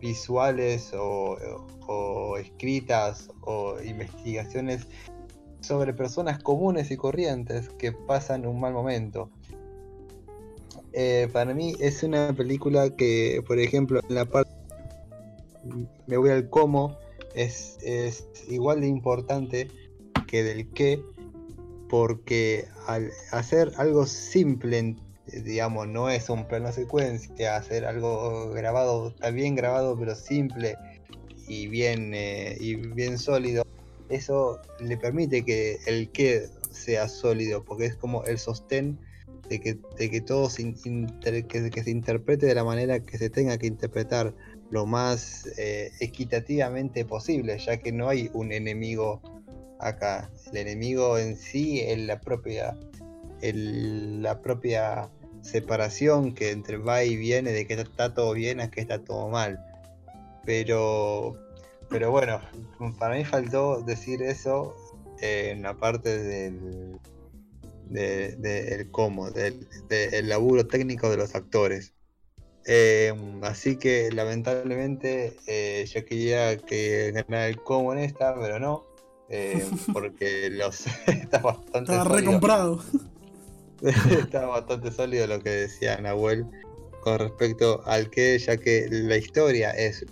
visuales 0.00 0.92
o, 0.94 2.36
escritas 2.38 3.30
o 3.42 3.80
investigaciones 3.82 4.86
sobre 5.60 5.92
personas 5.92 6.42
comunes 6.42 6.90
y 6.90 6.96
corrientes 6.96 7.68
que 7.70 7.92
pasan 7.92 8.46
un 8.46 8.60
mal 8.60 8.72
momento. 8.72 9.30
Eh, 10.92 11.28
para 11.32 11.54
mí 11.54 11.74
es 11.80 12.02
una 12.02 12.32
película 12.34 12.94
que, 12.96 13.42
por 13.46 13.58
ejemplo, 13.58 14.00
en 14.08 14.14
la 14.14 14.24
parte 14.24 14.52
me 16.06 16.16
voy 16.16 16.30
al 16.30 16.48
cómo, 16.48 16.96
es, 17.34 17.78
es 17.82 18.28
igual 18.48 18.80
de 18.80 18.88
importante 18.88 19.68
que 20.26 20.42
del 20.42 20.68
qué, 20.70 21.02
porque 21.88 22.68
al 22.86 23.10
hacer 23.32 23.72
algo 23.76 24.06
simple, 24.06 24.96
digamos, 25.32 25.88
no 25.88 26.10
es 26.10 26.28
un 26.28 26.46
plano 26.46 26.72
secuencia, 26.72 27.56
hacer 27.56 27.84
algo 27.84 28.50
grabado, 28.50 29.08
está 29.08 29.30
bien 29.30 29.54
grabado, 29.54 29.98
pero 29.98 30.14
simple 30.14 30.76
y 31.46 31.66
bien, 31.66 32.12
eh, 32.14 32.56
y 32.60 32.74
bien 32.76 33.18
sólido, 33.18 33.64
eso 34.08 34.60
le 34.80 34.96
permite 34.96 35.44
que 35.44 35.78
el 35.86 36.10
qué 36.10 36.48
sea 36.70 37.08
sólido, 37.08 37.64
porque 37.64 37.86
es 37.86 37.96
como 37.96 38.24
el 38.24 38.38
sostén 38.38 38.98
de 39.48 39.60
que, 39.60 39.78
de 39.96 40.10
que 40.10 40.20
todo 40.20 40.50
se, 40.50 40.74
que, 40.74 41.82
se 41.82 41.90
interprete 41.90 42.46
de 42.46 42.54
la 42.54 42.64
manera 42.64 43.00
que 43.00 43.18
se 43.18 43.30
tenga 43.30 43.56
que 43.58 43.66
interpretar 43.66 44.34
lo 44.70 44.84
más 44.84 45.48
eh, 45.56 45.90
equitativamente 46.00 47.04
posible, 47.04 47.58
ya 47.58 47.78
que 47.78 47.92
no 47.92 48.08
hay 48.08 48.30
un 48.34 48.52
enemigo 48.52 49.22
acá. 49.78 50.30
El 50.52 50.58
enemigo 50.58 51.18
en 51.18 51.36
sí 51.36 51.80
es 51.80 51.98
la 51.98 52.20
propia, 52.20 52.76
el, 53.40 54.22
la 54.22 54.40
propia 54.42 55.10
separación 55.42 56.34
que 56.34 56.50
entre 56.50 56.76
va 56.76 57.04
y 57.04 57.16
viene 57.16 57.52
de 57.52 57.66
que 57.66 57.74
está 57.74 58.14
todo 58.14 58.32
bien 58.32 58.60
a 58.60 58.70
que 58.70 58.80
está 58.80 58.98
todo 58.98 59.28
mal. 59.28 59.64
Pero, 60.44 61.36
pero 61.88 62.10
bueno, 62.10 62.40
para 62.98 63.16
mí 63.16 63.24
faltó 63.24 63.82
decir 63.82 64.22
eso 64.22 64.74
en 65.20 65.62
la 65.62 65.74
parte 65.74 66.18
del, 66.18 66.98
del 67.88 68.90
cómo, 68.90 69.30
del 69.30 70.28
laburo 70.28 70.66
técnico 70.66 71.10
de 71.10 71.16
los 71.16 71.34
actores. 71.34 71.92
Eh, 72.70 73.14
así 73.42 73.76
que 73.76 74.10
lamentablemente 74.12 75.34
eh, 75.46 75.86
yo 75.86 76.04
quería 76.04 76.58
que 76.58 77.12
ganara 77.12 77.48
el 77.48 77.62
cómo 77.62 77.94
en 77.94 78.00
esta, 78.00 78.38
pero 78.38 78.58
no, 78.58 78.84
eh, 79.30 79.66
porque 79.92 80.50
los 80.50 80.86
está 81.06 81.38
bastante 81.38 81.92
Estaba 81.92 82.04
recomprado. 82.04 82.82
está 84.18 84.46
bastante 84.46 84.90
sólido 84.90 85.26
lo 85.26 85.40
que 85.40 85.50
decía 85.50 85.98
Nahuel 85.98 86.46
con 87.02 87.18
respecto 87.18 87.82
al 87.86 88.10
que, 88.10 88.38
ya 88.38 88.56
que 88.56 88.88
la 88.90 89.16
historia 89.16 89.70
es, 89.70 90.04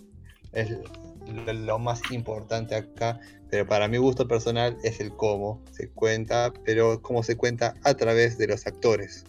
es 0.52 0.70
lo 1.26 1.78
más 1.78 2.00
importante 2.10 2.74
acá 2.74 3.20
pero 3.50 3.66
para 3.66 3.88
mi 3.88 3.98
gusto 3.98 4.26
personal 4.26 4.76
es 4.82 5.00
el 5.00 5.12
cómo 5.12 5.62
se 5.70 5.88
cuenta, 5.88 6.52
pero 6.64 7.00
cómo 7.00 7.22
se 7.22 7.36
cuenta 7.36 7.74
a 7.84 7.94
través 7.94 8.38
de 8.38 8.48
los 8.48 8.66
actores. 8.66 9.24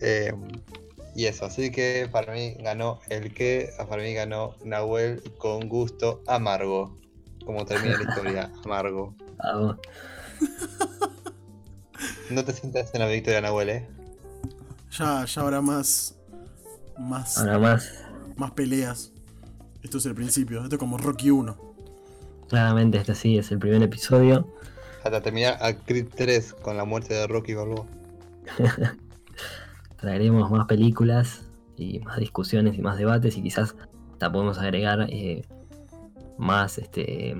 Eh, 0.00 0.32
y 1.14 1.26
eso, 1.26 1.46
así 1.46 1.70
que 1.70 2.08
para 2.10 2.32
mí 2.32 2.54
ganó 2.60 3.00
el 3.08 3.32
que, 3.32 3.70
para 3.88 4.02
mí 4.02 4.12
ganó 4.14 4.54
Nahuel 4.64 5.22
con 5.38 5.68
gusto 5.68 6.22
amargo. 6.26 6.96
Como 7.44 7.64
termina 7.64 7.96
la 7.96 8.10
historia, 8.10 8.52
amargo. 8.64 9.14
No 12.30 12.44
te 12.44 12.52
sientas 12.52 12.94
en 12.94 13.00
la 13.00 13.06
victoria, 13.06 13.40
Nahuel, 13.40 13.68
eh. 13.70 13.88
Ya, 14.90 15.24
ya 15.24 15.42
habrá 15.42 15.60
más. 15.60 16.14
Más. 16.98 17.38
Habrá 17.38 17.58
más. 17.58 17.92
Más 18.36 18.50
peleas. 18.52 19.12
Esto 19.82 19.98
es 19.98 20.06
el 20.06 20.14
principio, 20.14 20.62
esto 20.62 20.74
es 20.74 20.78
como 20.78 20.98
Rocky 20.98 21.30
1. 21.30 21.56
Claramente 22.48 22.98
este 22.98 23.14
sí 23.14 23.38
es 23.38 23.50
el 23.52 23.58
primer 23.58 23.82
episodio. 23.82 24.46
Hasta 25.04 25.20
terminar 25.20 25.58
a 25.60 25.74
Creed 25.74 26.08
3 26.14 26.54
con 26.54 26.76
la 26.76 26.84
muerte 26.84 27.14
de 27.14 27.26
Rocky 27.26 27.54
Balboa. 27.54 27.86
Traeremos 30.00 30.50
más 30.50 30.66
películas 30.66 31.42
y 31.76 32.00
más 32.00 32.18
discusiones 32.18 32.76
y 32.76 32.82
más 32.82 32.98
debates 32.98 33.36
y 33.36 33.42
quizás 33.42 33.74
hasta 34.12 34.32
podemos 34.32 34.58
agregar 34.58 35.06
eh, 35.10 35.44
más 36.38 36.78
este, 36.78 37.36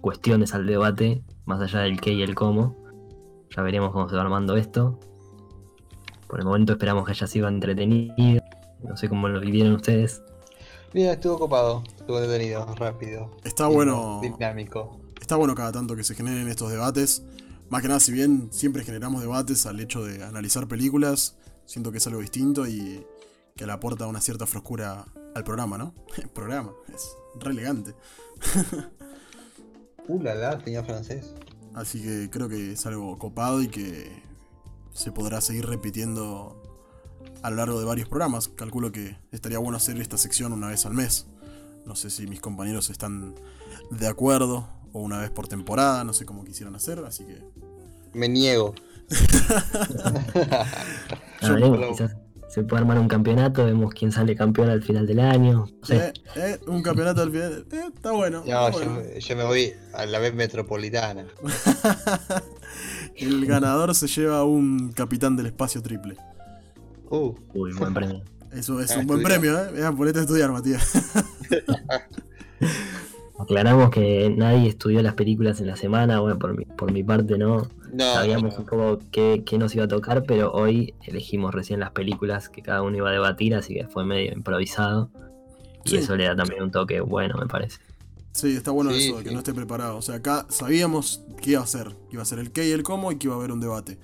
cuestiones 0.00 0.54
al 0.54 0.66
debate, 0.66 1.22
más 1.44 1.60
allá 1.60 1.80
del 1.80 2.00
qué 2.00 2.12
y 2.12 2.22
el 2.22 2.34
cómo. 2.34 2.76
Ya 3.54 3.62
veremos 3.62 3.92
cómo 3.92 4.08
se 4.08 4.16
va 4.16 4.22
armando 4.22 4.56
esto. 4.56 4.98
Por 6.26 6.40
el 6.40 6.46
momento 6.46 6.72
esperamos 6.72 7.04
que 7.04 7.12
haya 7.12 7.26
sido 7.26 7.48
entretenido. 7.48 8.42
No 8.82 8.96
sé 8.96 9.08
cómo 9.08 9.28
lo 9.28 9.40
vivieron 9.40 9.72
ustedes. 9.74 10.22
Bien, 10.92 11.10
estuvo 11.10 11.38
copado, 11.38 11.82
estuvo 11.98 12.20
detenido, 12.20 12.66
rápido. 12.76 13.30
Está 13.44 13.66
bueno. 13.66 14.20
Dinámico. 14.22 15.00
Está 15.20 15.36
bueno 15.36 15.54
cada 15.54 15.72
tanto 15.72 15.96
que 15.96 16.04
se 16.04 16.14
generen 16.14 16.48
estos 16.48 16.70
debates. 16.70 17.22
Más 17.68 17.82
que 17.82 17.88
nada, 17.88 18.00
si 18.00 18.12
bien 18.12 18.48
siempre 18.50 18.84
generamos 18.84 19.20
debates 19.20 19.66
al 19.66 19.78
hecho 19.80 20.02
de 20.04 20.24
analizar 20.24 20.66
películas, 20.68 21.36
siento 21.66 21.92
que 21.92 21.98
es 21.98 22.06
algo 22.06 22.20
distinto 22.20 22.66
y 22.66 23.06
que 23.54 23.66
le 23.66 23.72
aporta 23.72 24.06
una 24.06 24.20
cierta 24.20 24.46
frescura 24.46 25.04
al 25.34 25.44
programa, 25.44 25.76
¿no? 25.76 25.94
El 26.16 26.28
programa, 26.34 26.72
es 26.94 27.16
re 27.38 27.50
elegante. 27.50 27.94
Uh, 30.10 30.22
la 30.22 30.34
la, 30.34 30.56
tenía 30.56 30.82
francés. 30.82 31.34
Así 31.78 32.02
que 32.02 32.28
creo 32.28 32.48
que 32.48 32.72
es 32.72 32.86
algo 32.86 33.16
copado 33.18 33.62
y 33.62 33.68
que 33.68 34.10
se 34.92 35.12
podrá 35.12 35.40
seguir 35.40 35.66
repitiendo 35.66 36.60
a 37.42 37.50
lo 37.50 37.56
largo 37.56 37.78
de 37.78 37.84
varios 37.84 38.08
programas. 38.08 38.48
Calculo 38.48 38.90
que 38.90 39.16
estaría 39.30 39.58
bueno 39.58 39.76
hacer 39.76 40.00
esta 40.00 40.18
sección 40.18 40.52
una 40.52 40.68
vez 40.68 40.84
al 40.86 40.94
mes. 40.94 41.26
No 41.86 41.94
sé 41.94 42.10
si 42.10 42.26
mis 42.26 42.40
compañeros 42.40 42.90
están 42.90 43.34
de 43.92 44.08
acuerdo 44.08 44.68
o 44.92 45.00
una 45.00 45.18
vez 45.18 45.30
por 45.30 45.46
temporada, 45.46 46.02
no 46.02 46.12
sé 46.12 46.26
cómo 46.26 46.44
quisieran 46.44 46.74
hacer, 46.74 46.98
así 47.06 47.24
que 47.24 47.40
Me 48.12 48.28
niego. 48.28 48.74
Yo- 51.42 51.92
quizás 51.92 52.16
se 52.48 52.62
puede 52.64 52.80
armar 52.80 52.98
un 52.98 53.08
campeonato, 53.08 53.64
vemos 53.64 53.92
quién 53.94 54.10
sale 54.10 54.34
campeón 54.34 54.70
al 54.70 54.82
final 54.82 55.06
del 55.06 55.20
año. 55.20 55.66
No 55.80 55.86
sé. 55.86 55.96
Eh, 56.08 56.12
eh, 56.36 56.58
un 56.66 56.82
campeonato 56.82 57.22
al 57.22 57.30
final. 57.30 57.66
eh, 57.70 57.80
está 57.94 58.12
bueno. 58.12 58.42
No, 58.46 58.68
está 58.68 58.70
yo, 58.70 58.86
bueno. 58.90 59.02
me- 59.14 59.20
yo 59.20 59.36
me 59.36 59.44
voy 59.44 59.72
a 59.94 60.06
la 60.06 60.18
vez 60.18 60.34
metropolitana. 60.34 61.26
El 63.16 63.46
ganador 63.46 63.94
se 63.94 64.06
lleva 64.06 64.44
un 64.44 64.92
capitán 64.92 65.36
del 65.36 65.46
espacio 65.46 65.82
triple. 65.82 66.16
Uh, 67.10 67.34
Uy, 67.54 67.72
buen 67.74 67.92
premio. 67.94 68.22
Eso 68.52 68.80
es 68.80 68.92
Ah, 68.92 68.98
un 69.00 69.06
buen 69.06 69.20
estudiar. 69.20 69.40
premio, 69.40 69.58
¿eh? 69.60 69.72
Vean, 69.72 69.96
ponete 69.96 70.18
a 70.20 70.22
estudiar, 70.22 70.50
Matías. 70.52 70.90
Aclaramos 73.38 73.90
que 73.90 74.34
nadie 74.36 74.68
estudió 74.68 75.00
las 75.02 75.14
películas 75.14 75.60
en 75.60 75.68
la 75.68 75.76
semana, 75.76 76.20
bueno, 76.20 76.38
por 76.38 76.56
mi, 76.56 76.64
por 76.64 76.92
mi 76.92 77.04
parte 77.04 77.38
no. 77.38 77.68
no, 77.92 78.14
Sabíamos 78.14 78.54
no, 78.54 78.60
un 78.60 78.66
poco 78.66 78.98
qué, 79.12 79.42
qué 79.46 79.58
nos 79.58 79.74
iba 79.74 79.84
a 79.84 79.88
tocar, 79.88 80.24
pero 80.24 80.50
hoy 80.52 80.94
elegimos 81.04 81.54
recién 81.54 81.78
las 81.80 81.92
películas 81.92 82.48
que 82.48 82.62
cada 82.62 82.82
uno 82.82 82.96
iba 82.96 83.08
a 83.10 83.12
debatir, 83.12 83.54
así 83.54 83.74
que 83.74 83.86
fue 83.86 84.04
medio 84.04 84.32
improvisado. 84.32 85.10
Y 85.84 85.90
Sí. 85.90 85.96
eso 85.98 86.16
le 86.16 86.24
da 86.24 86.34
también 86.36 86.62
un 86.62 86.70
toque 86.72 87.00
bueno, 87.00 87.36
me 87.38 87.46
parece. 87.46 87.78
Sí, 88.32 88.54
está 88.56 88.72
bueno 88.72 88.90
Sí, 88.90 89.06
eso, 89.08 89.18
de 89.18 89.22
que 89.22 89.28
sí. 89.30 89.34
no 89.34 89.40
esté 89.40 89.54
preparado. 89.54 89.96
O 89.96 90.02
sea, 90.02 90.16
acá 90.16 90.46
sabíamos 90.48 91.24
qué 91.40 91.52
iba 91.52 91.62
a 91.62 91.66
ser. 91.66 91.88
Que 92.08 92.14
iba 92.14 92.22
a 92.22 92.26
ser 92.26 92.40
el 92.40 92.50
qué 92.52 92.68
y 92.68 92.72
el 92.72 92.82
cómo 92.82 93.10
y 93.12 93.16
que 93.16 93.26
iba 93.28 93.34
a 93.34 93.38
haber 93.38 93.52
un 93.52 93.60
debate. 93.60 93.98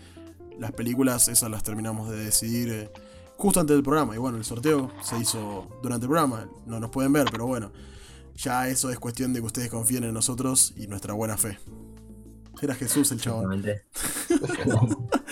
Las 0.58 0.72
películas, 0.72 1.28
esas 1.28 1.50
las 1.50 1.62
terminamos 1.62 2.08
de 2.08 2.16
decidir 2.16 2.68
eh, 2.70 2.90
justo 3.36 3.60
antes 3.60 3.74
del 3.76 3.82
programa. 3.82 4.14
Y 4.14 4.18
bueno, 4.18 4.38
el 4.38 4.44
sorteo 4.44 4.90
se 5.02 5.18
hizo 5.18 5.68
durante 5.82 6.04
el 6.06 6.08
programa. 6.10 6.48
No 6.66 6.80
nos 6.80 6.90
pueden 6.90 7.12
ver, 7.12 7.26
pero 7.30 7.46
bueno. 7.46 7.70
Ya 8.36 8.68
eso 8.68 8.90
es 8.90 8.98
cuestión 8.98 9.32
de 9.32 9.40
que 9.40 9.46
ustedes 9.46 9.70
confíen 9.70 10.04
en 10.04 10.14
nosotros 10.14 10.74
y 10.76 10.86
nuestra 10.86 11.14
buena 11.14 11.36
fe. 11.36 11.58
Era 12.60 12.74
Jesús 12.74 13.10
el 13.12 13.20
chabón. 13.20 13.52
Exactamente. 13.52 13.84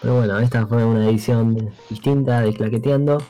Pero 0.00 0.16
bueno, 0.16 0.38
esta 0.40 0.66
fue 0.66 0.84
una 0.84 1.08
edición 1.08 1.72
distinta 1.88 2.40
de 2.40 2.52
Claqueteando. 2.52 3.22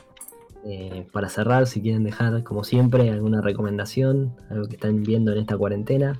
Eh, 0.65 1.07
para 1.11 1.29
cerrar, 1.29 1.67
si 1.67 1.81
quieren 1.81 2.03
dejar, 2.03 2.43
como 2.43 2.63
siempre, 2.63 3.09
alguna 3.11 3.41
recomendación, 3.41 4.35
algo 4.49 4.67
que 4.67 4.75
están 4.75 5.03
viendo 5.03 5.31
en 5.33 5.39
esta 5.39 5.57
cuarentena. 5.57 6.19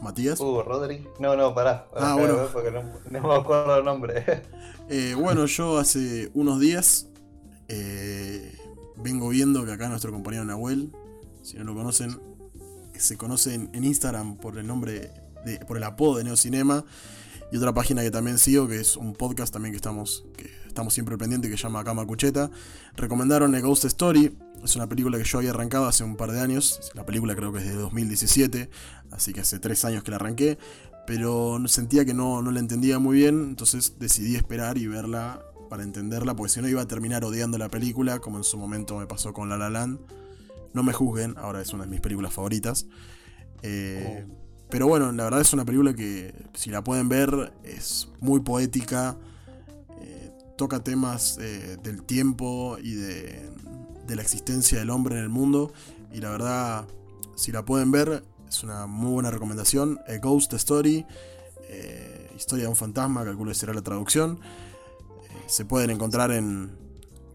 Matías. 0.00 0.38
Uh, 0.38 0.62
Rodri. 0.62 1.08
No, 1.18 1.34
no, 1.34 1.54
pará. 1.54 1.88
pará, 1.90 2.12
Ah, 2.12 2.16
pará, 2.16 2.32
bueno. 2.34 2.48
Porque 2.52 2.70
no, 2.70 2.82
no 3.10 3.28
me 3.28 3.34
acuerdo 3.34 3.78
el 3.78 3.84
nombre. 3.84 4.24
Eh, 4.90 5.14
bueno, 5.14 5.44
yo 5.46 5.76
hace 5.78 6.30
unos 6.32 6.60
días 6.60 7.08
eh, 7.68 8.57
vengo 9.02 9.28
viendo 9.28 9.64
que 9.64 9.72
acá 9.72 9.88
nuestro 9.88 10.12
compañero 10.12 10.44
Nahuel, 10.44 10.92
si 11.42 11.56
no 11.56 11.64
lo 11.64 11.74
conocen, 11.74 12.18
se 12.96 13.16
conoce 13.16 13.54
en, 13.54 13.84
Instagram 13.84 14.36
por 14.36 14.58
el 14.58 14.66
nombre, 14.66 15.12
por 15.66 15.76
el 15.76 15.84
apodo 15.84 16.18
de 16.18 16.24
Neocinema. 16.24 16.84
Y 17.50 17.56
otra 17.56 17.72
página 17.72 18.02
que 18.02 18.10
también 18.10 18.38
sigo, 18.38 18.68
que 18.68 18.78
es 18.78 18.96
un 18.96 19.14
podcast 19.14 19.52
también 19.52 19.72
que 19.72 19.76
estamos, 19.76 20.26
que 20.36 20.50
estamos 20.66 20.92
siempre 20.92 21.16
pendientes, 21.16 21.50
que 21.50 21.56
se 21.56 21.62
llama 21.62 21.82
Cama 21.82 22.06
Cucheta. 22.06 22.50
Recomendaron 22.94 23.54
A 23.54 23.60
Ghost 23.60 23.86
Story. 23.86 24.36
Es 24.62 24.76
una 24.76 24.86
película 24.86 25.16
que 25.16 25.24
yo 25.24 25.38
había 25.38 25.50
arrancado 25.50 25.86
hace 25.86 26.04
un 26.04 26.16
par 26.16 26.32
de 26.32 26.40
años. 26.40 26.92
La 26.94 27.06
película 27.06 27.34
creo 27.34 27.52
que 27.52 27.60
es 27.60 27.66
de 27.66 27.74
2017, 27.74 28.68
así 29.12 29.32
que 29.32 29.40
hace 29.40 29.58
tres 29.60 29.84
años 29.84 30.02
que 30.02 30.10
la 30.10 30.16
arranqué 30.16 30.58
pero 31.08 31.58
sentía 31.68 32.04
que 32.04 32.12
no, 32.12 32.42
no 32.42 32.50
la 32.50 32.60
entendía 32.60 32.98
muy 32.98 33.16
bien, 33.16 33.46
entonces 33.48 33.94
decidí 33.98 34.36
esperar 34.36 34.76
y 34.76 34.86
verla 34.86 35.42
para 35.68 35.82
entenderla, 35.82 36.34
porque 36.34 36.52
si 36.52 36.60
no 36.60 36.68
iba 36.68 36.82
a 36.82 36.88
terminar 36.88 37.24
odiando 37.24 37.58
la 37.58 37.68
película, 37.68 38.18
como 38.18 38.38
en 38.38 38.44
su 38.44 38.56
momento 38.58 38.96
me 38.98 39.06
pasó 39.06 39.32
con 39.32 39.48
La 39.48 39.56
La 39.56 39.70
Land. 39.70 40.00
No 40.74 40.82
me 40.82 40.92
juzguen, 40.92 41.36
ahora 41.38 41.60
es 41.62 41.72
una 41.72 41.84
de 41.84 41.90
mis 41.90 42.00
películas 42.00 42.32
favoritas. 42.32 42.86
Eh, 43.62 44.26
Pero 44.70 44.86
bueno, 44.86 45.10
la 45.12 45.24
verdad 45.24 45.40
es 45.40 45.52
una 45.54 45.64
película 45.64 45.94
que, 45.94 46.34
si 46.52 46.70
la 46.70 46.84
pueden 46.84 47.08
ver, 47.08 47.54
es 47.64 48.08
muy 48.20 48.40
poética, 48.40 49.16
eh, 50.02 50.30
toca 50.58 50.84
temas 50.84 51.38
eh, 51.40 51.78
del 51.82 52.02
tiempo 52.02 52.76
y 52.78 52.92
de, 52.92 53.50
de 54.06 54.16
la 54.16 54.20
existencia 54.20 54.78
del 54.78 54.90
hombre 54.90 55.16
en 55.16 55.22
el 55.22 55.30
mundo, 55.30 55.72
y 56.12 56.20
la 56.20 56.30
verdad, 56.30 56.86
si 57.34 57.50
la 57.50 57.64
pueden 57.64 57.90
ver, 57.90 58.22
es 58.46 58.62
una 58.62 58.86
muy 58.86 59.12
buena 59.12 59.30
recomendación. 59.30 60.00
A 60.06 60.18
Ghost 60.18 60.52
Story, 60.52 61.06
eh, 61.70 62.30
historia 62.36 62.64
de 62.64 62.70
un 62.70 62.76
fantasma, 62.76 63.24
calculo 63.24 63.50
que 63.50 63.54
será 63.54 63.72
la 63.72 63.82
traducción. 63.82 64.38
Se 65.48 65.64
pueden 65.64 65.90
encontrar 65.90 66.30
en, 66.30 66.76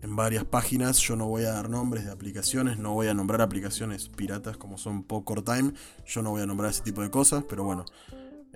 en 0.02 0.16
varias 0.16 0.46
páginas. 0.46 0.98
Yo 1.00 1.16
no 1.16 1.28
voy 1.28 1.44
a 1.46 1.52
dar 1.52 1.70
nombres 1.70 2.06
de 2.06 2.12
aplicaciones, 2.12 2.78
no 2.78 2.94
voy 2.94 3.08
a 3.08 3.14
nombrar 3.14 3.42
aplicaciones 3.42 4.08
piratas 4.10 4.56
como 4.58 4.78
son 4.78 5.04
Popcorn 5.04 5.44
Time. 5.44 5.74
Yo 6.06 6.22
no 6.22 6.30
voy 6.32 6.42
a 6.42 6.46
nombrar 6.46 6.70
ese 6.72 6.84
tipo 6.84 7.02
de 7.02 7.10
cosas, 7.10 7.44
pero 7.50 7.64
bueno. 7.64 7.86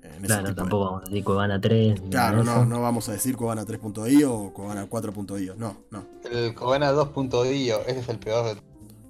en 0.03 0.11
ese 0.23 0.25
Claro, 0.27 0.41
tipo 0.43 0.49
de- 0.49 0.55
tampoco 0.55 0.85
vamos 0.85 1.01
a 1.01 1.05
decir 1.09 1.23
Cuevana 1.23 1.59
3. 1.59 2.01
ni 2.03 2.09
Claro, 2.11 2.43
no, 2.43 2.65
no 2.65 2.81
vamos 2.81 3.09
a 3.09 3.11
decir 3.13 3.35
Cobana 3.35 3.65
3.io 3.65 4.33
o 4.33 4.53
Cobana 4.53 4.87
4.io. 4.89 5.55
No, 5.57 5.77
no. 5.91 6.05
El 6.31 6.53
Cobana 6.53 6.93
2.io, 6.93 7.81
ese 7.87 7.99
es 7.99 8.09
el 8.09 8.19
peor. 8.19 8.55
de- 8.55 8.61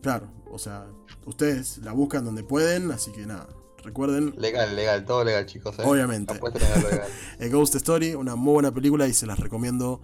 Claro, 0.01 0.27
o 0.49 0.57
sea, 0.57 0.85
ustedes 1.25 1.79
la 1.79 1.91
buscan 1.91 2.23
donde 2.23 2.43
pueden, 2.43 2.91
así 2.91 3.11
que 3.11 3.25
nada. 3.25 3.47
Recuerden, 3.83 4.33
Legal, 4.37 4.75
legal, 4.75 5.05
todo 5.05 5.23
legal, 5.23 5.45
chicos. 5.45 5.77
¿eh? 5.79 5.83
Obviamente. 5.85 6.33
A 6.33 6.37
legal. 6.89 7.03
A 7.41 7.47
Ghost 7.47 7.75
Story, 7.75 8.15
una 8.15 8.35
muy 8.35 8.53
buena 8.53 8.71
película 8.71 9.07
y 9.07 9.13
se 9.13 9.25
las 9.27 9.39
recomiendo 9.39 10.01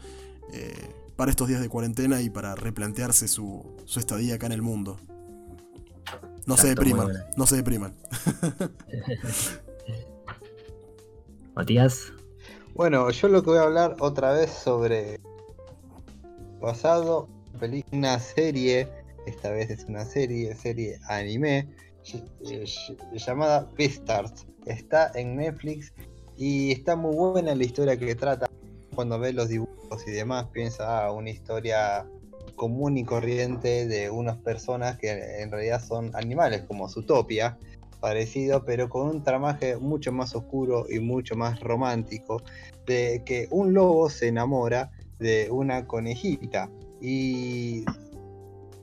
eh, 0.54 0.90
para 1.16 1.32
estos 1.32 1.48
días 1.48 1.62
de 1.62 1.70
cuarentena 1.70 2.22
y 2.22 2.30
para 2.30 2.56
replantearse 2.56 3.28
su, 3.28 3.76
su 3.86 4.00
estadía 4.00 4.36
acá 4.36 4.46
en 4.48 4.52
el 4.54 4.62
mundo. 4.62 4.98
No 6.46 6.58
se 6.58 6.70
Exacto, 6.70 6.82
depriman, 6.82 7.10
no 7.38 7.48
se 7.48 7.56
depriman. 7.56 7.96
Matías, 11.56 12.12
Bueno, 12.74 13.10
yo 13.12 13.28
lo 13.28 13.44
que 13.44 13.52
voy 13.52 13.60
a 13.60 13.64
hablar 13.64 13.96
otra 14.00 14.34
vez 14.34 14.50
sobre 14.52 15.20
pasado, 16.60 17.28
peli- 17.60 17.86
una 17.92 18.20
serie, 18.20 18.88
esta 19.28 19.52
vez 19.52 19.70
es 19.70 19.86
una 19.86 20.06
serie, 20.06 20.56
serie 20.56 21.00
anime, 21.10 21.70
eh, 22.14 22.64
ll- 22.66 22.98
llamada 23.14 23.70
Beastars. 23.78 24.46
Está 24.66 25.12
en 25.14 25.36
Netflix 25.38 25.94
y 26.38 26.72
está 26.72 26.96
muy 26.96 27.16
buena 27.16 27.54
la 27.54 27.64
historia 27.64 27.98
que 27.98 28.16
trata. 28.16 28.50
Cuando 28.94 29.20
ves 29.20 29.34
los 29.34 29.50
dibujos 29.50 30.08
y 30.08 30.12
demás, 30.12 30.48
piensa, 30.52 31.06
ah, 31.06 31.12
una 31.12 31.30
historia 31.30 32.06
común 32.56 32.98
y 32.98 33.04
corriente 33.04 33.88
de 33.88 34.10
unas 34.10 34.38
personas 34.38 34.98
que 34.98 35.42
en 35.42 35.52
realidad 35.52 35.84
son 35.84 36.12
animales, 36.16 36.64
como 36.68 36.88
Zootopia, 36.88 37.58
parecido, 38.00 38.64
pero 38.66 38.90
con 38.90 39.08
un 39.08 39.24
tramaje 39.24 39.78
mucho 39.78 40.12
más 40.12 40.36
oscuro 40.36 40.86
y 40.90 41.00
mucho 41.00 41.36
más 41.36 41.60
romántico 41.62 42.44
de 42.86 43.24
que 43.26 43.48
un 43.50 43.74
lobo 43.74 44.10
se 44.10 44.28
enamora 44.28 44.92
de 45.20 45.50
una 45.50 45.88
conejita. 45.88 46.70
Y, 47.02 47.86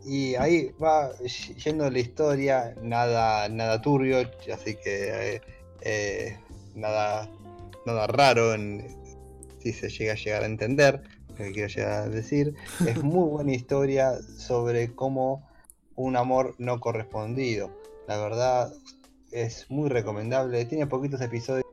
y 0.04 0.34
ahí 0.36 0.72
va 0.82 1.10
yendo 1.64 1.90
la 1.90 1.98
historia, 1.98 2.74
nada, 2.82 3.48
nada 3.48 3.80
turbio, 3.80 4.18
así 4.52 4.76
que 4.76 5.34
eh, 5.36 5.40
eh, 5.82 6.38
nada, 6.74 7.28
nada 7.86 8.06
raro 8.06 8.54
en- 8.54 8.99
si 9.60 9.72
se 9.72 9.88
llega 9.88 10.12
a 10.12 10.16
llegar 10.16 10.42
a 10.42 10.46
entender 10.46 11.02
lo 11.28 11.36
que 11.36 11.52
quiero 11.52 11.68
llegar 11.68 12.02
a 12.02 12.08
decir. 12.08 12.54
Es 12.86 12.98
muy 13.02 13.28
buena 13.28 13.52
historia 13.52 14.20
sobre 14.22 14.94
cómo 14.94 15.48
un 15.96 16.16
amor 16.16 16.54
no 16.58 16.80
correspondido. 16.80 17.70
La 18.08 18.18
verdad 18.18 18.72
es 19.32 19.70
muy 19.70 19.88
recomendable. 19.88 20.64
Tiene 20.64 20.86
poquitos 20.86 21.20
episodios, 21.20 21.66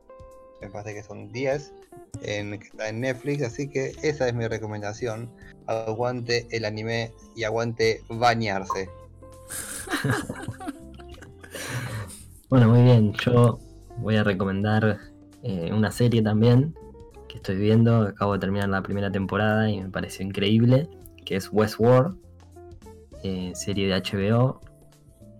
me 0.60 0.68
parece 0.68 0.94
que 0.94 1.02
son 1.02 1.32
10 1.32 1.72
en, 2.22 2.54
está 2.54 2.88
en 2.88 3.00
Netflix, 3.00 3.42
así 3.42 3.68
que 3.68 3.92
esa 4.02 4.28
es 4.28 4.34
mi 4.34 4.46
recomendación. 4.46 5.30
Aguante 5.66 6.46
el 6.50 6.64
anime 6.64 7.12
y 7.36 7.44
aguante 7.44 8.02
bañarse. 8.08 8.88
bueno, 12.48 12.68
muy 12.68 12.82
bien. 12.82 13.12
Yo 13.24 13.58
voy 13.98 14.16
a 14.16 14.24
recomendar 14.24 14.98
eh, 15.42 15.70
una 15.72 15.90
serie 15.90 16.22
también 16.22 16.74
estoy 17.38 17.56
viendo, 17.56 18.02
acabo 18.02 18.34
de 18.34 18.38
terminar 18.38 18.68
la 18.68 18.82
primera 18.82 19.10
temporada 19.10 19.70
y 19.70 19.80
me 19.80 19.88
pareció 19.88 20.24
increíble, 20.24 20.88
que 21.24 21.36
es 21.36 21.48
Westworld, 21.50 22.16
eh, 23.22 23.52
serie 23.54 23.88
de 23.88 23.94
HBO, 23.94 24.60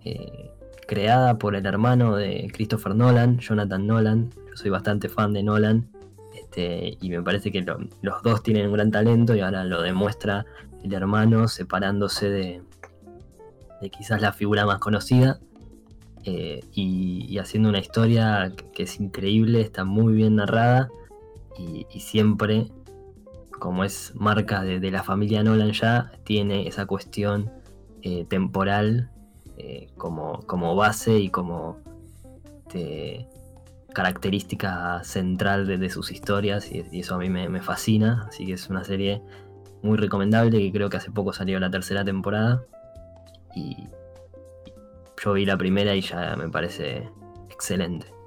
eh, 0.05 0.51
creada 0.86 1.38
por 1.38 1.55
el 1.55 1.66
hermano 1.66 2.16
de 2.16 2.51
Christopher 2.53 2.94
Nolan, 2.94 3.38
Jonathan 3.38 3.86
Nolan. 3.86 4.30
Yo 4.49 4.57
soy 4.57 4.70
bastante 4.70 5.09
fan 5.09 5.32
de 5.32 5.42
Nolan 5.42 5.88
este, 6.34 6.96
y 7.01 7.11
me 7.11 7.22
parece 7.22 7.53
que 7.53 7.62
los 7.62 8.22
dos 8.22 8.42
tienen 8.42 8.66
un 8.66 8.72
gran 8.72 8.90
talento 8.90 9.34
y 9.34 9.40
ahora 9.40 9.64
lo 9.64 9.82
demuestra 9.82 10.46
el 10.82 10.92
hermano 10.92 11.46
separándose 11.49 12.30
de, 12.30 12.62
de 13.80 13.90
quizás 13.90 14.22
la 14.22 14.32
figura 14.32 14.64
más 14.64 14.78
conocida 14.78 15.38
eh, 16.24 16.61
y, 16.74 17.38
haciendo 17.38 17.68
una 17.68 17.78
historia 17.78 18.53
que, 18.74 18.82
es 18.82 19.01
increíble, 19.01 19.61
está 19.61 19.84
muy 19.84 20.14
bien 20.14 20.36
narrada 20.36 20.90
y, 21.59 22.01
siempre, 22.01 22.69
como 23.59 23.85
es 23.85 24.13
marca 24.15 24.63
de, 24.63 24.91
la 24.91 25.03
familia 25.03 25.43
Nolan 25.43 25.73
ya, 25.73 26.13
tiene 26.25 26.69
esa 26.69 26.87
cuestión 26.87 27.51
eh, 28.03 28.25
temporal 28.27 29.11
eh, 29.57 29.89
como, 29.97 30.41
como, 30.47 30.77
base 30.77 31.19
y 31.19 31.31
como 31.31 31.79
este, 32.67 33.29
característica 33.93 35.03
central 35.03 35.67
de, 35.67 35.91
sus 35.91 36.13
historias 36.13 36.71
y, 36.71 36.85
eso 36.93 37.17
a 37.17 37.19
mí 37.19 37.29
me, 37.29 37.49
me 37.49 37.61
fascina, 37.61 38.27
así 38.29 38.47
que 38.47 38.53
es 38.53 38.69
una 38.71 38.85
serie 38.85 39.21
muy 39.83 39.97
recomendable 39.97 40.59
que 40.59 40.73
creo 40.73 40.89
que 40.89 40.97
hace 40.97 41.11
poco 41.11 41.33
salió 41.33 41.59
la 41.59 41.71
tercera 41.71 42.05
temporada 42.05 42.63
y, 43.55 43.89
yo 45.23 45.33
vi 45.33 45.45
la 45.45 45.57
primera 45.57 45.95
y 45.97 46.01
ya 46.01 46.37
me 46.37 46.49
parece 46.49 47.09
excelente. 47.51 48.18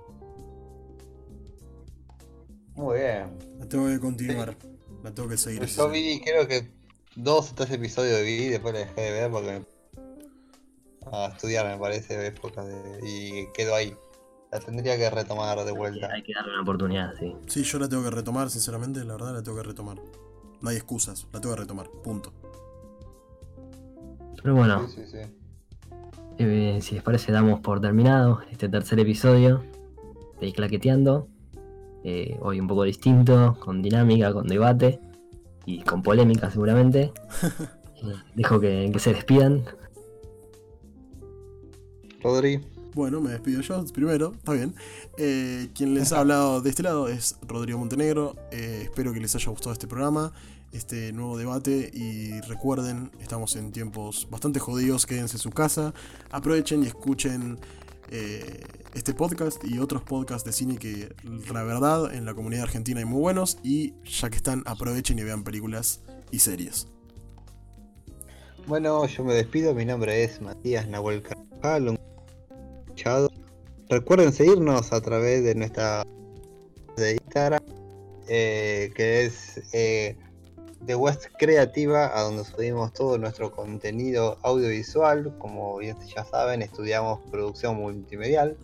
Muy 2.81 2.97
bien. 2.97 3.37
La 3.59 3.67
tengo 3.67 3.87
que 3.87 3.99
continuar. 3.99 4.57
La 5.03 5.13
tengo 5.13 5.29
que 5.29 5.37
seguir. 5.37 5.63
Yo 5.65 5.87
vi, 5.87 6.19
creo 6.19 6.47
que 6.47 6.67
dos 7.15 7.51
o 7.51 7.55
tres 7.55 7.69
episodios 7.69 8.23
vi 8.23 8.45
y 8.45 8.49
después 8.49 8.73
la 8.73 8.79
dejé 8.79 9.01
de 9.01 9.11
ver 9.11 9.31
porque 9.31 9.63
a 11.11 11.27
estudiar 11.27 11.67
me 11.67 11.77
parece 11.77 12.25
época 12.25 12.63
de... 12.63 12.99
y 13.07 13.51
quedo 13.53 13.75
ahí. 13.75 13.95
La 14.51 14.59
tendría 14.59 14.97
que 14.97 15.11
retomar 15.11 15.63
de 15.63 15.71
vuelta. 15.71 16.09
Hay 16.11 16.23
que 16.23 16.33
darle 16.33 16.53
una 16.53 16.63
oportunidad, 16.63 17.13
sí. 17.19 17.35
Sí, 17.45 17.63
yo 17.63 17.77
la 17.77 17.87
tengo 17.87 18.03
que 18.03 18.09
retomar, 18.09 18.49
sinceramente, 18.49 19.05
la 19.05 19.13
verdad 19.13 19.33
la 19.33 19.43
tengo 19.43 19.57
que 19.57 19.63
retomar. 19.63 19.97
No 20.59 20.69
hay 20.69 20.75
excusas, 20.75 21.27
la 21.31 21.39
tengo 21.39 21.53
que 21.53 21.61
retomar, 21.61 21.87
punto. 22.03 22.33
Pero 24.41 24.55
bueno, 24.55 24.87
sí, 24.87 25.03
sí, 25.05 25.11
sí. 25.11 25.95
Eh, 26.39 26.79
si 26.81 26.95
les 26.95 27.03
parece, 27.03 27.31
damos 27.31 27.59
por 27.59 27.79
terminado 27.79 28.41
este 28.49 28.67
tercer 28.69 28.99
episodio 28.99 29.63
de 30.39 30.51
Claqueteando. 30.51 31.27
Eh, 32.03 32.37
hoy 32.41 32.59
un 32.59 32.67
poco 32.67 32.83
distinto, 32.83 33.57
con 33.59 33.81
dinámica, 33.81 34.33
con 34.33 34.47
debate 34.47 34.99
y 35.65 35.81
con 35.81 36.03
polémica 36.03 36.49
seguramente. 36.51 37.11
Eh, 38.03 38.15
dejo 38.33 38.59
que, 38.59 38.91
se 38.97 39.13
despidan. 39.13 39.63
Rodri. 42.23 42.59
Bueno, 42.95 43.21
me 43.21 43.29
despido 43.29 43.61
yo 43.61 43.85
primero, 43.93 44.31
está 44.31 44.53
bien. 44.53 44.73
quien 45.75 45.93
les 45.93 46.11
ha 46.11 46.21
hablado 46.21 46.61
de 46.61 46.71
este 46.71 46.81
lado 46.81 47.07
es 47.07 47.37
Rodrigo 47.47 47.77
Montenegro. 47.77 48.35
espero 48.49 49.13
que 49.13 49.19
les 49.19 49.35
haya 49.35 49.51
gustado 49.51 49.73
este 49.73 49.85
programa 49.85 50.33
este 50.71 51.11
nuevo 51.11 51.37
debate 51.37 51.91
y 51.93 52.39
recuerden, 52.41 53.11
estamos 53.19 53.55
en 53.55 53.71
tiempos 53.71 54.27
bastante 54.29 54.59
jodidos, 54.59 55.05
quédense 55.05 55.35
en 55.35 55.41
su 55.41 55.51
casa, 55.51 55.93
aprovechen 56.31 56.83
y 56.83 56.87
escuchen 56.87 57.59
eh, 58.09 58.63
este 58.93 59.13
podcast 59.13 59.63
y 59.63 59.79
otros 59.79 60.03
podcasts 60.03 60.43
de 60.43 60.51
cine 60.51 60.77
que 60.77 61.13
la 61.53 61.63
verdad 61.63 62.13
en 62.13 62.25
la 62.25 62.33
comunidad 62.33 62.63
argentina 62.63 62.99
hay 62.99 63.05
muy 63.05 63.21
buenos 63.21 63.57
y 63.63 63.93
ya 64.03 64.29
que 64.29 64.35
están 64.35 64.63
aprovechen 64.65 65.17
y 65.19 65.23
vean 65.23 65.43
películas 65.43 66.01
y 66.31 66.39
series. 66.39 66.87
Bueno, 68.67 69.05
yo 69.07 69.23
me 69.23 69.33
despido, 69.33 69.73
mi 69.73 69.85
nombre 69.85 70.23
es 70.23 70.41
Matías 70.41 70.87
Nahuel 70.87 71.21
Carvajal, 71.21 71.97
Recuerden 73.89 74.31
seguirnos 74.31 74.93
a 74.93 75.01
través 75.01 75.43
de 75.43 75.55
nuestra 75.55 76.03
de 76.97 77.13
Instagram, 77.13 77.63
eh, 78.27 78.91
que 78.95 79.25
es 79.25 79.61
eh, 79.73 80.15
de 80.81 80.95
West 80.95 81.25
Creativa, 81.37 82.17
a 82.17 82.21
donde 82.21 82.45
subimos 82.45 82.93
todo 82.93 83.17
nuestro 83.17 83.51
contenido 83.51 84.37
audiovisual. 84.43 85.35
Como 85.39 85.81
ya 85.81 86.23
saben, 86.23 86.61
estudiamos 86.61 87.19
producción 87.31 87.75
multimedial 87.77 88.55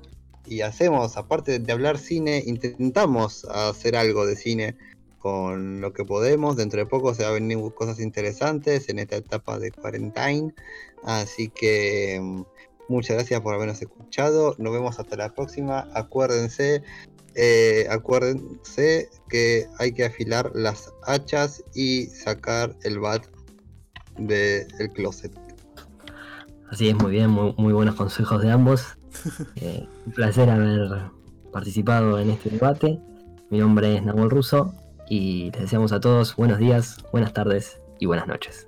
y 0.48 0.62
hacemos, 0.62 1.18
aparte 1.18 1.60
de 1.60 1.72
hablar 1.72 1.98
cine, 1.98 2.44
intentamos 2.46 3.46
hacer 3.46 3.96
algo 3.96 4.26
de 4.26 4.36
cine 4.36 4.76
con 5.20 5.82
lo 5.82 5.94
que 5.94 6.06
podemos. 6.06 6.56
Dentro 6.56 6.80
de 6.80 6.86
poco 6.86 7.14
se 7.14 7.24
van 7.24 7.32
a 7.32 7.34
venir 7.34 7.58
cosas 7.74 8.00
interesantes 8.00 8.90
en 8.90 9.00
esta 9.00 9.18
etapa 9.18 9.60
de 9.60 9.72
quarantine. 9.72 10.54
Así 11.04 11.50
que 11.50 12.20
mm, 12.22 12.44
muchas 12.90 13.18
gracias 13.18 13.42
por 13.42 13.54
habernos 13.54 13.82
escuchado. 13.82 14.56
Nos 14.58 14.74
vemos 14.74 15.00
hasta 15.00 15.16
la 15.16 15.34
próxima. 15.34 15.88
Acuérdense 15.94 16.84
eh, 17.40 17.86
acuérdense 17.92 19.10
que 19.30 19.68
hay 19.78 19.92
que 19.92 20.06
afilar 20.06 20.52
las 20.56 20.92
hachas 21.04 21.64
y 21.76 22.08
sacar 22.08 22.76
el 22.82 23.00
bat 23.00 23.24
del 24.18 24.92
closet. 24.96 25.32
Así 26.72 26.90
es, 26.90 26.96
muy 26.96 27.12
bien, 27.12 27.30
muy, 27.30 27.74
buenos 27.74 27.94
consejos 27.94 28.42
de 28.42 28.52
ambos. 28.52 28.97
Eh, 29.56 29.88
un 30.06 30.12
placer 30.14 30.50
haber 30.50 30.90
participado 31.52 32.20
en 32.20 32.32
este 32.32 32.50
debate. 32.50 33.00
Mi 33.50 33.60
nombre 33.60 33.96
es 33.96 34.04
Nahuel 34.04 34.30
Russo 34.30 34.74
y 35.10 35.52
les 35.52 35.62
deseamos 35.62 35.92
a 35.92 36.00
todos 36.00 36.36
buenos 36.36 36.60
días, 36.60 36.98
buenas 37.12 37.34
tardes 37.34 37.82
y 38.00 38.06
buenas 38.06 38.28
noches. 38.28 38.67